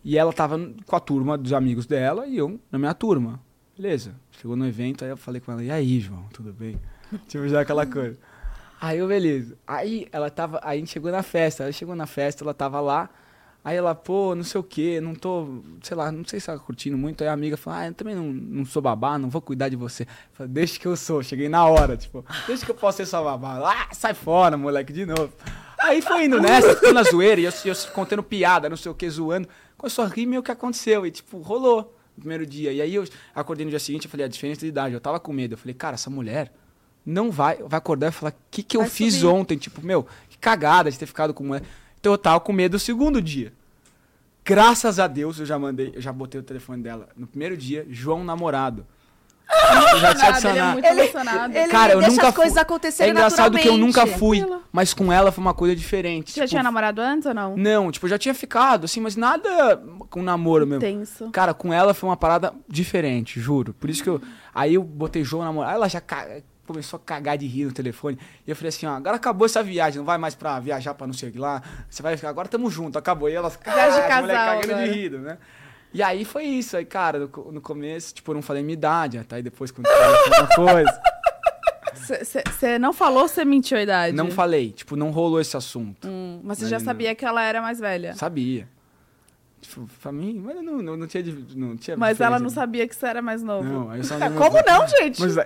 [0.05, 3.41] E ela tava com a turma dos amigos dela e eu na minha turma.
[3.77, 4.15] Beleza.
[4.31, 6.79] Chegou no evento, aí eu falei com ela, e aí, João, tudo bem?
[7.27, 8.19] tipo, já aquela coisa.
[8.81, 9.57] Aí eu, beleza.
[9.67, 10.61] Aí ela tava.
[10.63, 11.63] Aí a gente chegou na festa.
[11.63, 13.09] Ela chegou na festa, ela tava lá.
[13.65, 16.59] Aí ela, pô, não sei o quê, não tô, sei lá, não sei se ela
[16.59, 17.23] curtindo muito.
[17.23, 19.77] Aí a amiga falou, ah, eu também não, não sou babá, não vou cuidar de
[19.77, 20.03] você.
[20.03, 23.07] Eu falei, deixa que eu sou, cheguei na hora, tipo, deixa que eu posso ser
[23.07, 23.61] sua babá.
[23.73, 25.33] Ah, sai fora, moleque, de novo.
[25.81, 28.95] Aí foi indo nessa, ficou na zoeira, e eu, eu contando piada, não sei o
[28.97, 29.49] que, zoando.
[29.77, 32.73] Começou a rir meio que aconteceu, e tipo, rolou no primeiro dia.
[32.73, 35.21] E aí eu acordei no dia seguinte, eu falei, a diferença de idade, eu tava
[35.21, 35.55] com medo.
[35.55, 36.53] Eu falei, cara, essa mulher
[37.07, 39.27] não vai, vai acordar e falar, o que, que eu Vai fiz subir.
[39.27, 39.57] ontem?
[39.57, 41.63] Tipo, meu, que cagada de ter ficado com mulher.
[42.03, 43.53] Então eu tava com medo do segundo dia.
[44.45, 47.87] Graças a Deus eu já mandei, eu já botei o telefone dela no primeiro dia,
[47.89, 48.85] João namorado.
[49.93, 51.57] Eu já tinha ele é muito emocionado.
[51.57, 52.63] ele- Cara, eu deixa nunca as coisas fui.
[52.63, 56.33] acontecerem É engraçado que eu nunca fui, mas com ela foi uma coisa diferente.
[56.33, 57.57] Você já tipo, tinha namorado antes ou não?
[57.57, 59.77] Não, tipo, eu já tinha ficado, assim, mas nada
[60.11, 60.81] com namoro mesmo.
[60.81, 61.31] Tenso.
[61.31, 63.73] Cara, com ela foi uma parada diferente, juro.
[63.75, 64.21] Por isso que eu.
[64.53, 65.73] Aí eu botei João namorado.
[65.77, 66.01] Ela já
[66.67, 68.19] começou a cagar de rir no telefone.
[68.47, 71.07] E eu falei assim: ó, agora acabou essa viagem, não vai mais pra viajar pra
[71.07, 71.63] não sei o que lá.
[71.89, 73.29] Você vai ficar, agora tamo junto, acabou.
[73.29, 75.39] E elas, Viagem de "Ah, as mulher cagando agora." de rir, né?
[75.95, 76.77] E aí foi isso.
[76.77, 79.19] Aí, cara, no, no começo, tipo, eu não falei minha idade.
[79.19, 81.01] Até aí depois, quando falei uma coisa.
[81.95, 84.17] Você não falou, você mentiu a idade?
[84.17, 86.09] Não falei, tipo, não rolou esse assunto.
[86.09, 86.85] Hum, mas você já não.
[86.85, 88.15] sabia que ela era mais velha.
[88.15, 88.69] Sabia.
[89.63, 91.23] Tipo, pra mim, mas não, não, não tinha.
[91.55, 92.55] Não tinha Mas ela não diferença.
[92.57, 93.63] sabia que você era mais novo.
[93.69, 95.21] Não, aí só Ah, Como não, gente?
[95.21, 95.45] Mas eu,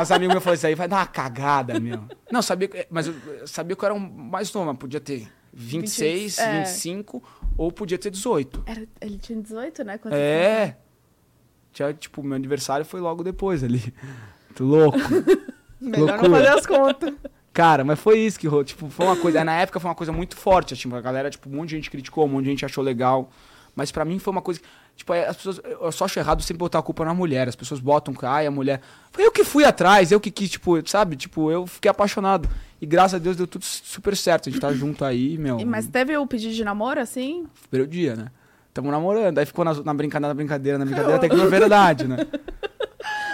[0.00, 2.00] as amigas meus falaram isso aí, vai dar uma cagada, meu.
[2.32, 3.14] Não, sabia, que- mas eu
[3.46, 6.58] sabia que eu era um mais novo, mas podia ter 26, é.
[6.64, 7.22] 25
[7.56, 8.60] ou podia ter 18.
[8.66, 9.98] Era- ele tinha 18, né?
[9.98, 10.76] quando É.
[11.72, 13.94] Tinha, tipo, meu aniversário foi logo depois ali.
[14.56, 14.98] Tô louco.
[15.80, 16.28] Melhor loucura.
[16.28, 17.14] não fazer as contas.
[17.54, 18.64] Cara, mas foi isso que rolou.
[18.64, 19.42] Tipo, foi uma coisa.
[19.44, 20.76] Na época foi uma coisa muito forte.
[20.76, 23.30] Tipo, a galera, tipo, um monte de gente criticou, um monte de gente achou legal.
[23.76, 24.60] Mas pra mim foi uma coisa.
[24.96, 25.60] Tipo, aí as pessoas.
[25.64, 27.48] Eu só acho errado sempre botar a culpa na mulher.
[27.48, 28.80] As pessoas botam, ai, a mulher.
[29.12, 31.14] Foi eu que fui atrás, eu que quis, tipo, sabe?
[31.16, 32.48] Tipo, eu fiquei apaixonado.
[32.80, 34.48] E graças a Deus deu tudo super certo.
[34.48, 35.58] A gente tá junto aí, meu.
[35.60, 37.46] E- Mas teve o pedido de namoro, assim?
[37.70, 38.26] Primeiro dia, né?
[38.72, 39.38] Tamo namorando.
[39.38, 42.16] Aí ficou na, na brincadeira, na brincadeira, na brincadeira, até que é verdade, né?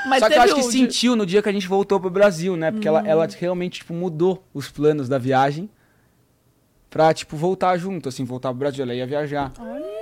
[0.06, 2.10] Mas Só que eu acho que de- sentiu no dia que a gente voltou pro
[2.10, 2.70] Brasil, né?
[2.70, 5.68] Porque ela, ela realmente, tipo, mudou os planos da viagem
[6.88, 8.82] pra, tipo, voltar junto, assim, voltar pro Brasil.
[8.84, 9.52] Ela ia viajar.
[9.58, 10.00] Olha!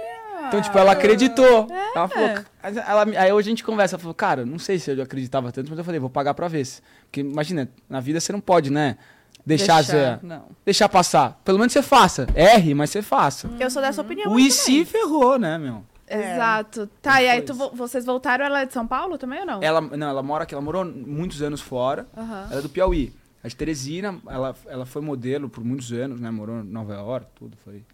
[0.49, 1.67] Então, tipo, ela acreditou.
[1.71, 1.91] É.
[1.95, 2.29] Ela falou.
[2.63, 5.69] ela- aí hoje a gente conversa, ela falou, cara, não sei se eu acreditava tanto,
[5.69, 6.67] mas eu falei, vou pagar pra ver.
[7.05, 8.97] Porque imagina, na vida você não pode, né?
[9.45, 10.21] Deixar, Deixar,
[10.65, 11.41] deixar passar.
[11.45, 12.27] Pelo menos você faça.
[12.35, 13.49] Erre, mas você faça.
[13.59, 14.31] Eu sou dessa opinião.
[14.33, 14.39] O.
[14.39, 15.83] IC ferrou, né, meu?
[16.09, 16.35] É.
[16.35, 16.87] Exato.
[17.03, 19.63] Tá, e aí tu vocês voltaram, ela é de São Paulo também ou não?
[19.63, 22.07] Ela, não, ela mora aqui, ela morou muitos anos fora.
[22.17, 22.49] Aham.
[22.51, 23.13] Ela é do Piauí.
[23.43, 26.31] A de Teresina, ela, ela foi modelo por muitos anos, né?
[26.31, 27.85] Morou em Nova York, tudo, foi.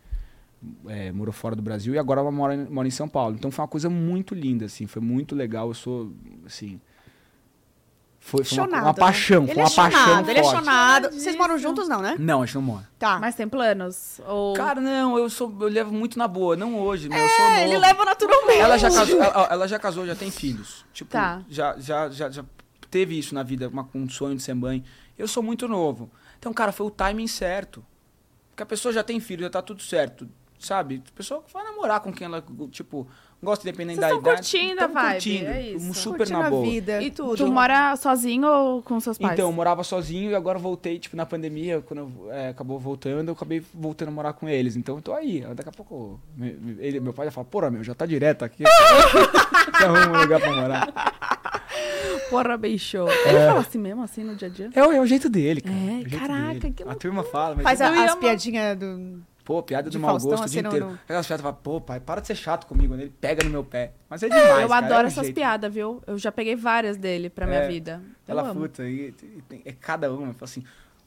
[0.89, 3.35] é, morou fora do Brasil e agora ela mora, mora em São Paulo.
[3.35, 5.69] Então foi uma coisa muito linda, assim, foi muito legal.
[5.69, 6.13] Eu sou,
[6.47, 6.81] assim.
[8.27, 8.99] Foi, foi uma, Chonado, uma né?
[8.99, 10.01] paixão, Ele foi é uma paixão.
[10.01, 11.03] chonado, ele é chonado.
[11.03, 11.39] Vocês Chonadíssimo.
[11.39, 12.17] moram juntos, não, né?
[12.19, 12.89] Não, a gente não mora.
[12.99, 13.19] Tá.
[13.21, 14.19] Mas tem planos?
[14.27, 14.55] Ou...
[14.55, 15.55] Cara, não, eu sou.
[15.61, 17.61] Eu levo muito na boa, não hoje, meu, eu sou É, novo.
[17.61, 18.59] ele leva naturalmente.
[18.61, 20.87] Ela já casou, ela, ela já casou, já tem filhos.
[20.95, 21.43] Tipo, Tá.
[21.51, 22.45] já, já, já, já
[22.91, 24.83] teve isso na vida, uma, um sonho de ser mãe.
[25.19, 26.11] Eu sou muito novo.
[26.39, 27.85] Então, cara, foi o timing certo.
[28.51, 30.27] Porque a pessoa já tem filho, já tá tudo certo.
[30.59, 31.03] Sabe?
[31.13, 33.07] A pessoa vai namorar com quem ela, tipo,
[33.45, 34.37] gosta independente Vocês da idade.
[34.37, 35.87] curtindo a vibe, curtindo, é isso.
[35.87, 36.63] Um super Curtindo na boa.
[36.67, 37.03] vida.
[37.03, 37.37] E tudo.
[37.37, 39.35] tu mora sozinho ou com seus pais?
[39.35, 43.29] Então, eu morava sozinho e agora voltei, tipo, na pandemia, quando eu, é, acabou voltando,
[43.29, 44.75] eu acabei voltando a morar com eles.
[44.77, 45.43] Então, eu tô aí.
[45.55, 46.19] Daqui a pouco,
[46.79, 48.65] ele, meu pai já fala, porra, meu, já tá direto aqui.
[49.75, 50.93] Arruma um lugar pra morar.
[52.31, 52.99] Porra, bicho.
[53.27, 54.71] Ele fala assim mesmo, assim, no dia a dia?
[54.75, 55.77] É, o- é o jeito dele, cara.
[55.77, 56.75] É, jeito caraca, dele.
[56.75, 57.65] que A turma fala, mas...
[57.65, 59.23] Faz a- as piadinhas do.
[59.45, 60.87] Pô, piada de do mau gosto o assim, dia no- inteiro.
[60.87, 62.95] no- Aquelas piadas fala, pô, pai, para de ser chato comigo.
[62.95, 63.03] né?
[63.03, 63.93] Ele pega no meu pé.
[64.09, 66.03] Mas é demais, eu cara, adoro é essas piadas, viu?
[66.07, 68.03] Eu já peguei várias dele pra minha É, vida.
[68.27, 69.15] Eu Ela puta, e,
[69.51, 70.33] e é cada uma.
[70.33, 70.65] Fala assim,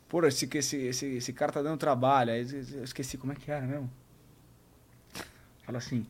[0.07, 2.31] pô, esse, esse, esse, esse cara tá dando trabalho.
[2.31, 3.89] Aí eu esqueci como é que era mesmo.
[5.65, 6.05] Fala assim,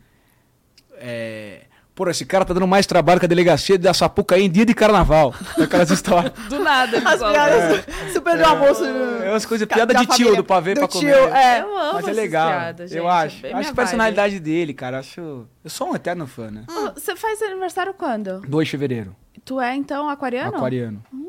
[0.95, 1.65] é...
[1.97, 4.75] Pô, esse cara tá dando mais trabalho que a delegacia da Sapucaí em dia de
[4.75, 5.33] carnaval.
[5.59, 6.31] Aquelas histórias.
[6.47, 8.85] Do nada, ele As piadas super do almoço.
[8.85, 11.35] É umas coisas, Ca- piada da de tio, do pavê Do pra tio, comer.
[11.35, 11.61] é.
[11.61, 12.99] Eu amo Mas é essas legal, piadas, gente.
[12.99, 13.45] eu acho.
[13.47, 15.19] É acho a personalidade dele, cara, acho...
[15.63, 16.65] Eu sou um eterno fã, né?
[16.67, 16.93] vibe.
[16.99, 18.41] Você faz aniversário quando?
[18.47, 20.55] 2 de fevereiro, Tu é, então, aquariano?
[20.55, 21.03] aquariano.
[21.11, 21.26] Hum,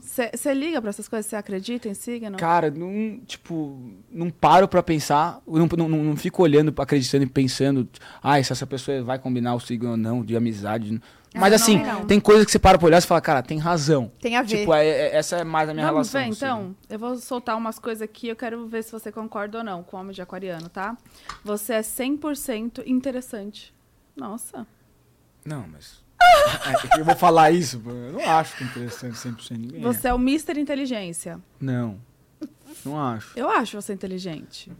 [0.00, 1.26] Você liga pra essas coisas?
[1.26, 2.36] Você acredita em signo?
[2.36, 3.78] Cara, não, tipo,
[4.10, 7.88] não paro pra pensar, não, não, não, fico olhando, acreditando e pensando,
[8.22, 11.00] ah, se essa pessoa vai combinar o signo ou não, de amizade.
[11.34, 12.04] Mas Ah, não, assim, não.
[12.06, 14.12] tem coisas que você para pra olhar e fala, cara, tem razão.
[14.20, 14.58] Tem a ver.
[14.58, 16.20] Tipo, é- é- essa é mais a minha Vamos relação.
[16.20, 16.46] ver, o signo.
[16.76, 16.76] então?
[16.90, 19.96] Eu vou soltar umas coisas aqui, eu quero ver se você concorda ou não com
[19.96, 20.94] o homem de aquariano, tá?
[21.42, 23.72] Você é 100% interessante.
[24.14, 24.66] Nossa.
[25.42, 26.01] Não, mas.
[26.84, 29.80] É que eu vou falar isso, eu não acho que é interessante 100% ninguém.
[29.80, 29.84] é.
[29.84, 30.58] Você é o Mr.
[30.60, 31.40] Inteligência.
[31.60, 31.98] Não.
[32.84, 33.32] Não acho.
[33.38, 34.72] Eu acho você inteligente.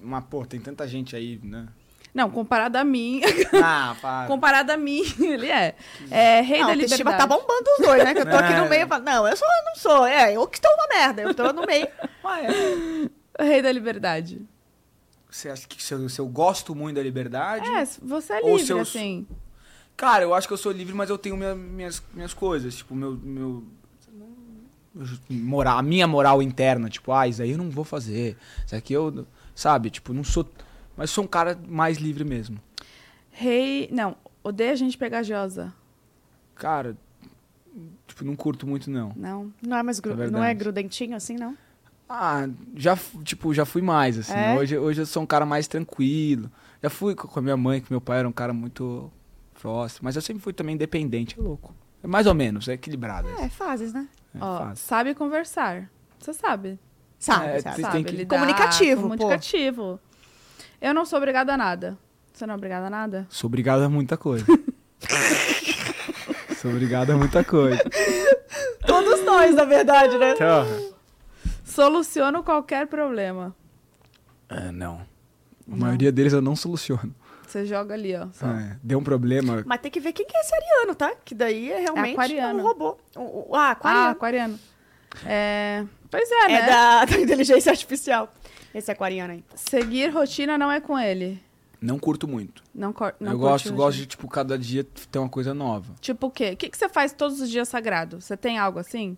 [0.00, 1.66] Mas, pô, tem tanta gente aí, né?
[2.14, 3.20] Não, comparado a mim,
[3.60, 4.28] Ah, para.
[4.28, 5.74] comparado a mim, ele é.
[6.10, 7.18] É rei não, da liberdade.
[7.18, 8.14] tá bombando os dois, né?
[8.14, 8.60] Que eu tô aqui É.
[8.60, 10.06] no meio e falo, não, eu só não sou.
[10.06, 11.22] É, eu que estou uma merda.
[11.22, 11.88] Eu tô no meio.
[13.36, 13.44] É.
[13.44, 14.40] Rei da liberdade.
[15.28, 17.68] Você acha que se eu, se eu gosto muito da liberdade?
[17.68, 19.26] É, você é Ou livre, seus- assim.
[19.96, 22.74] Cara, eu acho que eu sou livre, mas eu tenho minha- minhas, minhas coisas.
[22.76, 23.12] Tipo, meu.
[23.22, 23.62] meu
[25.28, 26.88] moral, a minha moral interna.
[26.88, 28.36] Tipo, ah, isso aí eu não vou fazer.
[28.64, 29.26] Isso aqui eu.
[29.54, 29.90] Sabe?
[29.90, 30.48] Tipo, não sou.
[30.96, 32.60] Mas sou um cara mais livre mesmo.
[33.30, 33.88] Rei.
[33.92, 35.72] Não, odeia gente pegajosa.
[36.54, 36.96] Cara,
[38.06, 39.12] tipo, não curto muito, não.
[39.16, 39.52] Não.
[39.60, 40.20] Não é mais gru...
[40.22, 41.56] É não é grudentinho assim, não?
[42.08, 44.32] Ah, já, tipo, já fui mais, assim.
[44.34, 44.54] É?
[44.56, 46.48] Hoje, hoje eu sou um cara mais tranquilo.
[46.80, 49.10] Já fui co- com a minha mãe, com meu pai, era um cara muito
[49.64, 50.00] próximo.
[50.04, 51.74] Mas eu sempre fui também independente, é louco.
[52.02, 53.26] É mais ou menos, é equilibrado.
[53.40, 54.06] É, fases, né?
[54.34, 54.84] É, Ó, fácil.
[54.86, 55.90] sabe conversar.
[56.18, 56.78] Você sabe.
[57.18, 57.76] Sabe, É, sabe.
[57.76, 59.08] Você sabe tem que- lidar, Comunicativo, pô.
[59.16, 59.98] Comunicativo.
[60.82, 61.96] Eu não sou obrigada a nada.
[62.30, 63.26] Você não é obrigada a nada?
[63.30, 64.44] Sou obrigado a muita coisa.
[66.60, 67.82] sou obrigado a muita coisa.
[68.86, 70.34] Todos nós, na verdade, né?
[71.64, 73.54] Soluciono qualquer problema.
[74.48, 74.96] Ah, não.
[74.96, 75.00] A
[75.68, 75.78] Não.
[75.78, 77.14] maioria deles eu não soluciono.
[77.54, 78.26] Você joga ali, ó.
[78.32, 78.48] só.
[78.48, 79.62] É, deu um problema.
[79.64, 81.14] Mas tem que ver quem que é esse ariano, tá?
[81.24, 82.58] Que daí é realmente aquariano.
[82.58, 82.98] um robô.
[83.14, 84.10] O- o- ah, Ah, aquariano.
[84.10, 84.60] aquariano.
[85.24, 85.84] É...
[86.10, 86.66] Pois é, é né?
[86.66, 88.32] da, da inteligência artificial.
[88.74, 89.44] Esse aquariano aí.
[89.54, 91.40] Seguir rotina não é com ele.
[91.80, 92.64] Não curto muito.
[92.74, 93.14] Não, cor...
[93.20, 93.76] não eu gosto, rotina.
[93.76, 94.82] gosto de, tipo, cada dia
[95.12, 95.94] ter uma coisa nova.
[96.00, 96.50] Tipo o quê?
[96.54, 98.20] O que, que você faz todos os dias sagrado?
[98.20, 99.16] Você tem algo assim?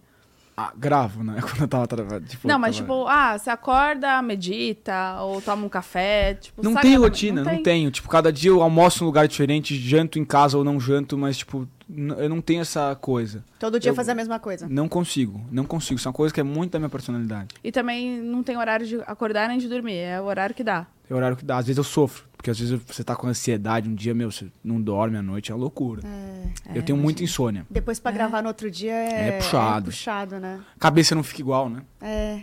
[0.58, 1.36] Ah, gravo, né?
[1.42, 2.26] Quando eu tava trabalhando.
[2.26, 6.62] Tipo, não, mas tava- tipo, ah, você acorda, medita, ou toma um café, tipo...
[6.62, 7.90] Não tem rotina, não, tenho.
[7.90, 11.18] Tipo, cada dia eu almoço em um lugar diferente, janto em casa ou não janto,
[11.18, 11.68] mas, tipo,
[12.16, 13.44] eu não tenho essa coisa.
[13.58, 14.66] Todo dia Eu- fazer a mesma coisa.
[14.68, 15.98] Não consigo, não consigo.
[15.98, 17.54] Isso é uma coisa que é muito da minha personalidade.
[17.62, 20.86] E também não tem horário de acordar nem de dormir, é o horário que dá.
[21.08, 21.58] É o horário que dá.
[21.58, 24.46] Às vezes eu sofro, porque às vezes você tá com ansiedade um dia, meu, você
[24.62, 26.02] não dorme à noite, é uma loucura.
[26.06, 26.78] É.
[26.78, 27.66] eu tenho muita insônia.
[27.70, 29.88] Depois pra gravar no outro dia é, É puxado.
[29.88, 30.62] é puxado, né?
[30.78, 31.82] Cabeça não fica igual, né?
[32.00, 32.42] É.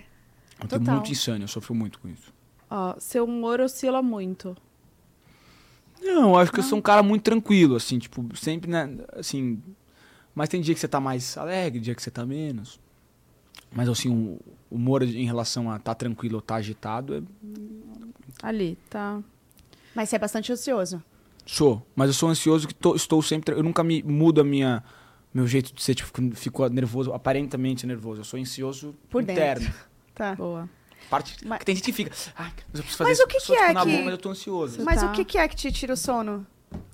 [0.62, 0.96] Eu tenho Total.
[0.96, 2.34] muito insônia, eu sofro muito com isso.
[2.70, 4.56] Ó, seu humor oscila muito.
[6.02, 9.62] Não, eu acho que eu sou um cara muito tranquilo, assim, tipo, sempre, né, assim...
[10.36, 12.80] Mas tem dia que você tá mais alegre, dia que você tá menos.
[13.72, 14.40] Mas, assim, o
[14.70, 17.22] humor em relação a tá tranquilo ou tá agitado, é...
[18.42, 19.22] Ali, tá?
[19.96, 21.02] Mas você é bastante ansioso.
[21.46, 21.86] sou.
[21.96, 23.56] Mas eu sou ansioso que tô- estou sempre...
[23.56, 24.84] Eu nunca me mudo a minha...
[25.34, 28.22] Meu jeito de ser, tipo, fico- fico nervoso, aparentemente nervoso.
[28.22, 29.66] Eu sou ansioso Por interno.
[29.66, 29.80] dentro.
[30.16, 30.36] Tá.
[30.36, 30.70] Boa.
[31.10, 32.12] Parte, Mas- tem gente que fica...
[32.36, 33.24] Ai, mas eu preciso fazer Mas isso.
[33.24, 34.84] o que que é na que- boa, mas eu tô ansioso.
[34.84, 36.46] Mas tá- o que, que é que te tira o sono?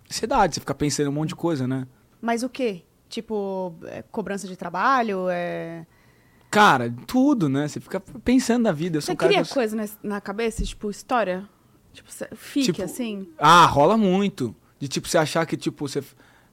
[0.09, 1.85] Ansiedade, você fica pensando em um monte de coisa, né?
[2.21, 2.83] Mas o quê?
[3.09, 5.27] Tipo, é, cobrança de trabalho?
[5.29, 5.85] É...
[6.49, 7.67] Cara, tudo, né?
[7.67, 8.97] Você fica pensando na vida.
[8.97, 11.47] Eu sou Você um cara cria que eu- coisa na, na cabeça, tipo, história?
[12.03, 13.27] Tipo, fique Tipo, assim?
[13.37, 14.55] Ah, rola muito.
[14.79, 16.01] De tipo, você achar que, tipo, você,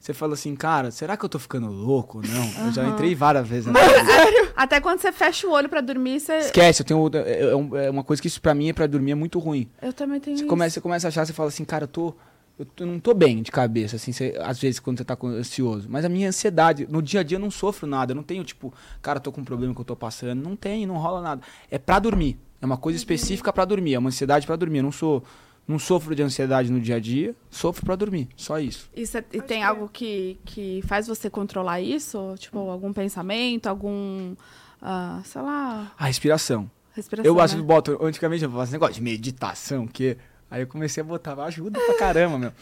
[0.00, 2.66] você fala assim, cara, será que eu tô ficando louco ou não?
[2.66, 3.66] Eu já entrei várias vezes.
[3.72, 6.38] nessa- Até quando você fecha o olho pra dormir, você...
[6.38, 7.10] Esquece, eu tenho.
[7.14, 7.42] É,
[7.82, 9.68] é é uma coisa que isso pra mim, pra dormir, é muito ruim.
[9.80, 10.48] Eu também tenho Você isso.
[10.50, 12.14] começa, você começa a achar, você fala assim, cara, eu tô.
[12.58, 15.86] Eu, não tô bem de cabeça, assim, você- às vezes quando você tá ansioso.
[15.90, 18.12] Mas a minha ansiedade, no dia a dia eu não sofro nada.
[18.12, 18.72] Eu não tenho, tipo,
[19.02, 20.42] cara, eu tô com um problema que eu tô passando.
[20.42, 21.42] Não tem, não rola nada.
[21.70, 22.38] É pra dormir.
[22.60, 23.94] É uma coisa específica pra dormir.
[23.94, 24.78] É uma ansiedade pra dormir.
[24.78, 25.22] Eu não sou.
[25.68, 28.28] Não sofro de ansiedade no dia a dia, sofro pra dormir.
[28.36, 28.88] Só isso.
[28.94, 32.36] E, você- e tem algo que, que faz você controlar isso?
[32.38, 34.36] Tipo, algum pensamento, algum...
[34.80, 36.70] ah, sei lá, A respiração.
[36.94, 37.56] respiração, Eu às né?
[37.56, 40.16] vezes boto, antigamente eu falava esse negócio de meditação, que.
[40.48, 42.52] Aí eu comecei a botar, ajuda pra caramba, meu.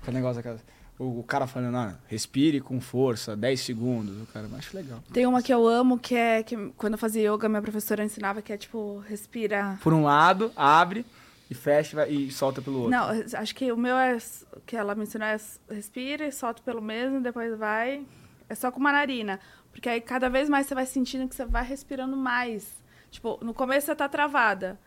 [0.00, 0.60] Aquele negócio, aquela- o,
[0.98, 4.22] o cara falando, ah, respire com força, 10 segundos.
[4.22, 5.02] O cara, acho legal.
[5.12, 8.40] Tem uma que eu amo, que é que quando eu fazia yoga, minha professora ensinava
[8.40, 9.78] que é tipo, respira.
[9.82, 11.04] Por um lado, abre
[11.50, 12.90] e fecha e solta pelo outro.
[12.90, 13.08] Não,
[13.38, 14.18] acho que o meu é.
[14.64, 15.36] que ela me ensinou é
[15.68, 18.06] respira e solta pelo mesmo, depois vai.
[18.48, 19.40] É só com uma narina.
[19.72, 22.70] Porque aí cada vez mais você vai sentindo que você vai respirando mais.
[23.10, 24.78] Tipo, no começo você tá travada.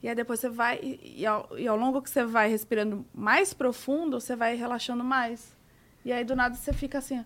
[0.00, 0.78] E aí depois você vai.
[1.02, 5.55] E ao, e ao longo que você vai respirando mais profundo, você vai relaxando mais.
[6.06, 7.24] E aí, do nada, você fica assim...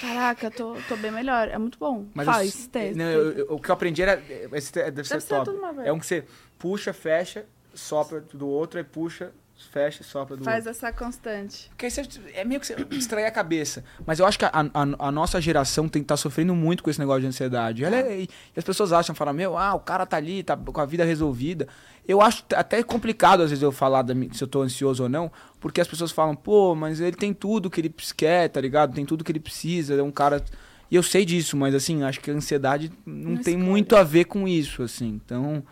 [0.00, 1.46] Caraca, tô, tô bem melhor.
[1.46, 2.06] É muito bom.
[2.12, 2.96] Mas Faz, eu- testa.
[2.98, 4.20] não, eu- eu- o que eu aprendi era.
[4.52, 5.50] Esse te- deve ser Deve ser top.
[5.50, 5.86] uma vez.
[5.86, 6.24] é um que você
[6.58, 9.30] puxa, fecha, sopra do outro, aí puxa,
[9.66, 10.70] fecha e sopra do Faz outro.
[10.70, 11.68] essa constante.
[11.70, 12.02] Porque aí você,
[12.34, 13.84] é meio que você distrair a cabeça.
[14.06, 16.90] Mas eu acho que a, a- a nossa geração tem que estar sofrendo muito com
[16.90, 17.84] esse negócio de ansiedade.
[17.84, 20.80] Ela é- e as pessoas acham, falam, meu, ah, o cara tá ali, tá com
[20.80, 21.66] a vida resolvida.
[22.06, 25.30] Eu acho até complicado, às vezes, eu falar da se eu tô ansioso ou não,
[25.60, 28.94] porque as pessoas falam, pô, mas ele tem tudo que ele quer, tá ligado?
[28.94, 30.42] Tem tudo que ele precisa, é um cara.
[30.90, 33.56] E eu sei disso, mas assim, acho que a ansiedade não, Não tem escolhe.
[33.70, 35.20] muito a ver com isso, assim.
[35.22, 35.62] Então,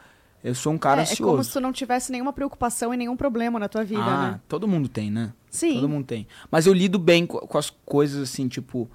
[0.48, 1.30] eu sou um cara é, é ansioso.
[1.32, 4.40] como se tu não tivesse nenhuma preocupação e nenhum problema na tua vida, ah, né?
[4.48, 5.32] todo mundo tem, né?
[5.50, 5.74] Sim.
[5.74, 6.26] Todo mundo tem.
[6.50, 8.88] Mas eu lido bem com, com as coisas assim, tipo,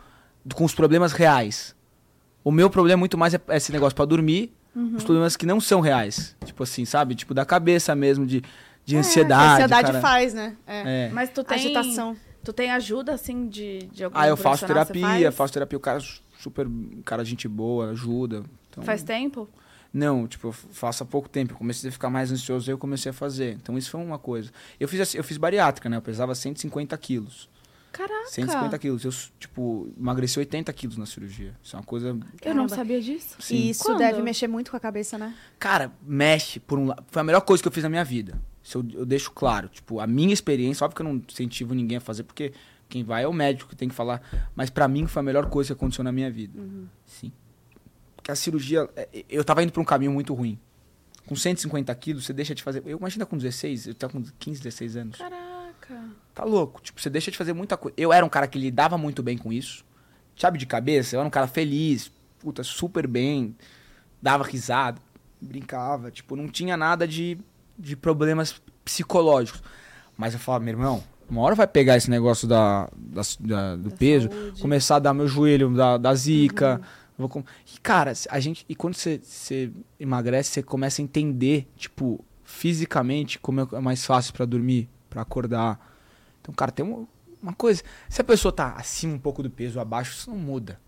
[0.56, 1.76] com os problemas reais.
[2.44, 4.96] O meu problema muito mais é esse negócio pra dormir, Uhum.
[4.96, 6.34] os problemas que não são reais.
[6.46, 7.14] Tipo assim, sabe?
[7.14, 8.42] Tipo, da cabeça mesmo, de,
[8.86, 9.54] de É, ansiedade.
[9.56, 10.00] ansiedade cara.
[10.00, 10.56] faz, né?
[10.66, 11.08] É.
[11.08, 11.10] É.
[11.12, 11.58] Mas tu tem...
[11.58, 12.16] Agitação.
[12.42, 15.36] Tu tem ajuda, assim, de, de algum Ah, eu faço terapia, faz?
[15.36, 16.04] faço terapia, o cara é
[16.40, 16.68] super,
[17.04, 18.44] cara, gente boa, ajuda.
[18.70, 19.48] Então, Faz tempo?
[19.94, 21.54] Não, tipo, eu faço há pouco tempo.
[21.54, 23.54] Eu comecei a ficar mais ansioso e eu comecei a fazer.
[23.62, 24.50] Então isso foi uma coisa.
[24.80, 25.98] Eu fiz, assim- eu fiz bariátrica, né?
[25.98, 27.50] Eu pesava 150 quilos.
[27.92, 28.28] Caraca.
[28.30, 29.04] 150 quilos.
[29.04, 31.54] Eu, tipo, emagreci 80 quilos na cirurgia.
[31.62, 32.18] Isso é uma coisa.
[32.42, 33.36] Eu não sabia disso.
[33.40, 33.56] Sim.
[33.56, 33.98] E isso Quando?
[33.98, 35.36] deve mexer muito com a cabeça, né?
[35.60, 37.04] Cara, mexe por um lado.
[37.10, 38.42] Foi a melhor coisa que eu fiz na minha vida.
[38.64, 39.68] Isso eu, eu deixo claro.
[39.68, 42.54] Tipo, a minha experiência, óbvio que eu não incentivo ninguém a fazer, porque
[42.88, 44.22] quem vai é o médico que tem que falar.
[44.56, 46.62] Mas pra mim foi a melhor coisa que aconteceu na minha vida.
[47.06, 47.32] Sim.
[48.32, 48.90] Porque a cirurgia.
[48.96, 50.58] é, Eu tava indo pra um caminho muito ruim.
[51.28, 52.82] Com 150 quilos, você deixa de fazer.
[52.86, 55.18] Eu imagino com 16, eu tava com 15, 16 anos.
[55.18, 56.04] Caraca.
[56.34, 56.82] Tá louco.
[56.82, 57.94] Tipo, você deixa de fazer muita coisa.
[57.98, 59.86] Eu era um cara que lidava muito bem com isso.
[60.36, 61.16] Sabe, de cabeça?
[61.16, 63.56] Eu era um cara feliz, puta, super bem.
[64.22, 65.00] Dava risada,
[65.40, 66.10] brincava.
[66.10, 67.38] Tipo, não tinha nada de,
[67.78, 69.62] de problemas psicológicos.
[70.18, 73.90] Mas eu falava, meu irmão, uma hora vai pegar esse negócio da, da- da- do
[73.90, 74.62] Da peso, saúde.
[74.62, 76.82] começar a dar meu joelho da, da zica.
[77.18, 77.44] Vou com...
[77.76, 78.66] E, cara, a gente.
[78.68, 84.34] E quando você, você emagrece, você começa a entender, tipo, fisicamente, como é mais fácil
[84.34, 85.80] pra dormir, pra acordar.
[86.42, 87.08] Então, cara, tem uma,
[87.42, 87.84] uma coisa.
[88.10, 90.80] Se a pessoa tá acima um pouco do peso abaixo, isso não muda.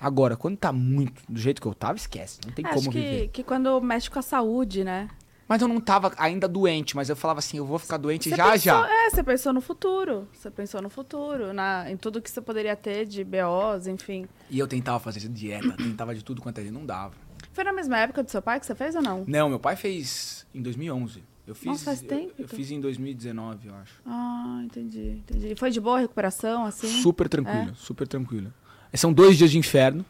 [0.00, 2.40] Agora, quando tá muito do jeito que eu tava, esquece.
[2.44, 3.28] Não tem Acho como que, viver.
[3.28, 5.08] que quando mexe com a saúde, né?
[5.52, 8.36] Mas eu não tava ainda doente, mas eu falava assim, eu vou ficar doente Você
[8.36, 8.88] já pensou- já.
[8.90, 10.26] É, você pensou no futuro.
[10.32, 14.26] Você pensou no futuro, na, em tudo que você poderia ter de BOs, enfim.
[14.48, 17.12] E eu tentava fazer dieta, tentava de tudo quanto ele não dava.
[17.52, 19.24] Foi na mesma época do seu pai que você fez ou não?
[19.26, 21.22] Não, meu pai fez em 2011.
[21.46, 22.56] Eu fiz, Nossa, faz eu- tempo, Eu, então.
[22.56, 24.00] fiz em 2019, eu acho.
[24.06, 25.48] Ah, entendi, entendi.
[25.48, 26.88] E Foi de boa recuperação, assim?
[27.02, 28.50] Super tranquilo, super tranquilo.
[28.94, 30.02] São dois dias de inferno,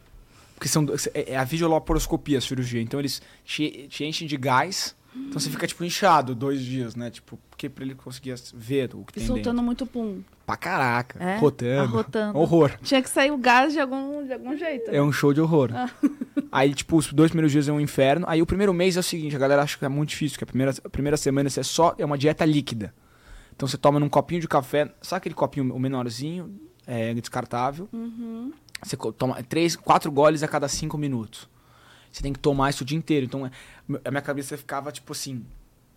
[0.55, 2.81] porque são é é a videolaparoscopia, a cirurgia.
[2.81, 7.09] Então eles te, te enchem de gás, então você fica tipo inchado dois dias, né?
[7.09, 9.63] Tipo, porque pra ele conseguir ver o que E tem soltando dentro.
[9.63, 10.21] muito pum.
[10.45, 11.37] Pra caraca, É?
[11.37, 11.81] rotando.
[11.81, 12.37] Arrotando.
[12.39, 12.71] Horror.
[12.81, 14.91] Tinha que sair o gás de algum, de algum jeito.
[14.91, 14.97] né?
[14.97, 15.69] É um show de horror.
[15.73, 15.89] Ah.
[16.51, 18.25] Aí, tipo, os dois primeiros dias é um inferno.
[18.27, 20.43] Aí o primeiro mês é o seguinte, a galera acha que é muito difícil, que
[20.43, 22.93] a primeira, a primeira semana você é só é uma dieta líquida.
[23.55, 27.87] Então você toma num copinho de café, sabe aquele copinho o menorzinho, é, descartável?
[27.93, 28.51] Uhum.
[28.83, 31.47] Você toma três, quatro goles a cada cinco minutos.
[32.13, 33.25] Você tem que tomar isso o dia inteiro.
[33.25, 33.49] Então,
[34.05, 35.43] a minha cabeça ficava, tipo assim,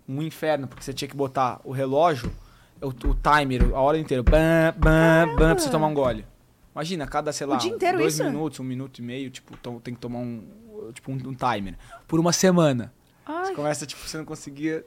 [0.08, 2.32] um inferno, porque você tinha que botar o relógio,
[2.80, 6.24] o, o timer, a hora inteira, bam, bam, bam, pra você tomar um gole.
[6.74, 8.24] Imagina, cada, sei lá, dois isso?
[8.24, 10.42] minutos, um minuto e meio, tipo, tem que tomar um,
[10.94, 11.74] tipo, um, um timer.
[12.08, 12.92] Por uma semana.
[13.26, 13.46] Ai.
[13.46, 14.86] Você começa, tipo, você não conseguia...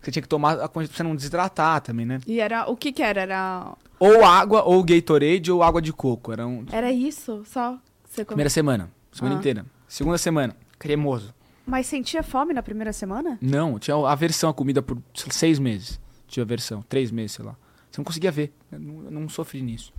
[0.00, 2.18] Você tinha que tomar a quantidade pra você não desidratar também, né?
[2.26, 2.68] E era.
[2.68, 3.20] O que que era?
[3.20, 6.32] Era, Ou água, ou Gatorade, ou água de coco.
[6.32, 7.78] Era um, era isso só?
[8.26, 8.90] Primeira semana.
[9.12, 9.38] Semana Ah.
[9.38, 9.64] inteira.
[9.86, 10.56] Segunda semana.
[10.82, 11.32] Cremoso.
[11.64, 13.38] Mas sentia fome na primeira semana?
[13.40, 15.00] Não, tinha aversão à comida por
[15.30, 16.00] seis meses.
[16.26, 16.82] Tinha aversão.
[16.88, 17.56] Três meses, sei lá.
[17.90, 18.52] Você não conseguia ver.
[18.70, 19.92] Eu não, eu não sofri nisso.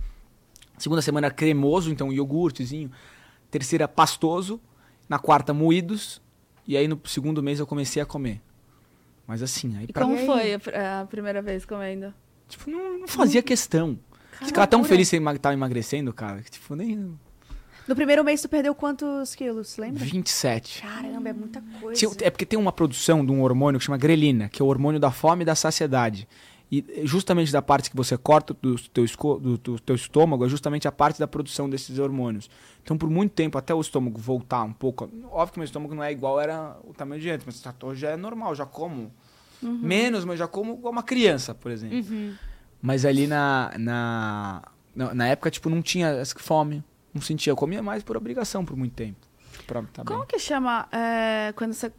[0.76, 2.90] Segunda semana cremoso, então iogurtezinho.
[3.50, 4.60] Terceira, pastoso.
[5.08, 6.20] Na quarta, moídos.
[6.66, 8.42] E aí no segundo mês eu comecei a comer.
[9.26, 12.12] Mas assim, aí E pra como E foi a, pr- a primeira vez comendo?
[12.48, 13.98] Tipo, não, não fazia questão.
[14.38, 16.42] Que Ficava tão feliz que você tava emagrecendo, cara.
[16.42, 17.18] Que, tipo, nem.
[17.86, 20.02] No primeiro mês tu perdeu quantos quilos, lembra?
[20.04, 20.82] 27.
[20.82, 22.06] Caramba, é muita coisa.
[22.22, 24.98] É porque tem uma produção de um hormônio que chama grelina, que é o hormônio
[24.98, 26.26] da fome e da saciedade.
[26.72, 29.04] E eh, justamente da parte que você corta do teu,
[29.38, 32.48] do, do teu estômago é justamente a parte da produção desses hormônios.
[32.82, 35.08] Então, por muito tempo, até o estômago voltar um pouco.
[35.30, 38.00] Óbvio que meu estômago não é igual era o tamanho de antes, mas tá- hoje
[38.00, 39.12] já é normal, já como
[39.62, 41.98] menos, mas já como igual uma criança, por exemplo.
[41.98, 42.34] Uhum.
[42.82, 44.62] Mas ali na, na,
[44.94, 46.82] na, na época, tipo, não tinha essa fome.
[47.14, 47.52] Não sentia.
[47.52, 49.18] Eu comia mais por obrigação por muito tempo.
[49.66, 50.04] Pra, tá bem.
[50.04, 51.90] Como que chama é, quando você.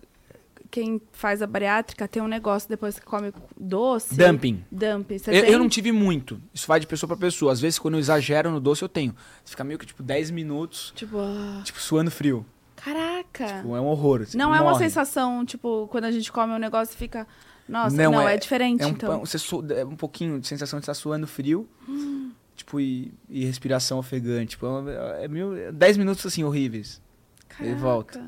[0.69, 4.13] quem faz a bariátrica tem um negócio depois que come doce.
[4.15, 4.63] Dumping.
[4.69, 5.17] Dumping.
[5.27, 6.39] Eu, eu não tive muito.
[6.53, 7.51] Isso vai de pessoa pra pessoa.
[7.53, 9.15] Às vezes, quando eu exagero no doce, eu tenho.
[9.43, 12.45] Você fica meio que, tipo, 10 minutos, Tipo, ah, tipo, suando frio.
[12.75, 13.47] caraca.
[13.47, 14.25] Tipo, é um horror.
[14.25, 14.83] Você não é uma morre.
[14.83, 17.25] sensação, tipo, quando a gente come um negócio e fica.
[17.67, 19.19] Nossa, Não, não, é- é, diferente, É um, então.
[19.21, 21.67] você su- é um pouquinho de sensação de estar suando frio.
[22.65, 24.51] Tipo, e, e respiração ofegante.
[24.51, 24.65] Tipo,
[25.21, 26.99] é meio, 10 minutos, assim, horríveis.
[27.59, 28.19] Ele volta.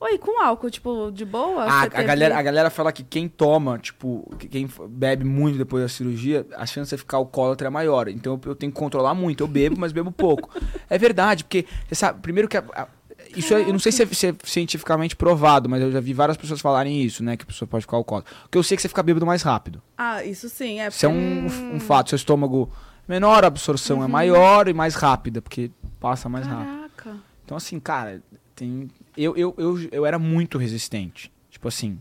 [0.00, 1.64] Oi, com álcool, tipo, de boa?
[1.64, 5.82] A, teve- galera, a galera fala que quem toma, tipo, que quem bebe muito depois
[5.82, 8.08] da cirurgia, a chance de você ficar alcoólatra é maior.
[8.08, 9.42] Então eu, eu tenho que controlar muito.
[9.42, 10.50] Eu bebo, mas bebo pouco.
[10.88, 12.56] É verdade, porque, você sabe, primeiro que.
[12.56, 12.88] a- a-
[13.36, 16.12] isso é- eu não sei se é, se é cientificamente provado, mas eu já vi
[16.12, 17.36] várias pessoas falarem isso, né?
[17.36, 18.32] Que a pessoa pode ficar alcoólatra.
[18.42, 19.82] Porque eu sei que você fica bêbado mais rápido.
[19.96, 20.88] Ah, isso sim, é.
[20.88, 22.10] Isso é um, um fato.
[22.10, 22.70] Seu estômago
[23.08, 25.70] menor, a absorção é maior e mais rápida, porque
[26.00, 26.90] passa mais rápido.
[26.96, 27.16] Caraca.
[27.44, 28.22] Então, assim, cara,
[28.54, 28.90] tem.
[29.16, 31.30] Eu, eu, eu, eu era muito resistente.
[31.50, 31.98] Tipo assim.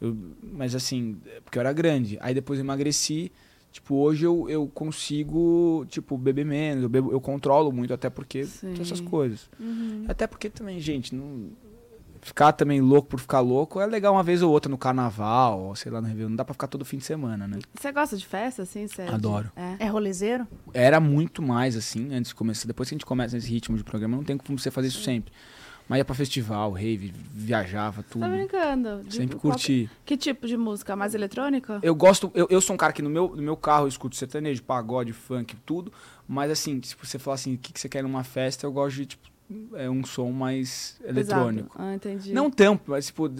[0.00, 0.16] eu-
[0.52, 2.18] mas assim, porque eu era grande.
[2.20, 3.30] Aí depois eu emagreci.
[3.70, 6.82] Tipo, hoje eu, eu consigo, tipo, beber menos.
[6.84, 8.72] Eu, bebo, eu controlo muito, até porque Sim.
[8.80, 9.48] essas coisas.
[9.60, 10.04] Uhum.
[10.08, 11.50] Até porque também, gente, não.
[12.28, 15.74] Ficar também louco por ficar louco é legal uma vez ou outra no carnaval, ou
[15.74, 16.28] sei lá, no Réveillon.
[16.28, 17.58] Não dá pra ficar todo fim de semana, né?
[17.74, 18.84] Você gosta de festa, assim?
[18.84, 19.50] De- Adoro.
[19.56, 19.86] É.
[19.86, 20.46] É rolezeiro?
[20.74, 22.66] Era muito mais assim, antes de começar.
[22.66, 25.02] Depois que a gente começa nesse ritmo de programa, não tem como você fazer isso
[25.02, 25.32] sempre.
[25.88, 28.20] Mas ia pra festival, rave, viajava, tudo.
[28.20, 29.02] Tá brincando?
[29.04, 29.88] De- Sempre qual- curti.
[30.04, 30.94] Que tipo de música?
[30.94, 31.78] Mais eletrônica?
[31.82, 34.14] Eu gosto, eu, eu sou um cara que no meu, no meu carro eu escuto
[34.14, 35.90] sertanejo, pagode, funk, tudo.
[36.28, 38.96] Mas assim, se você falar assim, o que, que você quer numa festa, eu gosto
[38.96, 39.26] de, tipo,
[39.74, 41.74] é um som mais eletrônico.
[41.78, 42.32] Ah, entendi.
[42.32, 43.30] Não tanto, mas tipo,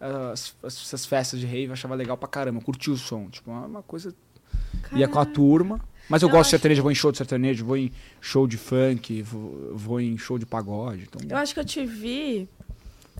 [0.00, 2.58] as, as- essas festas de rave eu achava legal pra caramba.
[2.60, 3.28] Eu curti o som.
[3.28, 4.14] Tipo, é uma coisa.
[4.92, 5.32] Ia com a Caraca.
[5.32, 5.80] turma.
[6.08, 7.90] Mas eu, Eu gosto de acho- sertanejo, vou em show de sertanejo, vou em
[8.20, 11.02] show de funk, vou, vou em show de pagode.
[11.08, 11.20] Então...
[11.28, 12.48] Eu acho que eu te vi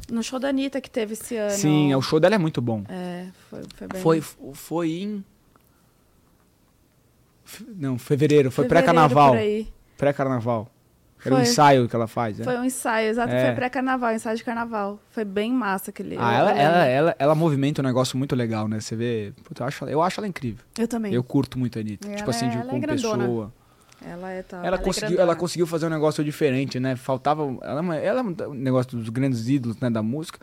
[0.09, 1.51] no show da Anitta que teve esse ano.
[1.51, 2.85] Sim, o show dela é muito bom.
[2.89, 4.01] É, foi, foi bem...
[4.01, 4.21] Foi,
[4.55, 5.25] foi em.
[7.77, 9.35] Não, fevereiro, foi pré-carnaval.
[9.97, 10.71] Pré-carnaval.
[11.27, 11.47] Era um Foi.
[11.49, 12.45] ensaio que ela faz, né?
[12.45, 13.33] Foi um ensaio, exato.
[13.33, 13.47] É.
[13.47, 14.99] Foi pré-carnaval, ensaio de carnaval.
[15.11, 16.17] Foi bem massa aquele.
[16.19, 18.81] Ah, ela, ela, ela, ela movimenta um negócio muito legal, né?
[18.81, 19.33] Você vê.
[19.45, 20.65] Puta, eu, acho, ela- eu acho ela incrível.
[20.79, 21.13] Eu também.
[21.13, 22.07] Eu curto muito a Anitta.
[22.07, 23.53] Ela tipo assim, é- de, ela é como pessoa.
[24.05, 24.65] Ela é tal.
[24.65, 25.23] Ela, é conseguiu, grandona.
[25.33, 26.97] ela conseguiu fazer um negócio diferente, né?
[26.97, 27.43] Faltava.
[27.63, 30.39] Ela, é ela é um negócio dos grandes ídolos né, da música.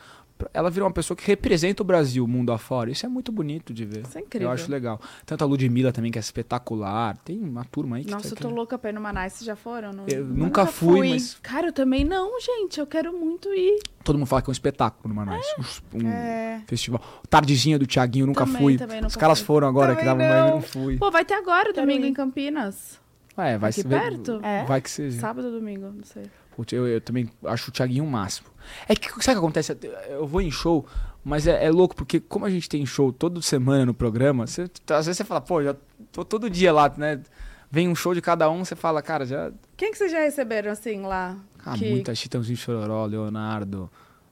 [0.53, 2.91] Ela virou uma pessoa que representa o Brasil, o mundo afora.
[2.91, 4.01] Isso é muito bonito de ver.
[4.05, 4.49] Isso é incrível.
[4.49, 4.99] Eu acho legal.
[5.25, 7.15] Tanto a Ludmilla também, que é espetacular.
[7.17, 9.33] Tem uma turma aí que Nossa, tá eu tô que- louca pra ir no Manaus.
[9.33, 9.93] Vocês já foram?
[9.93, 10.05] Não?
[10.07, 11.09] Eu nunca já fui, fui.
[11.11, 12.79] mas Cara, eu também não, gente.
[12.79, 13.79] Eu quero muito ir.
[14.03, 15.45] todo mundo fala que é um espetáculo no Manaus.
[15.93, 16.61] Um É.
[16.67, 17.01] festival.
[17.29, 18.77] Tardezinha do Thiaguinho, eu nunca Também, fui.
[18.77, 19.45] também Os nunca caras fui.
[19.47, 20.55] foram agora que Também davam banho, eu não.
[20.55, 20.97] não fui.
[20.97, 22.09] Pô, vai ter agora, Quero domingo, ir.
[22.09, 22.99] em Campinas.
[23.37, 23.87] É, vai Aqui ser.
[23.87, 24.39] perto?
[24.43, 24.63] É?
[24.65, 25.19] Vai que seja.
[25.19, 26.23] Sábado ou domingo, não sei.
[26.71, 28.47] Eu, eu também acho o Thiaguinho o máximo.
[28.87, 29.77] É que, sabe o que acontece?
[30.09, 30.85] Eu vou em show,
[31.23, 34.69] mas é, é louco, porque como a gente tem show toda semana no programa, você-
[34.89, 35.75] às vezes você fala, pô, já
[36.11, 37.21] tô todo dia lá, né?
[37.69, 39.51] Vem um show de cada um, você fala, cara, já.
[39.75, 41.35] Quem que vocês já receberam, assim, lá?
[41.65, 41.89] Ah, que...
[41.89, 43.89] muita Chitãozinho Chororó, Leonardo.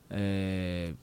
[0.10, 0.94] é,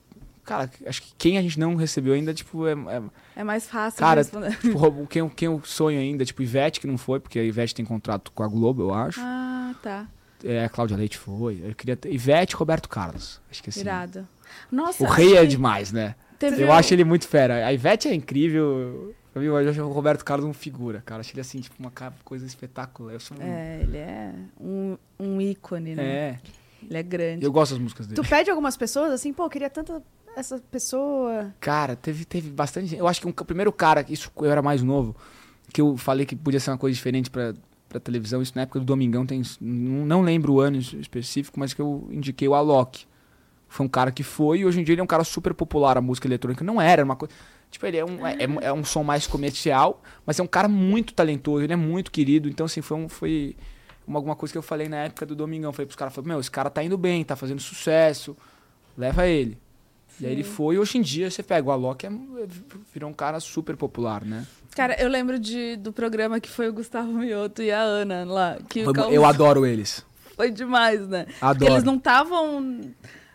[0.45, 3.01] Cara, acho que quem a gente não recebeu ainda, tipo, é, é-
[3.41, 4.57] É mais fácil Cara, de responder.
[4.57, 7.75] tipo, roubo- quem, quem eu sonho ainda, tipo, Ivete, que não foi, porque a Ivete
[7.75, 9.19] tem contrato com a Globo, eu acho.
[9.21, 10.07] Ah, tá.
[10.43, 11.61] É, a Cláudia Leite foi.
[11.63, 12.11] Eu queria ter...
[12.13, 13.41] Ivete e Roberto Carlos.
[13.49, 13.81] Acho que assim.
[13.81, 14.27] Irado.
[14.71, 16.15] Nossa, O rei é demais, né?
[16.37, 17.65] teve Eu acho ele muito fera.
[17.65, 19.13] A Ivete é incrível.
[19.35, 21.21] Eu, acho o Roberto Carlos um figura, cara.
[21.21, 21.91] Acho ele assim, tipo, uma
[22.23, 23.13] coisa espetacular.
[23.13, 23.41] Eu sou um...
[23.41, 26.03] É, ele é um, um ícone, né?
[26.03, 26.39] É.
[26.81, 27.45] Ele é grande.
[27.45, 28.21] Eu gosto das músicas dele.
[28.21, 30.01] Tu pede algumas pessoas assim, pô, eu queria tanto
[30.35, 31.53] essa pessoa.
[31.59, 32.99] Cara, teve, teve bastante gente.
[32.99, 35.15] Eu acho que um- o primeiro cara, isso eu era mais novo,
[35.73, 37.53] que eu falei que podia ser uma coisa diferente pra,
[37.89, 41.73] pra televisão, isso na época do Domingão, tem, não, lembro o ano es- específico, mas
[41.73, 43.05] que eu indiquei o Alok.
[43.67, 45.97] Foi um cara que foi, e hoje em dia ele é um cara super popular,
[45.97, 46.63] a música eletrônica.
[46.63, 47.33] Não era, era uma coisa.
[47.69, 50.67] Tipo, ele é um, é, é- é um som mais comercial, mas é um cara
[50.67, 52.49] muito talentoso, ele é muito querido.
[52.49, 53.55] Então, assim, foi, um, foi
[54.07, 55.71] uma, alguma coisa que eu falei na época do Domingão.
[55.71, 58.35] Falei pros caras, falei, meu, esse cara tá indo bem, tá fazendo sucesso,
[58.97, 59.57] leva ele.
[60.19, 62.09] E aí ele foi, e hoje em dia você pega o Alok, é,
[62.93, 64.45] virou um cara super popular, né?
[64.75, 68.57] Cara, eu lembro de, do programa que foi o Gustavo Mioto e a Ana lá.
[68.67, 70.05] Que Foi eu adoro eles.
[70.35, 71.23] Foi demais, né?
[71.25, 71.71] Porque Adoro.
[71.73, 72.81] eles não estavam,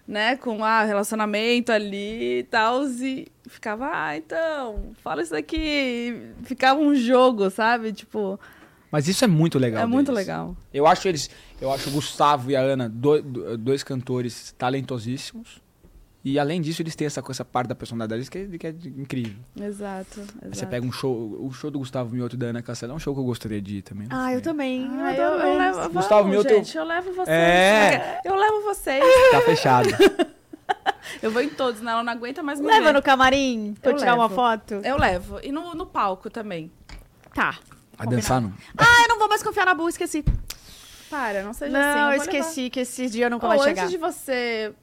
[0.06, 6.18] né, com ah, relacionamento ali e tal, e ficava, ah, então, fala isso daqui.
[6.44, 7.92] Ficava um jogo, sabe?
[7.92, 8.38] Tipo,
[8.90, 9.82] Mas isso é muito legal.
[9.82, 10.26] é muito deles.
[10.26, 10.56] legal.
[10.72, 11.28] Eu acho eles,
[11.60, 15.62] eu acho o Gustavo e a Ana do- do- dois cantores talentosíssimos.
[16.24, 18.70] E além disso, eles têm essa, essa parte da personalidade deles que é, que é
[18.98, 19.36] incrível.
[19.60, 20.56] Exato, Aí exato.
[20.56, 22.98] Você pega um show, o show do Gustavo Mioto e da Ana Castela é um
[22.98, 24.06] show que eu gostaria de ir também.
[24.10, 24.88] Ah, eu também.
[25.00, 27.28] Ah, eu eu, eu levo, Gustavo vamos, Mioto- gente, eu levo vocês.
[27.28, 28.20] É.
[28.24, 29.04] Eu levo vocês.
[29.32, 29.88] Tá fechado.
[31.22, 31.92] Eu vou em todos, né?
[31.92, 32.92] Ela não aguenta mais me Leva ver.
[32.94, 34.34] no camarim pra eu tirar uma levo.
[34.34, 34.74] foto?
[34.82, 35.38] Eu levo.
[35.42, 36.70] E no, no palco também.
[37.34, 37.58] Tá.
[37.98, 38.52] A dançar não.
[38.76, 40.24] Ah, eu não vou mais confiar na Bu, esqueci.
[41.10, 41.88] Para, não seja Não, assim.
[41.98, 42.24] eu vou levar.
[42.24, 43.88] esqueci que esse dia Ou vai antes chegar.
[43.88, 44.74] de você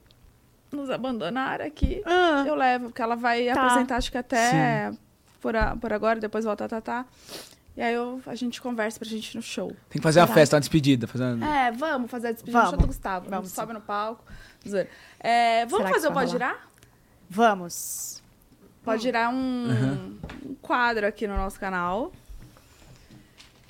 [0.71, 3.61] nos abandonar aqui, Ah, eu levo, porque ela vai Tá.
[3.63, 4.91] apresentar, acho que até
[5.41, 7.05] por, a- por agora, depois volta a Tatá.
[7.75, 9.69] E aí eu, a gente conversa pra gente ir no show.
[9.89, 10.33] Tem que fazer uma Tá.
[10.33, 11.07] festa, uma despedida.
[11.07, 11.47] Fazer uma...
[11.57, 12.71] É, vamos fazer a despedida Vamos.
[12.71, 13.25] do show do Gustavo.
[13.29, 14.23] Vamos Vamos, sobe no palco.
[15.19, 16.31] É, vamos Será fazer o Pode?
[16.31, 16.67] Girar?
[17.29, 18.21] Vamos.
[18.83, 22.11] Pode girar um, um quadro aqui no nosso canal.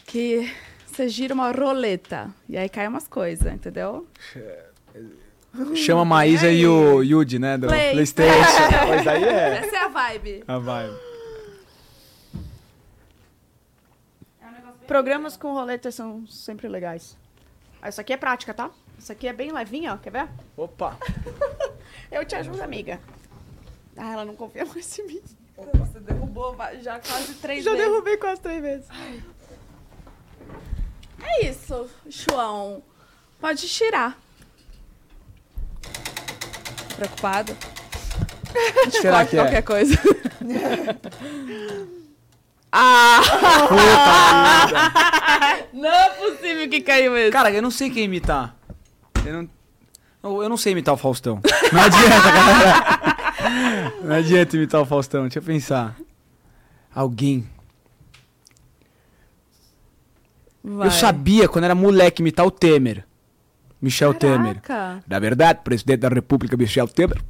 [0.05, 0.51] Que
[0.87, 2.29] você gira uma roleta.
[2.49, 4.07] E aí cai umas coisas, entendeu?
[5.75, 7.57] Chama a Maísa e o Yudi, né?
[7.57, 7.91] Do Play.
[7.91, 8.61] Playstation.
[8.87, 9.57] Pois aí é.
[9.57, 10.43] Essa é a vibe.
[10.47, 10.95] A vibe.
[14.87, 17.17] Programas com roleta são sempre legais.
[17.81, 18.69] Ah, Isso aqui é prática, tá?
[18.97, 19.97] Isso aqui é bem levinho, ó.
[19.97, 20.29] Quer ver?
[20.57, 20.97] Opa.
[22.11, 22.99] Eu te ajudo, amiga.
[23.97, 25.21] Ah, ela não confia mais em mim.
[25.55, 27.85] Você derrubou já quase três Já vezes.
[27.87, 28.87] derrubei quase três vezes.
[31.21, 32.81] É isso, João.
[33.39, 34.17] Pode tirar.
[37.01, 37.57] Preocupado?
[38.91, 39.41] Será que é?
[39.41, 39.97] qualquer coisa.
[42.71, 43.21] ah!
[45.73, 47.31] Não é possível que caiu esse.
[47.31, 48.55] Cara, eu não sei quem imitar.
[49.25, 49.49] Eu não,
[50.21, 51.41] eu- eu não sei imitar o Faustão.
[51.73, 52.83] Não adianta, galera.
[54.03, 55.23] Não adianta imitar o Faustão.
[55.23, 55.95] Deixa eu pensar.
[56.93, 57.49] Alguém.
[60.63, 60.85] Vai.
[60.87, 63.05] Eu sabia quando era moleque imitar o Temer.
[63.81, 64.61] Michel Temer.
[64.61, 65.03] Caraca.
[65.07, 67.21] Na verdade, presidente da República, Michel Temer.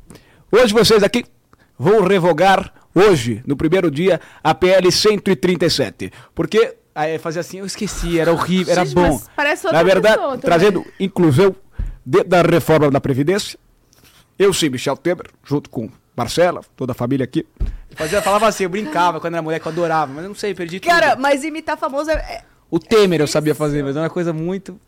[0.51, 1.23] Hoje vocês aqui
[1.79, 6.11] vão revogar, hoje, no primeiro dia, a PL 137.
[6.35, 9.21] Porque, aí fazia assim, eu esqueci, era horrível, era Gente, bom.
[9.35, 11.55] parece outra Na verdade, pessoa trazendo inclusão
[12.05, 13.57] dentro da reforma da Previdência.
[14.37, 17.45] Eu sim, Michel Temer, junto com Marcela, toda a família aqui.
[17.95, 20.79] Fazia, falava assim, eu brincava quando era moleque, eu adorava, mas eu não sei, perdi
[20.79, 20.89] tudo.
[20.89, 24.79] Cara, mas imitar famoso é, o Temer eu sabia fazer, mas era uma coisa muito...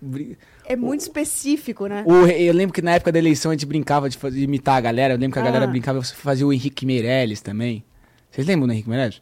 [0.66, 2.04] é muito específico, né?
[2.08, 4.76] o, eu lembro que na época da eleição a gente brincava de, fazer, de imitar
[4.78, 5.14] a galera.
[5.14, 5.46] Eu lembro que a Ah.
[5.46, 7.84] galera brincava, você fazia o Henrique Meirelles também.
[8.32, 9.22] Vocês lembram do Henrique Meirelles?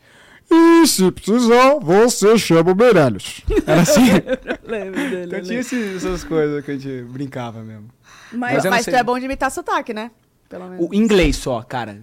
[0.49, 3.41] E se precisar, você chama o Meirelles.
[3.65, 4.01] Era assim?
[4.63, 5.25] Lembro dele.
[5.25, 7.89] então tinha esses- essas coisas que a gente brincava mesmo.
[8.33, 10.11] Mas, Mas eu Mas tu é bom de imitar sotaque, né?
[10.49, 10.85] Pelo menos.
[10.89, 12.01] O inglês só, cara.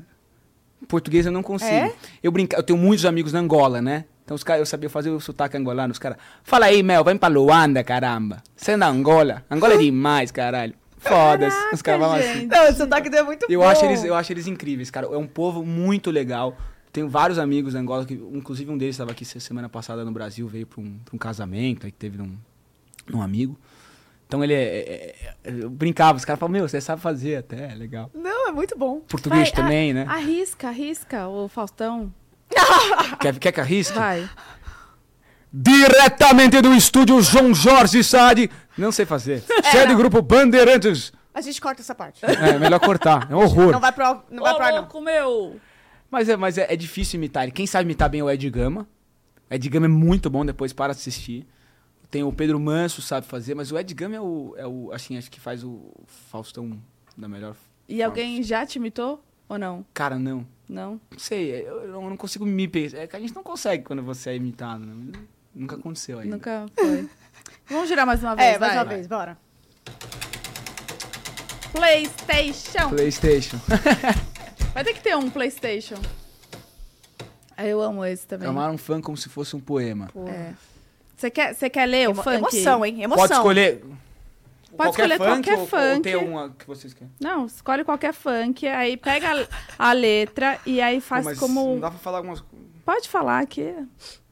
[0.86, 1.70] Português eu não consigo.
[1.70, 1.92] É?
[2.22, 2.56] Eu, brinca...
[2.56, 4.04] eu tenho muitos amigos na Angola, né?
[4.28, 5.90] Então os caras, eu sabia fazer o sotaque angolano.
[5.90, 8.42] Os caras, fala aí, Mel, vem pra Luanda, caramba.
[8.54, 9.42] Você é da Angola.
[9.50, 10.74] Angola é demais, caralho.
[10.98, 11.56] Foda-se.
[11.72, 12.44] Os caras falam assim.
[12.46, 13.66] Não, o sotaque é muito Eu bom.
[13.66, 15.06] acho, eles, eu acho eles incríveis, cara.
[15.06, 16.54] É um povo muito legal.
[16.92, 20.12] Tenho vários amigos da Angola, que, inclusive um deles estava aqui se- semana passada no
[20.12, 22.36] Brasil, veio para um, pra um casamento, aí que teve um,
[23.14, 23.58] um amigo.
[24.26, 27.72] Então ele é, é- é- Eu brincava, os caras falavam, meu, você sabe fazer até,
[27.72, 28.10] é legal.
[28.14, 29.00] Não, é muito bom.
[29.08, 30.04] Português Vai, também, né?
[30.06, 32.12] Arrisca, arrisca, o Faustão.
[33.20, 33.98] Quer, quer que arrisque?
[33.98, 34.28] Vai.
[35.52, 38.50] Diretamente do estúdio João Jorge Sade.
[38.76, 39.42] Não sei fazer.
[39.42, 41.12] Você é do grupo Bandeirantes.
[41.34, 42.24] A gente corta essa parte.
[42.24, 43.28] É, melhor cortar.
[43.30, 43.72] É um horror.
[43.72, 44.78] Não vai pro, não vai pro ar, não.
[44.80, 45.60] louco, meu!
[46.10, 47.52] Mas, é, mas é, é difícil imitar ele.
[47.52, 48.88] Quem sabe imitar bem é o Ed Gama.
[49.50, 51.46] O Ed Gama é muito bom, depois para assistir.
[52.10, 55.18] Tem o Pedro Manso, sabe fazer, mas o Ed Gama é o, é o assim,
[55.18, 56.80] acho que faz o Faustão
[57.16, 57.54] da melhor.
[57.88, 59.84] E alguém já te imitou ou não?
[59.92, 60.46] Cara, não.
[60.68, 61.00] Não?
[61.10, 62.98] Não sei, eu, não consigo me pensar.
[62.98, 65.12] É que a gente não consegue quando você é imitado, né?
[65.54, 66.36] Nunca aconteceu ainda.
[66.36, 67.08] Nunca foi.
[67.68, 68.82] Vamos girar mais uma vez, É, mais vai.
[68.84, 69.36] uma vez, bora.
[71.72, 72.88] PlayStation.
[72.90, 73.58] Playstation.
[74.74, 75.96] Vai ter que ter um PlayStation.
[77.56, 78.48] Ah, Eu amo esse também.
[78.48, 80.08] Amar um fã como se fosse um poema.
[80.28, 80.52] É.
[81.16, 82.36] Você quer, você quer ler o Emo- funk?
[82.36, 83.02] Emoção, hein?
[83.02, 83.26] Emoção.
[83.26, 83.84] Pode escolher.
[84.78, 86.00] Pode escolher qualquer ou, Ou funk.
[86.02, 87.12] tem uma que vocês querem?
[87.20, 89.28] Não, escolhe qualquer funk, aí pega
[89.78, 91.74] a, a letra e aí faz Pô, mas como.
[91.74, 92.42] Não dá pra falar algumas.
[92.84, 93.74] Pode falar aqui.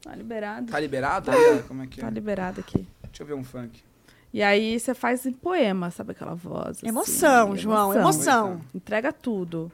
[0.00, 0.70] Tá liberado.
[0.70, 1.30] Tá liberado?
[1.32, 1.62] ainda?
[1.64, 2.04] Como é que é?
[2.04, 2.86] Tá liberado aqui.
[3.02, 3.82] Deixa eu ver um funk.
[4.32, 6.78] E aí você faz em poema, sabe aquela voz?
[6.78, 8.60] assim, Emoção, João, emoção.
[8.74, 9.70] Entrega tudo.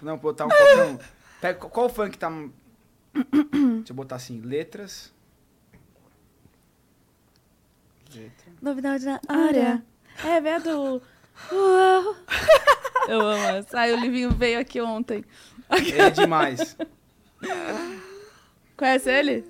[0.00, 0.98] Não, botar um pouquinho.
[1.40, 2.30] Pega, qual- qual funk tá.
[3.12, 5.12] Deixa eu botar assim, letras.
[8.14, 8.41] Letra.
[8.62, 9.82] Novidade na Área.
[10.24, 11.02] É, veio do.
[11.52, 12.16] Uau.
[13.08, 13.80] Eu amo essa.
[13.80, 15.24] Aí o Livinho veio aqui ontem.
[15.70, 16.76] Ele é demais.
[18.76, 19.44] Conhece ele?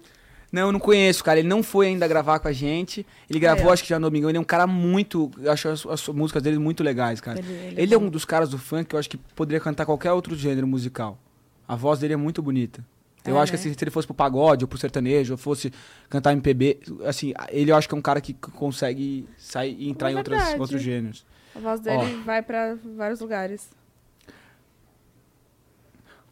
[0.50, 1.38] Não, eu não conheço, cara.
[1.38, 3.06] Ele não foi ainda gravar com a gente.
[3.28, 3.72] Ele gravou, ó.
[3.72, 4.30] acho que já no Domingão.
[4.30, 5.30] Ele é um cara muito.
[5.38, 7.38] Eu acho as, as músicas dele muito legais, cara.
[7.38, 9.60] Ele- Ele, ele é é um dos caras do funk que eu acho que poderia
[9.60, 11.18] cantar qualquer outro gênero musical.
[11.66, 12.84] A voz dele é muito bonita.
[13.24, 13.60] Eu É, acho que né?
[13.60, 15.72] assim, se ele fosse pro pagode ou pro sertanejo, ou fosse
[16.08, 20.10] cantar MPB, assim, ele eu acho que é um cara que consegue sair e entrar
[20.10, 21.24] É em outras, outros gêneros.
[21.54, 23.68] A voz dele vai pra vários lugares.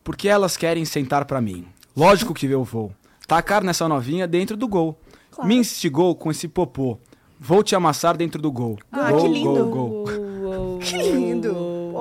[0.03, 1.67] Porque elas querem sentar pra mim.
[1.97, 2.93] Lógico que eu vou.
[3.27, 4.99] Tacar nessa novinha dentro do gol.
[5.31, 5.49] Claro.
[5.49, 6.99] Me instigou com esse popô.
[7.39, 8.79] Vou te amassar dentro do gol.
[8.91, 9.67] Ah, gol, que lindo.
[9.67, 10.79] Gol, gol.
[10.81, 11.30] Que lindo.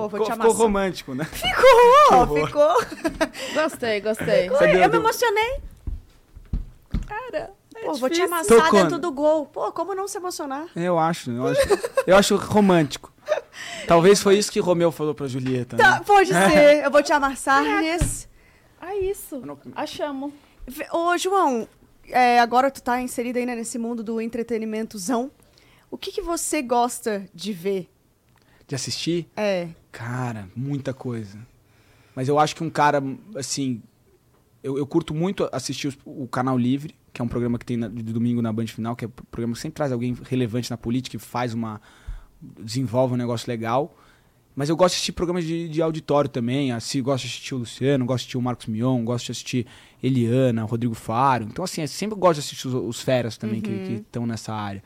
[0.09, 0.61] Vou Ficou, te ficou amassar.
[0.61, 1.25] romântico, né?
[1.31, 2.75] Ficou, ficou.
[3.53, 4.49] Gostei, gostei.
[4.49, 5.59] Deu- eu me deu- emocionei.
[7.07, 8.81] Cara, é Pô, vou te amassar Tocou.
[8.81, 9.45] dentro do gol.
[9.45, 10.67] Pô, como não se emocionar?
[10.75, 11.59] Eu acho, eu acho,
[12.07, 13.11] eu acho romântico.
[13.87, 15.77] Talvez foi isso que Romeu falou pra Julieta.
[15.77, 16.01] Tá, Né?
[16.05, 16.83] pode ser.
[16.83, 18.27] Eu vou te amassar, Yes.
[18.81, 19.41] Ah, isso.
[19.75, 20.31] Achamos.
[20.65, 21.67] Vê- Ô, João,
[22.07, 25.29] é, agora tu tá inserido ainda nesse mundo do entretenimentozão.
[25.91, 27.89] O que, que você gosta de ver?
[28.67, 29.67] De assistir, É.
[29.91, 31.37] cara, muita coisa.
[32.15, 33.01] Mas eu acho que um cara,
[33.35, 33.81] assim.
[34.61, 37.77] Eu, eu curto muito assistir os- o Canal Livre, que é um programa que tem
[37.77, 40.69] na- de domingo na Band Final, que é um programa que sempre traz alguém relevante
[40.69, 41.81] na política e faz uma.
[42.59, 43.95] desenvolve um negócio legal.
[44.55, 46.71] Mas eu gosto de assistir programas de, de auditório também.
[46.73, 49.67] Assim, gosto de assistir o Luciano, gosto de assistir o Marcos Mion, gosto de assistir
[50.03, 51.45] Eliana, Rodrigo Faro.
[51.45, 54.53] Então, assim, eu sempre gosto de assistir os, os feras também que que estão nessa
[54.53, 54.83] área.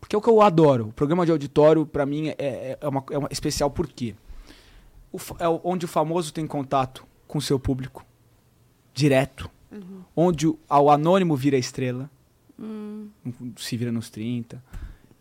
[0.00, 0.88] Porque é o que eu adoro.
[0.88, 4.14] O programa de auditório, pra mim, é, é, é uma, é uma especial por quê?
[5.12, 8.04] O é onde o famoso tem contato com o seu público
[8.94, 9.50] direto.
[10.14, 12.10] Onde o, ao anônimo vira estrela.
[13.56, 14.62] Se vira nos 30.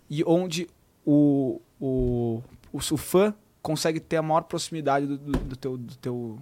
[0.09, 0.67] E onde
[1.05, 2.41] o, o,
[2.71, 6.39] o, o fã consegue ter a maior proximidade do, do, do teu, do teu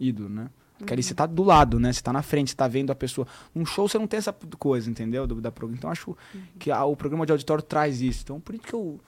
[0.00, 0.50] ídolo, né?
[0.78, 1.92] Porque ali você tá do lado, né?
[1.92, 3.26] Você tá na frente, você tá vendo a pessoa.
[3.54, 5.26] Num show você não tem essa coisa, entendeu?
[5.26, 5.78] Do, da programa.
[5.78, 6.16] Então acho
[6.58, 8.22] que a- o programa de auditório traz isso.
[8.24, 8.98] Então por isso que eu,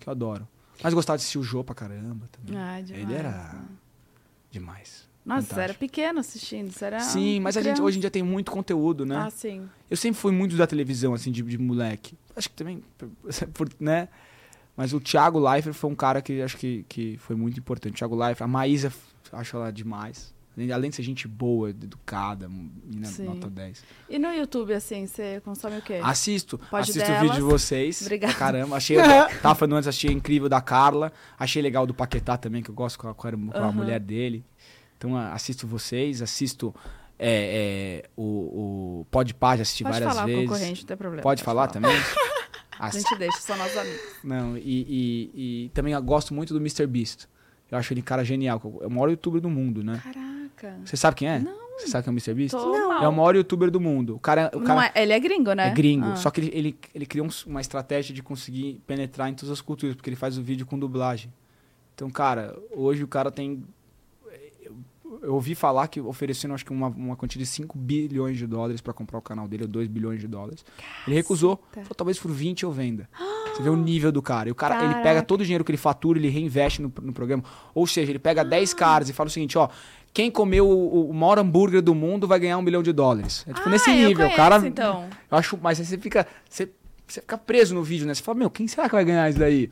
[0.00, 0.48] que eu adoro.
[0.82, 2.56] Mas gostava de assistir o Jô pra caramba também.
[2.60, 3.62] Ah, demais, Ele era né?
[4.50, 5.08] demais.
[5.24, 5.60] Nossa, você Fantástico.
[5.60, 9.16] era pequeno assistindo, era Sim, mas a gente hoje em dia tem muito conteúdo, né?
[9.26, 9.68] Ah, sim.
[9.88, 12.18] Eu sempre fui muito da televisão, assim, de, de moleque.
[12.34, 12.82] Acho que também,
[13.54, 14.08] por- né?
[14.76, 17.94] Mas o Thiago Leifert foi um cara que acho que, que foi muito importante.
[17.94, 18.92] O Thiago Leifert, a Maísa,
[19.32, 20.34] acho ela demais.
[20.56, 23.24] Além- Além de ser gente boa, educada, menina Sim.
[23.24, 23.82] nota 10.
[24.08, 26.00] E no YouTube, assim, você consome o quê?
[26.02, 27.20] Assisto, Pode assisto o delas.
[27.22, 28.02] vídeo de vocês.
[28.02, 28.34] Obrigada.
[28.34, 28.96] Caramba, achei.
[29.42, 31.10] tava falando antes, achei incrível da Carla.
[31.38, 33.72] Achei legal do Paquetá também, que eu gosto com a, com a- com a Aham.
[33.72, 34.44] mulher dele.
[34.98, 36.74] Então assisto vocês, assisto
[37.18, 38.22] é, é, o,
[39.02, 40.42] o Pode Pá, já assisti Pode várias falar vezes.
[40.48, 41.22] concorrente, não tem problema.
[41.22, 41.90] Pode falar também?
[42.78, 44.00] A gente deixa, são nossos amigos.
[44.24, 46.84] Não, e, e- e também eu gosto muito do Mr.
[46.86, 47.26] Beast.
[47.70, 48.60] Eu acho ele um cara genial.
[48.82, 50.02] É o maior youtuber do mundo, né?
[50.62, 50.80] Caraca.
[50.86, 51.38] Você sabe quem é?
[51.38, 51.62] Não.
[51.78, 52.34] Você sabe quem é o Mr.
[52.34, 52.54] Beast?
[52.54, 53.02] Não.
[53.02, 54.14] É o maior youtuber do mundo.
[54.14, 55.68] O cara, o cara é- ele é gringo, né?
[55.68, 56.06] é gringo.
[56.06, 56.16] Ah.
[56.16, 59.60] Só que ele, ele, ele criou um- uma estratégia de conseguir penetrar em todas as
[59.60, 61.32] culturas, porque ele faz o vídeo com dublagem.
[61.94, 63.62] Então, cara, hoje o cara tem.
[65.22, 68.80] Eu, ouvi falar que oferecendo acho que uma, uma quantia de 5 bilhões de dólares
[68.80, 70.64] pra comprar o canal dele, ou 2 bilhões de dólares.
[71.06, 71.62] Ele recusou.
[71.72, 73.08] Falou, talvez por 20 eu venda.
[73.54, 74.48] Você vê o nível do cara.
[74.48, 75.26] E o cara, ele pega Caraca.
[75.26, 77.44] todo o dinheiro que ele fatura, ele reinveste no, no programa.
[77.74, 79.68] Ou seja, ele pega 10 caras e fala o seguinte, ó.
[80.14, 83.44] Quem comeu o, o maior hambúrguer do mundo vai ganhar um milhão de dólares.
[83.48, 84.16] É tipo Ah, nesse nível.
[84.16, 84.66] conheço, o cara.
[84.66, 85.08] então.
[85.30, 86.26] Eu acho, mas aí você fica.
[86.48, 86.70] Você,
[87.06, 88.14] você fica preso no vídeo, né?
[88.14, 89.70] Você fala, meu, quem será que vai ganhar isso daí?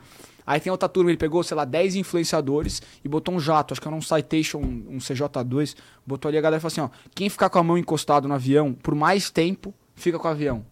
[0.51, 3.81] Aí tem outra turma, ele pegou, sei lá, 10 influenciadores e botou um jato, acho
[3.81, 7.31] que era um Citation, um CJ2, botou ali a galera e falou assim, ó, quem
[7.31, 10.67] ficar com a mão encostado no avião por mais tempo, fica com o avião.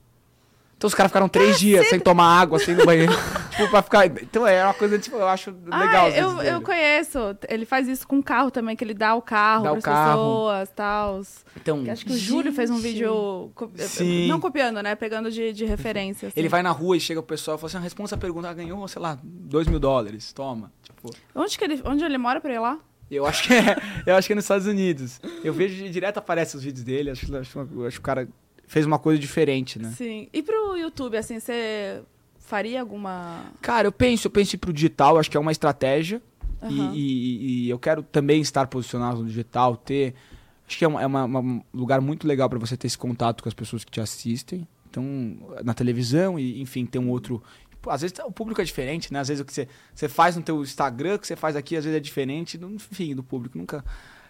[0.79, 3.13] Então os caras ficaram três dias sem tomar água, sem ir no banheiro.
[3.51, 4.07] tipo, pra ficar.
[4.07, 6.07] Então é uma coisa, tipo, eu acho legal.
[6.07, 7.19] Ah, eu, eu conheço.
[7.49, 9.85] Ele faz isso com o carro também, que ele dá o carro Dá o pras
[9.85, 10.11] carro.
[10.13, 11.21] pessoas tal.
[11.57, 13.51] Então, Acho que o Júlio fez um vídeo.
[13.57, 14.29] co- Sim.
[14.29, 14.95] Não copiando, né?
[14.95, 16.29] Pegando de, de referência.
[16.29, 16.39] assim.
[16.39, 18.49] ele vai na rua e chega pro pessoal e fala assim: ah, responda essa pergunta,
[18.49, 20.73] ah, ganhou, sei lá, dois mil dólares, toma.
[20.85, 21.11] Tipo.
[21.35, 22.79] Onde, que ele, onde ele mora pra ir lá?
[23.11, 23.77] Eu acho que é,
[24.07, 25.21] eu acho que é nos Estados Unidos.
[25.43, 28.29] Eu vejo direto aparece os vídeos dele, acho, acho, acho que o cara
[28.69, 29.93] fez uma coisa diferente, né?
[29.97, 30.28] Sim.
[30.32, 32.01] E pro YouTube, assim, você
[32.39, 33.47] faria alguma.
[33.61, 36.23] Cara, eu penso, eu penso pro digital, acho que é uma estratégia.
[36.62, 36.93] Aham.
[36.95, 40.15] E, e- e eu quero também estar posicionado no digital, ter.
[40.66, 43.43] Acho que é, uma- é uma- um lugar muito legal para você ter esse contato
[43.43, 44.66] com as pessoas que te assistem.
[44.90, 45.05] Então,
[45.65, 47.43] na televisão e, enfim, ter um outro.
[47.86, 49.20] Às vezes o público é diferente, né?
[49.20, 51.77] Às vezes o que você, você faz no teu Instagram, o que você faz aqui,
[51.77, 53.57] às vezes é diferente, enfim, do público.
[53.57, 53.85] Nunca.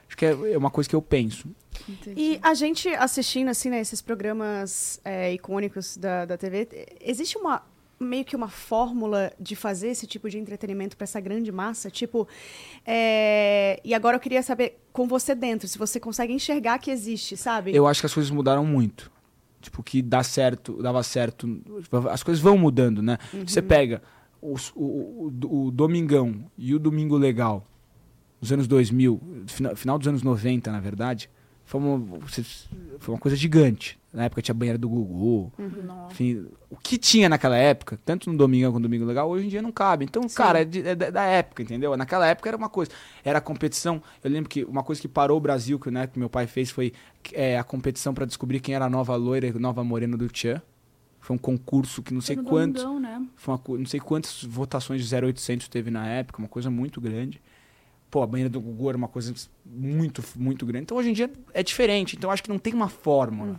[0.09, 1.49] Acho que é, é uma coisa que eu penso.
[1.89, 2.21] Entendi.
[2.21, 6.67] E a gente assistindo, assim, né, esses programas é, icônicos da, da TV,
[7.01, 7.63] existe uma
[8.01, 11.91] meio que uma fórmula de fazer esse tipo de entretenimento para essa grande massa?
[11.91, 12.29] Tipo,
[12.87, 17.37] é, e agora eu queria saber, com você dentro, se você consegue enxergar que existe,
[17.37, 17.75] sabe?
[17.75, 19.11] Eu acho que as coisas mudaram muito.
[19.61, 21.61] Tipo, que dá certo, dava certo.
[22.11, 23.19] As coisas vão mudando, né?
[23.45, 24.01] Você pega
[24.41, 24.85] os- o,
[25.43, 27.67] o, o Domingão e o Domingo Legal,
[28.41, 31.29] nos anos 2000, final, final dos anos 90, na verdade,
[31.65, 32.19] Foi uma,
[32.99, 33.99] foi uma coisa gigante.
[34.11, 35.53] Na época tinha banheira do Gugu.
[35.85, 36.13] Nossa.
[36.15, 39.49] Enfim, o que tinha naquela época, tanto no Domingão quanto no Domingo Legal, hoje em
[39.51, 40.07] dia não cabe.
[40.07, 41.95] Então, cara, é, de- é da época, entendeu?
[41.95, 42.91] Naquela época era uma coisa.
[43.23, 44.03] Era a competição.
[44.25, 46.71] Eu lembro que uma coisa que parou o Brasil, que, né, que meu pai fez,
[46.71, 46.95] foi
[47.35, 50.27] é, a competição pra descobrir quem era a nova loira e a nova morena do
[50.27, 50.63] Tchan.
[51.21, 52.83] Foi um concurso que não sei quantos.
[52.83, 53.27] Domingão, né?
[53.37, 57.43] Foi uma não sei quantas votações de 0800 teve na época, uma coisa muito grande.
[58.11, 59.35] Pô, a banheira do Gugu era uma coisa
[59.67, 60.85] muito, muito grande.
[60.85, 62.17] Então hoje em dia é diferente.
[62.17, 63.57] Então acho que não tem uma fórmula.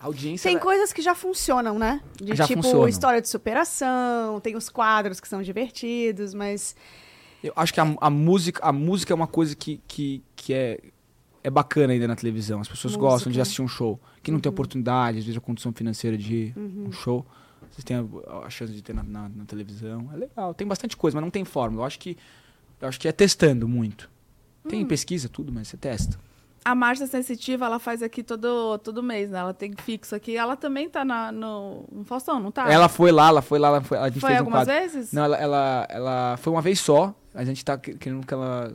[0.00, 0.48] A audiência.
[0.48, 2.00] Tem ela- coisas que já funcionam, né?
[2.20, 2.88] De Já tipo funcionam.
[2.88, 6.74] história de superação, tem os quadros que são divertidos, mas
[7.42, 10.80] Eu acho que a, a música, a música é uma coisa que, que, que é,
[11.44, 12.60] é bacana ainda na televisão.
[12.60, 13.10] As pessoas Música.
[13.12, 14.00] gostam de assistir um show.
[14.22, 16.86] Quem não tem oportunidade, às vezes a condição financeira de Uhum.
[16.88, 17.26] um show,
[17.70, 20.08] vocês têm a, a chance de ter na, na- na televisão.
[20.12, 20.54] É legal.
[20.54, 21.82] Tem bastante coisa, mas não tem fórmula.
[21.82, 22.16] Eu acho que,
[22.82, 24.10] eu acho que é testando muito.
[24.68, 26.18] Tem pesquisa, tudo, mas você testa.
[26.64, 29.40] A Marcha Sensitiva, ela faz aqui todo, todo mês, né?
[29.40, 30.36] Ela tem fixo aqui.
[30.36, 32.70] Ela também tá na, no, no Faustão, não tá?
[32.70, 34.80] Ela foi lá, ela foi lá, ela foi, a gente Foi fez um algumas quadro.
[34.82, 35.12] vezes?
[35.12, 37.12] Não, ela, ela, ela foi uma vez só.
[37.34, 38.72] A gente tá que- querendo que ela.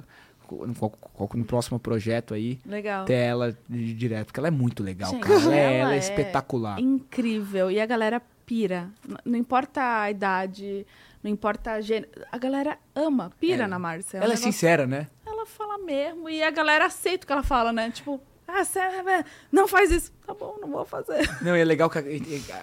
[0.51, 2.59] No, no próximo projeto aí.
[2.65, 3.05] Legal.
[3.05, 5.39] ter ela direto, porque ela é muito legal, Gente, cara.
[5.41, 6.79] Ela, é, ela ela é é espetacular.
[6.79, 7.71] Incrível.
[7.71, 8.89] E a galera pira.
[9.25, 10.87] Não importa a idade,
[11.21, 12.09] não importa a gênero.
[12.31, 13.67] A galera ama, pira É.
[13.67, 14.19] na Márcia.
[14.19, 15.07] um Ela é sincera, né?
[15.25, 16.29] Ela fala mesmo.
[16.29, 17.91] E a galera aceita o que ela fala, né?
[17.91, 19.25] Tipo, ah, sério, né?
[19.51, 20.13] não faz isso.
[20.25, 21.29] Tá bom, não vou fazer.
[21.41, 21.97] Não, e é legal que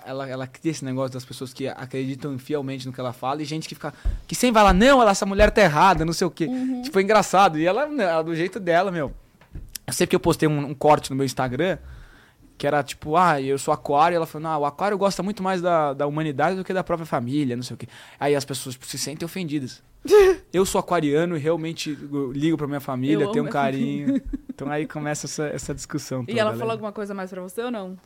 [0.06, 3.44] ela, ela cria esse negócio das pessoas que acreditam fielmente no que ela fala e
[3.44, 3.93] gente que fica.
[4.27, 6.48] Que sem lá, não, ela, essa mulher tá errada, não sei o quê.
[6.82, 7.59] Tipo, é engraçado.
[7.59, 9.12] E ela, ela, do jeito dela, meu.
[9.86, 11.77] Eu sei que eu postei um, um corte no meu Instagram
[12.57, 14.15] que era tipo, ah, eu sou aquário.
[14.15, 16.85] E ela falou, não, o aquário gosta muito mais da, da humanidade do que da
[16.85, 17.89] própria família, não sei o quê.
[18.19, 19.83] Aí as pessoas tipo, se sentem ofendidas.
[20.53, 21.97] eu sou aquariano e realmente
[22.33, 24.21] ligo pra minha família, Eu tenho um carinho.
[24.49, 26.23] então aí começa essa, essa discussão.
[26.23, 26.59] E toda, ela né?
[26.59, 27.97] falou alguma coisa mais pra você ou não?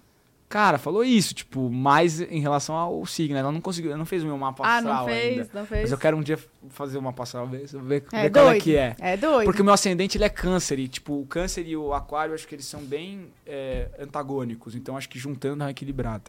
[0.49, 3.37] Cara, falou isso, tipo, mais em relação ao signo.
[3.37, 5.39] Ela não conseguiu, ela não fez o meu mapa ah, astral não fez?
[5.39, 5.51] ainda.
[5.53, 5.83] Não fez?
[5.83, 6.39] Mas eu quero um dia
[6.71, 8.97] fazer o mapa astral, ver, ver, é ver qual é que é.
[8.99, 9.45] É doido.
[9.45, 10.79] Porque o meu ascendente, ele é câncer.
[10.79, 14.75] E, tipo, o câncer e o aquário, acho que eles são bem é, antagônicos.
[14.75, 16.25] Então, acho que juntando é equilibrada.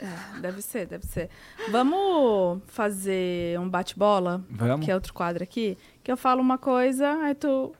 [0.00, 1.30] É, deve ser, deve ser.
[1.70, 4.42] Vamos fazer um bate-bola?
[4.50, 4.84] Vamos?
[4.84, 7.72] que é outro quadro aqui, que eu falo uma coisa, aí tu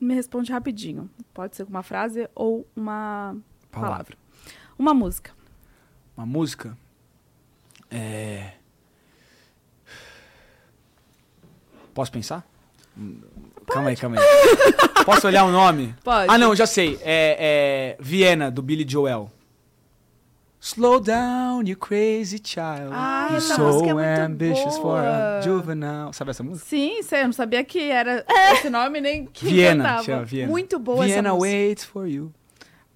[0.00, 1.10] me responde rapidinho.
[1.34, 3.36] Pode ser com uma frase ou uma
[3.70, 4.21] palavra.
[4.78, 5.32] Uma música.
[6.16, 6.76] Uma música?
[7.90, 8.52] É...
[11.94, 12.44] Posso pensar?
[13.66, 14.24] Calma aí, calma aí.
[15.04, 15.94] Posso olhar o nome?
[16.04, 16.30] Pode.
[16.32, 16.98] Ah, não, já sei.
[17.02, 19.30] É, é Viena, do Billy Joel.
[20.60, 22.90] Slow down, you crazy child.
[22.92, 25.42] Ah, You're essa so música é muito ambitious for a boa.
[25.42, 26.12] juvenile.
[26.12, 26.68] Sabe essa música?
[26.68, 30.04] Sim, sei, eu não sabia que era esse nome nem que Viena, cantava.
[30.04, 30.48] chama Viena.
[30.50, 31.56] Muito boa Viena essa música.
[31.56, 32.32] waits for you.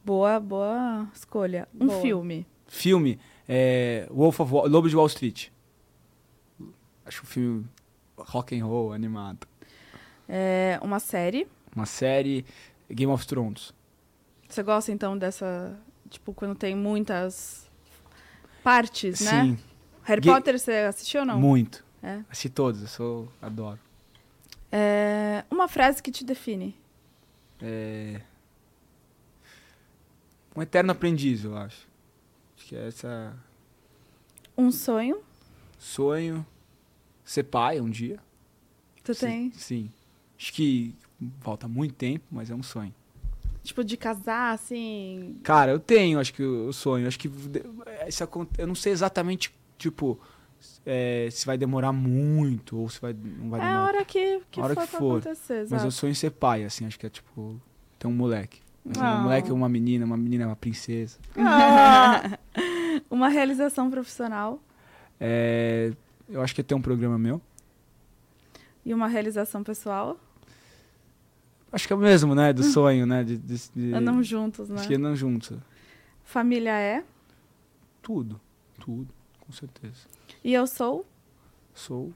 [0.07, 1.67] Boa, boa escolha.
[1.75, 2.01] Um Boa.
[2.01, 2.47] filme.
[2.69, 3.19] Filme,
[3.49, 5.49] é, Wolf of Wall, Lobo de Wall Street.
[7.05, 7.67] Acho um filme
[8.17, 9.49] rock and roll, animado.
[10.29, 11.49] É, uma série.
[11.75, 12.47] Uma série,
[12.89, 13.75] Game of Thrones.
[14.49, 15.77] Você gosta então dessa,
[16.09, 17.69] tipo, quando tem muitas
[18.63, 19.43] partes, né?
[19.43, 19.59] Sim,
[20.05, 21.41] Harry Ga- Potter você assistiu ou não?
[21.41, 21.85] muito.
[22.01, 22.21] É.
[22.31, 23.81] Assisti todos, eu sou, adoro.
[24.71, 26.77] É, uma frase que te define.
[27.61, 28.21] É...
[30.57, 31.87] Um eterno aprendiz, eu acho.
[32.57, 33.37] Acho que é essa
[34.57, 35.19] Um sonho.
[35.79, 36.45] sonho
[37.25, 38.19] ser pai um dia.
[39.05, 39.53] Tu Sim, tem?
[39.53, 39.93] Sim.
[40.39, 40.95] Acho que
[41.41, 42.95] falta muito tempo, mas é um sonho.
[43.63, 45.39] Tipo, de casar, assim.
[45.43, 47.07] Cara, eu tenho, acho que o sonho.
[47.09, 47.31] Acho que
[48.23, 50.19] acon- eu não sei exatamente, tipo,
[50.85, 53.87] é, se vai demorar muito ou se vai não vai É a demorar.
[53.89, 55.19] hora que, que A hora for que for.
[55.19, 57.61] acontecer, Mas eu sonho em ser pai, assim, acho que é tipo
[57.99, 58.61] ter um moleque.
[58.99, 59.19] Ah.
[59.19, 61.19] Um moleque uma menina, uma menina é uma princesa.
[61.37, 62.39] Ah,
[63.11, 64.61] Uma realização profissional
[65.21, 65.93] É,
[66.29, 67.41] eu acho que é ter um programa meu.
[68.85, 70.19] e uma realização pessoal
[71.73, 72.53] Acho que é o mesmo, né?
[72.53, 73.23] Do sonho, né?
[73.25, 74.77] De, de, de- andam juntos, né?
[74.79, 75.53] Acho que andam juntos.
[76.25, 77.05] Família é.
[78.01, 78.41] Tudo,
[78.81, 79.09] tudo,
[79.41, 80.07] com certeza.
[80.45, 81.05] E eu sou
[81.75, 82.13] Sou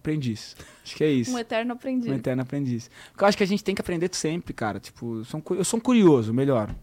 [0.00, 0.56] aprendiz.
[0.84, 1.32] Acho que é isso.
[1.32, 2.10] um eterno aprendiz.
[2.10, 2.90] Um eterno aprendiz.
[3.12, 4.80] Porque eu acho que a gente tem que aprender sempre, cara.
[4.80, 6.74] Tipo, eu sou um, cu- eu sou um curioso, melhor.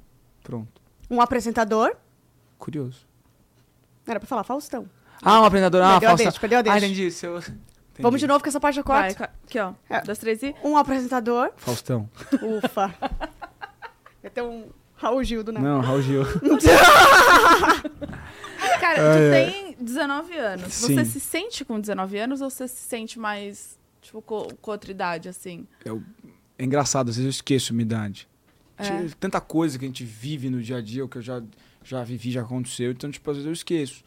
[0.44, 0.81] Pronto.
[1.10, 1.95] um apresentador.
[2.57, 3.06] Curioso.
[4.07, 4.89] Era pra falar Faustão.
[5.22, 5.81] Ah, um apresentador.
[5.84, 6.76] Ah, Perdeu a deixa, perdeu a deixa.
[6.76, 7.11] Ah, entendi.
[7.11, 7.38] Seu...
[7.39, 7.57] entendi.
[7.99, 9.18] Vamos de novo que essa parte eu Vai, corto.
[9.18, 9.73] ca- aqui, ó.
[9.89, 10.02] É.
[10.02, 10.56] Dois, três e.
[10.64, 11.52] Um apresentador.
[11.57, 12.10] Faustão.
[12.64, 12.94] Ufa.
[14.22, 15.68] Vai ter um Raul Gil do nada.
[15.68, 16.23] Não, Raul Gil.
[18.80, 20.74] Cara, tu tem 19 anos.
[20.74, 20.96] Sim.
[20.96, 24.92] Você se sente com 19 anos ou você se sente mais, tipo, com, com outra
[24.92, 25.66] idade, assim?
[26.60, 28.28] É engraçado, às vezes eu esqueço a minha idade.
[28.78, 29.08] É.
[29.20, 31.42] Tanta coisa que a gente vive no dia a dia, o que eu já,
[31.84, 32.92] já vivi, já aconteceu.
[32.92, 34.04] Então, tipo, às vezes eu esqueço.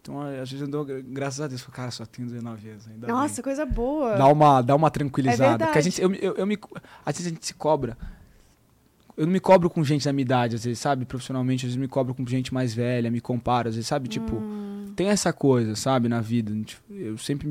[0.00, 3.06] Então, às vezes eu dou, graças a Deus, falo, cara, só tenho 19 anos ainda.
[3.06, 4.16] bem." Nossa, coisa boa.
[4.16, 5.64] Dá uma, dá uma É tranquilizada.
[5.64, 5.90] Porque a verdade.
[5.90, 6.58] gente, eu, eu, eu me,
[7.04, 7.96] às vezes a gente se cobra.
[9.16, 11.04] Eu não me cobro com gente da minha idade, às vezes, sabe?
[11.04, 14.08] Profissionalmente, às vezes me cobro com gente mais velha, me comparo, às vezes, sabe?
[14.08, 14.83] Tipo, Hum.
[14.96, 16.52] Tem essa coisa, sabe, na vida.
[16.64, 17.48] Tipo, Eu sempre.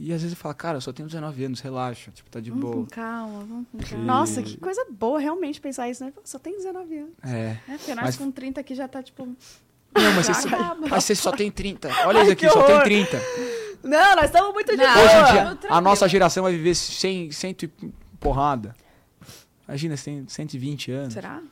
[0.00, 2.50] E às vezes eu falo, cara, eu só tenho 19 anos, relaxa, tipo, tá de
[2.50, 2.76] Vamos boa.
[2.76, 4.04] com calma, vamos com calma.
[4.04, 6.12] Nossa, que coisa boa realmente pensar isso, né?
[6.22, 7.10] Só tem 19 anos.
[7.24, 7.56] É.
[7.68, 9.26] É, porque nós Mas- com 30 aqui já tá, tipo...
[9.26, 10.48] Não, mas você,
[10.88, 11.88] mas você só tem 30.
[12.06, 12.84] Olha isso aqui, só tem horror.
[12.84, 13.20] 30.
[13.82, 14.94] Não, nós estamos muito de Não.
[14.94, 15.04] boa.
[15.04, 15.74] Hoje em dia, Tranquilo.
[15.74, 17.68] a nossa geração vai viver 100, 100 e
[18.20, 18.76] porrada.
[19.66, 21.14] Imagina, você tem 120 anos.
[21.14, 21.42] Será?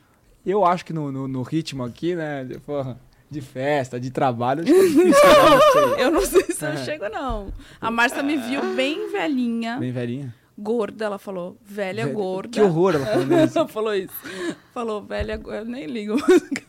[0.45, 2.97] Eu acho que no, no, no ritmo aqui, né, porra,
[3.29, 5.99] de festa, de trabalho, é cara, não.
[5.99, 6.77] Eu não sei se eu É.
[6.77, 7.51] chego, não.
[7.81, 10.33] A Márcia me viu bem velhinha, Bem velhinha.
[10.57, 11.57] gorda, ela falou.
[11.61, 12.49] Velha Velha- gorda.
[12.49, 13.57] Que horror ela falando isso.
[13.59, 14.13] Ela falou isso.
[14.73, 16.15] Falou, velha, go- eu nem ligo.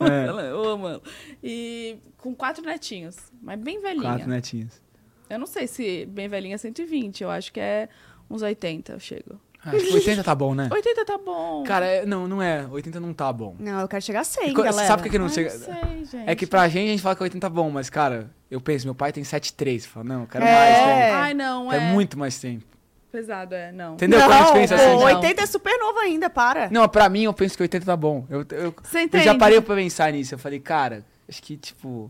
[0.01, 0.25] É.
[0.27, 1.01] Ela, eu amo.
[1.43, 4.03] E com quatro netinhos, mas bem velhinha.
[4.03, 4.35] Quatro né?
[4.35, 4.81] netinhas.
[5.29, 7.87] Eu não sei se bem velhinha é 120, eu acho que é
[8.29, 9.39] uns 80 eu chego.
[9.65, 10.69] Ah, acho que 80 tá bom, né?
[10.71, 11.63] 80 tá bom.
[11.65, 12.65] Cara, é- não, não é.
[12.71, 13.55] 80 não tá bom.
[13.59, 14.87] Não, eu quero chegar a 100, E co- galera.
[14.87, 15.49] Sabe por que que não Ai, chega?
[15.53, 16.29] não sei, gente.
[16.29, 18.85] É que pra gente a gente fala que 80 tá bom, mas, cara, eu penso,
[18.87, 19.85] meu pai tem 7,3.
[19.85, 20.53] Fala, não, eu quero É.
[20.53, 21.17] mais tempo.
[21.23, 21.91] Ai, não, Quero é.
[21.91, 22.63] muito mais tempo.
[23.11, 23.95] Pesado, é, não.
[23.95, 24.19] Entendeu?
[24.19, 24.85] Quando a gente Não, pensa assim.
[24.85, 24.97] não.
[24.99, 26.69] 80 é super novo ainda, para.
[26.69, 28.25] Não, pra mim eu penso que 80 tá bom.
[28.29, 29.23] Eu, eu, Você eu entende?
[29.25, 30.35] já parei pra pensar nisso.
[30.35, 32.09] Eu falei, cara, acho que, tipo,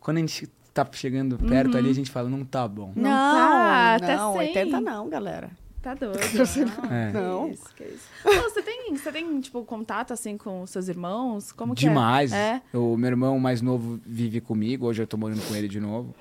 [0.00, 1.78] quando a gente tá chegando perto Uhum.
[1.78, 2.92] ali, a gente fala, não tá bom.
[2.96, 4.48] Não tá, não, até 100.
[4.48, 5.50] 80 não, galera.
[5.82, 6.18] Tá doido.
[6.90, 7.12] É.
[7.12, 7.46] Não.
[7.48, 8.08] Que isso, que isso.
[8.22, 11.52] Pô, você tem, você tem, tipo, contato, assim, com seus irmãos?
[11.52, 12.32] Como que Demais.
[12.32, 12.60] é?
[12.72, 12.76] É?
[12.76, 16.14] O meu irmão mais novo vive comigo, hoje eu tô morando com ele de novo.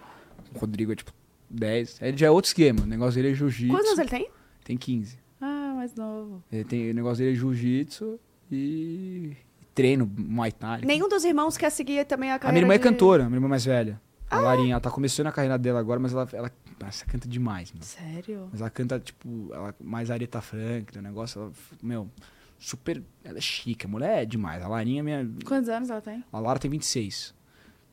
[0.56, 1.12] O Rodrigo é, tipo,
[1.50, 2.00] 10.
[2.02, 2.82] Ele já é outro esquema.
[2.84, 3.74] O negócio dele é jiu-jitsu.
[3.74, 4.30] Quantos anos ele tem?
[4.64, 5.18] Tem 15.
[5.42, 6.42] Ah, mais novo.
[6.52, 8.18] Ele tem, o negócio dele é jiu-jitsu
[8.52, 9.36] e
[9.76, 10.82] treino Muay Thai.
[10.86, 13.26] Nenhum dos irmãos quer seguir também a A carreira minha irmã é de- cantora, a
[13.28, 14.00] minha irmã mais velha.
[14.30, 14.38] Ah.
[14.38, 17.72] A Larinha, ela tá começando a carreira dela agora, mas ela, ela, nossa, canta demais,
[17.72, 17.82] meu.
[17.84, 18.48] Sério?
[18.52, 21.52] Mas ela canta, tipo, ela, mais Aretha Franklin, o negócio, ela,
[21.82, 22.10] meu,
[22.58, 24.64] super, ela é chique, a mulher é demais.
[24.64, 26.24] A Larinha, é minha, Quantos anos ela tem?
[26.32, 27.34] a Lara tem 26.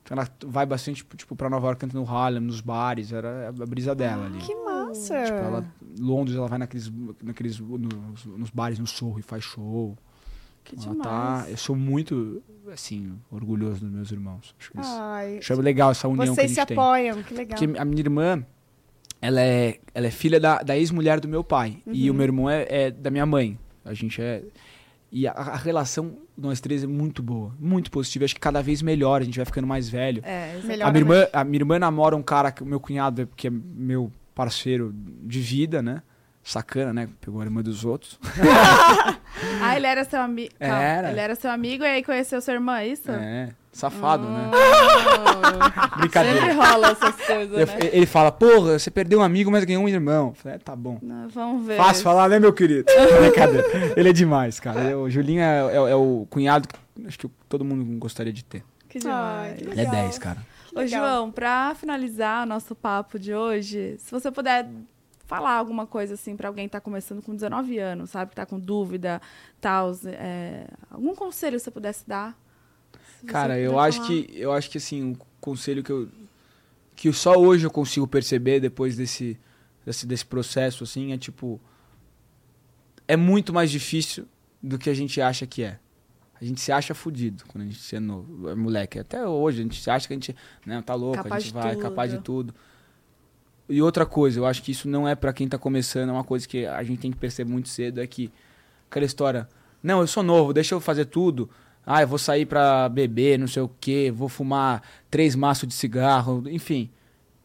[0.03, 3.49] Então ela vai bastante, tipo, tipo pra Nova York, canta no Harlem, nos bares, era
[3.49, 4.39] a brisa dela ali.
[4.39, 5.25] Que massa.
[5.25, 6.93] Tipo, ela, Londres, ela vai naqueles,
[7.23, 9.97] naqueles nos, nos bares no Sorro e faz show.
[10.63, 11.03] Que Ela demais.
[11.45, 12.43] tá, eu sou muito,
[12.73, 14.53] assim, orgulhoso dos meus irmãos.
[14.59, 16.77] Acho que isso, Ai, acho legal essa união que a vocês gente se tem.
[16.77, 17.59] apoiam, que legal.
[17.59, 18.45] Porque a minha irmã,
[19.21, 21.79] ela é, ela é filha da, da ex-mulher do meu pai.
[21.87, 22.17] E o Uhum.
[22.19, 23.59] meu irmão é, é da minha mãe.
[23.85, 24.43] A gente é.
[25.11, 27.55] E a, a relação, nós três, é muito boa.
[27.59, 28.25] Muito positiva.
[28.25, 29.21] Acho que cada vez melhor.
[29.23, 30.21] A gente vai ficando mais velho.
[30.25, 30.59] É.
[30.65, 33.47] Melhor A minha, irmã, a minha irmã namora um cara, que o meu cunhado, que
[33.47, 36.03] é meu parceiro de vida, né?
[36.43, 37.09] Sacana, né?
[37.21, 38.19] Pegou a irmã dos outros.
[39.63, 40.53] Ah, ele era seu amigo.
[40.59, 41.11] Era.
[41.11, 43.11] Ele era seu amigo e aí conheceu sua irmã, é isso?
[43.11, 44.51] É, safado, né?
[44.53, 46.41] Ah, Brincadeira.
[46.41, 47.79] Sempre rola essas coisas, Eu- né?
[47.93, 50.29] Ele fala, porra, você perdeu um amigo, mas ganhou um irmão.
[50.29, 50.99] Eu falei, é, tá bom.
[51.03, 51.77] Não, vamos ver.
[51.77, 52.85] Fácil falar, né, meu querido?
[53.21, 53.67] Brincadeira.
[53.97, 54.81] Ele é demais, cara.
[54.83, 58.45] Eu- O Julinho é, é- é o cunhado que acho que todo mundo gostaria de
[58.45, 58.65] ter.
[58.89, 59.57] Que Ai, demais.
[59.59, 59.93] que Ele é Legal.
[60.05, 60.39] 10, cara.
[60.75, 61.01] Ô, legal.
[61.01, 64.69] João, pra finalizar nosso papo de hoje, se você puder
[65.27, 68.31] falar alguma coisa assim pra alguém que tá começando com 19 anos, sabe?
[68.31, 69.21] Que tá com dúvida,
[69.61, 72.37] tal, é, algum conselho você pudesse dar?
[73.27, 74.09] Cara, eu acho falar.
[74.09, 76.09] que eu acho que assim, um conselho que eu
[76.95, 79.39] que só hoje eu consigo perceber depois desse
[79.85, 81.61] desse, desse processo assim, é tipo
[83.07, 84.27] é muito mais difícil
[84.63, 85.79] do que a gente acha que é.
[86.41, 88.99] A gente se acha fudido quando a gente é novo, é moleque.
[88.99, 90.37] Até hoje a gente se acha que a gente,
[90.67, 92.53] não, tá louco, Capaz a gente vai, capaz de tudo.
[92.53, 92.55] tudo.
[93.69, 96.25] E outra coisa, eu acho que isso não é pra quem tá começando, é uma
[96.25, 98.31] coisa que a gente tem que perceber muito cedo, é que
[98.89, 99.49] aquela história,
[99.83, 101.51] não, eu sou novo, deixa eu fazer tudo.
[101.87, 105.75] Ah, eu vou sair pra beber, não sei o quê, vou fumar três maços de
[105.75, 106.91] cigarro, enfim.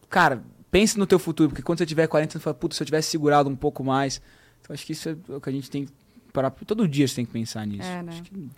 [0.10, 0.42] Cara,
[0.72, 3.10] pense no teu futuro, porque quando você tiver 40, você fala, puta, se eu tivesse
[3.12, 4.20] segurado um pouco mais.
[4.62, 5.92] Então acho que isso é o que a gente tem que
[6.34, 6.50] parar.
[6.50, 7.88] Todo dia você tem que pensar nisso.
[7.88, 8.12] É, né?
[8.14, 8.50] Acho que-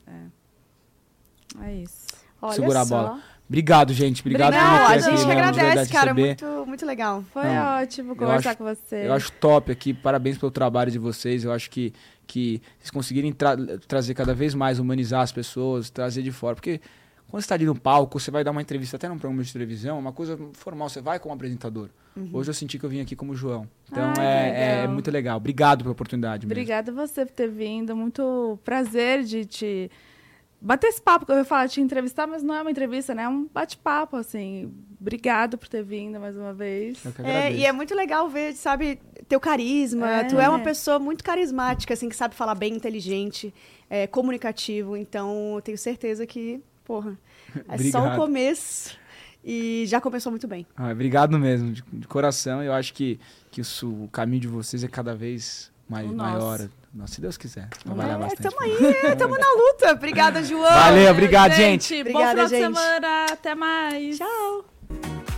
[1.62, 2.08] É isso.
[2.42, 3.04] Olha segurar a só.
[3.08, 3.22] bola.
[3.48, 4.22] Obrigado, gente.
[4.22, 6.14] Obrigado Obrigada, por me Não, ter a aqui, gente que de agradece, cara.
[6.14, 7.24] Muito, muito legal.
[7.32, 9.08] Foi Não, ótimo conversar acho- com você.
[9.08, 11.44] Eu acho top aqui, parabéns pelo trabalho de vocês.
[11.44, 11.94] Eu acho que,
[12.26, 13.58] que vocês conseguirem tra-
[13.88, 16.56] trazer cada vez mais, humanizar as pessoas, trazer de fora.
[16.56, 16.80] Porque
[17.28, 19.52] quando você está ali no palco, você vai dar uma entrevista até num programa de
[19.54, 21.90] televisão, é uma coisa formal, você vai como apresentador.
[22.32, 23.68] Hoje eu senti que eu vim aqui como João.
[23.92, 24.94] Então Ai, é, é legal.
[24.94, 25.38] muito legal.
[25.38, 26.46] Obrigado pela oportunidade.
[26.46, 27.96] Obrigada a você por ter vindo.
[27.96, 29.92] Muito prazer de te
[30.64, 33.24] bater esse papo que eu ia falar, te entrevistar, mas não é uma entrevista, né?
[33.24, 34.74] É um bate-papo, assim.
[35.00, 37.04] Obrigado por ter vindo mais uma vez.
[37.04, 40.10] Eu que É, e é muito legal ver, sabe, teu carisma.
[40.10, 40.24] É.
[40.24, 43.54] Tu é uma pessoa muito carismática, assim, que sabe falar bem, inteligente,
[43.90, 44.96] é, comunicativo.
[44.96, 47.20] Então, eu tenho certeza que, porra,
[47.68, 48.98] é só o começo.
[49.44, 50.66] E já começou muito bem.
[50.74, 52.64] Ah, obrigado mesmo, de, de coração.
[52.64, 53.20] Eu acho que,
[53.52, 56.70] que isso, o caminho de vocês é cada vez mais, maior.
[56.94, 57.68] Nossa, se Deus quiser.
[57.84, 58.42] Trabalhar É, bastante.
[58.44, 59.92] tamo aí, tamo na luta.
[59.94, 60.62] Obrigada, João.
[60.72, 61.92] Valeu, obrigado, gente.
[62.04, 62.76] Bom Obrigada, final de gente.
[62.78, 63.26] semana.
[63.32, 64.18] Até mais.
[64.18, 65.33] Tchau.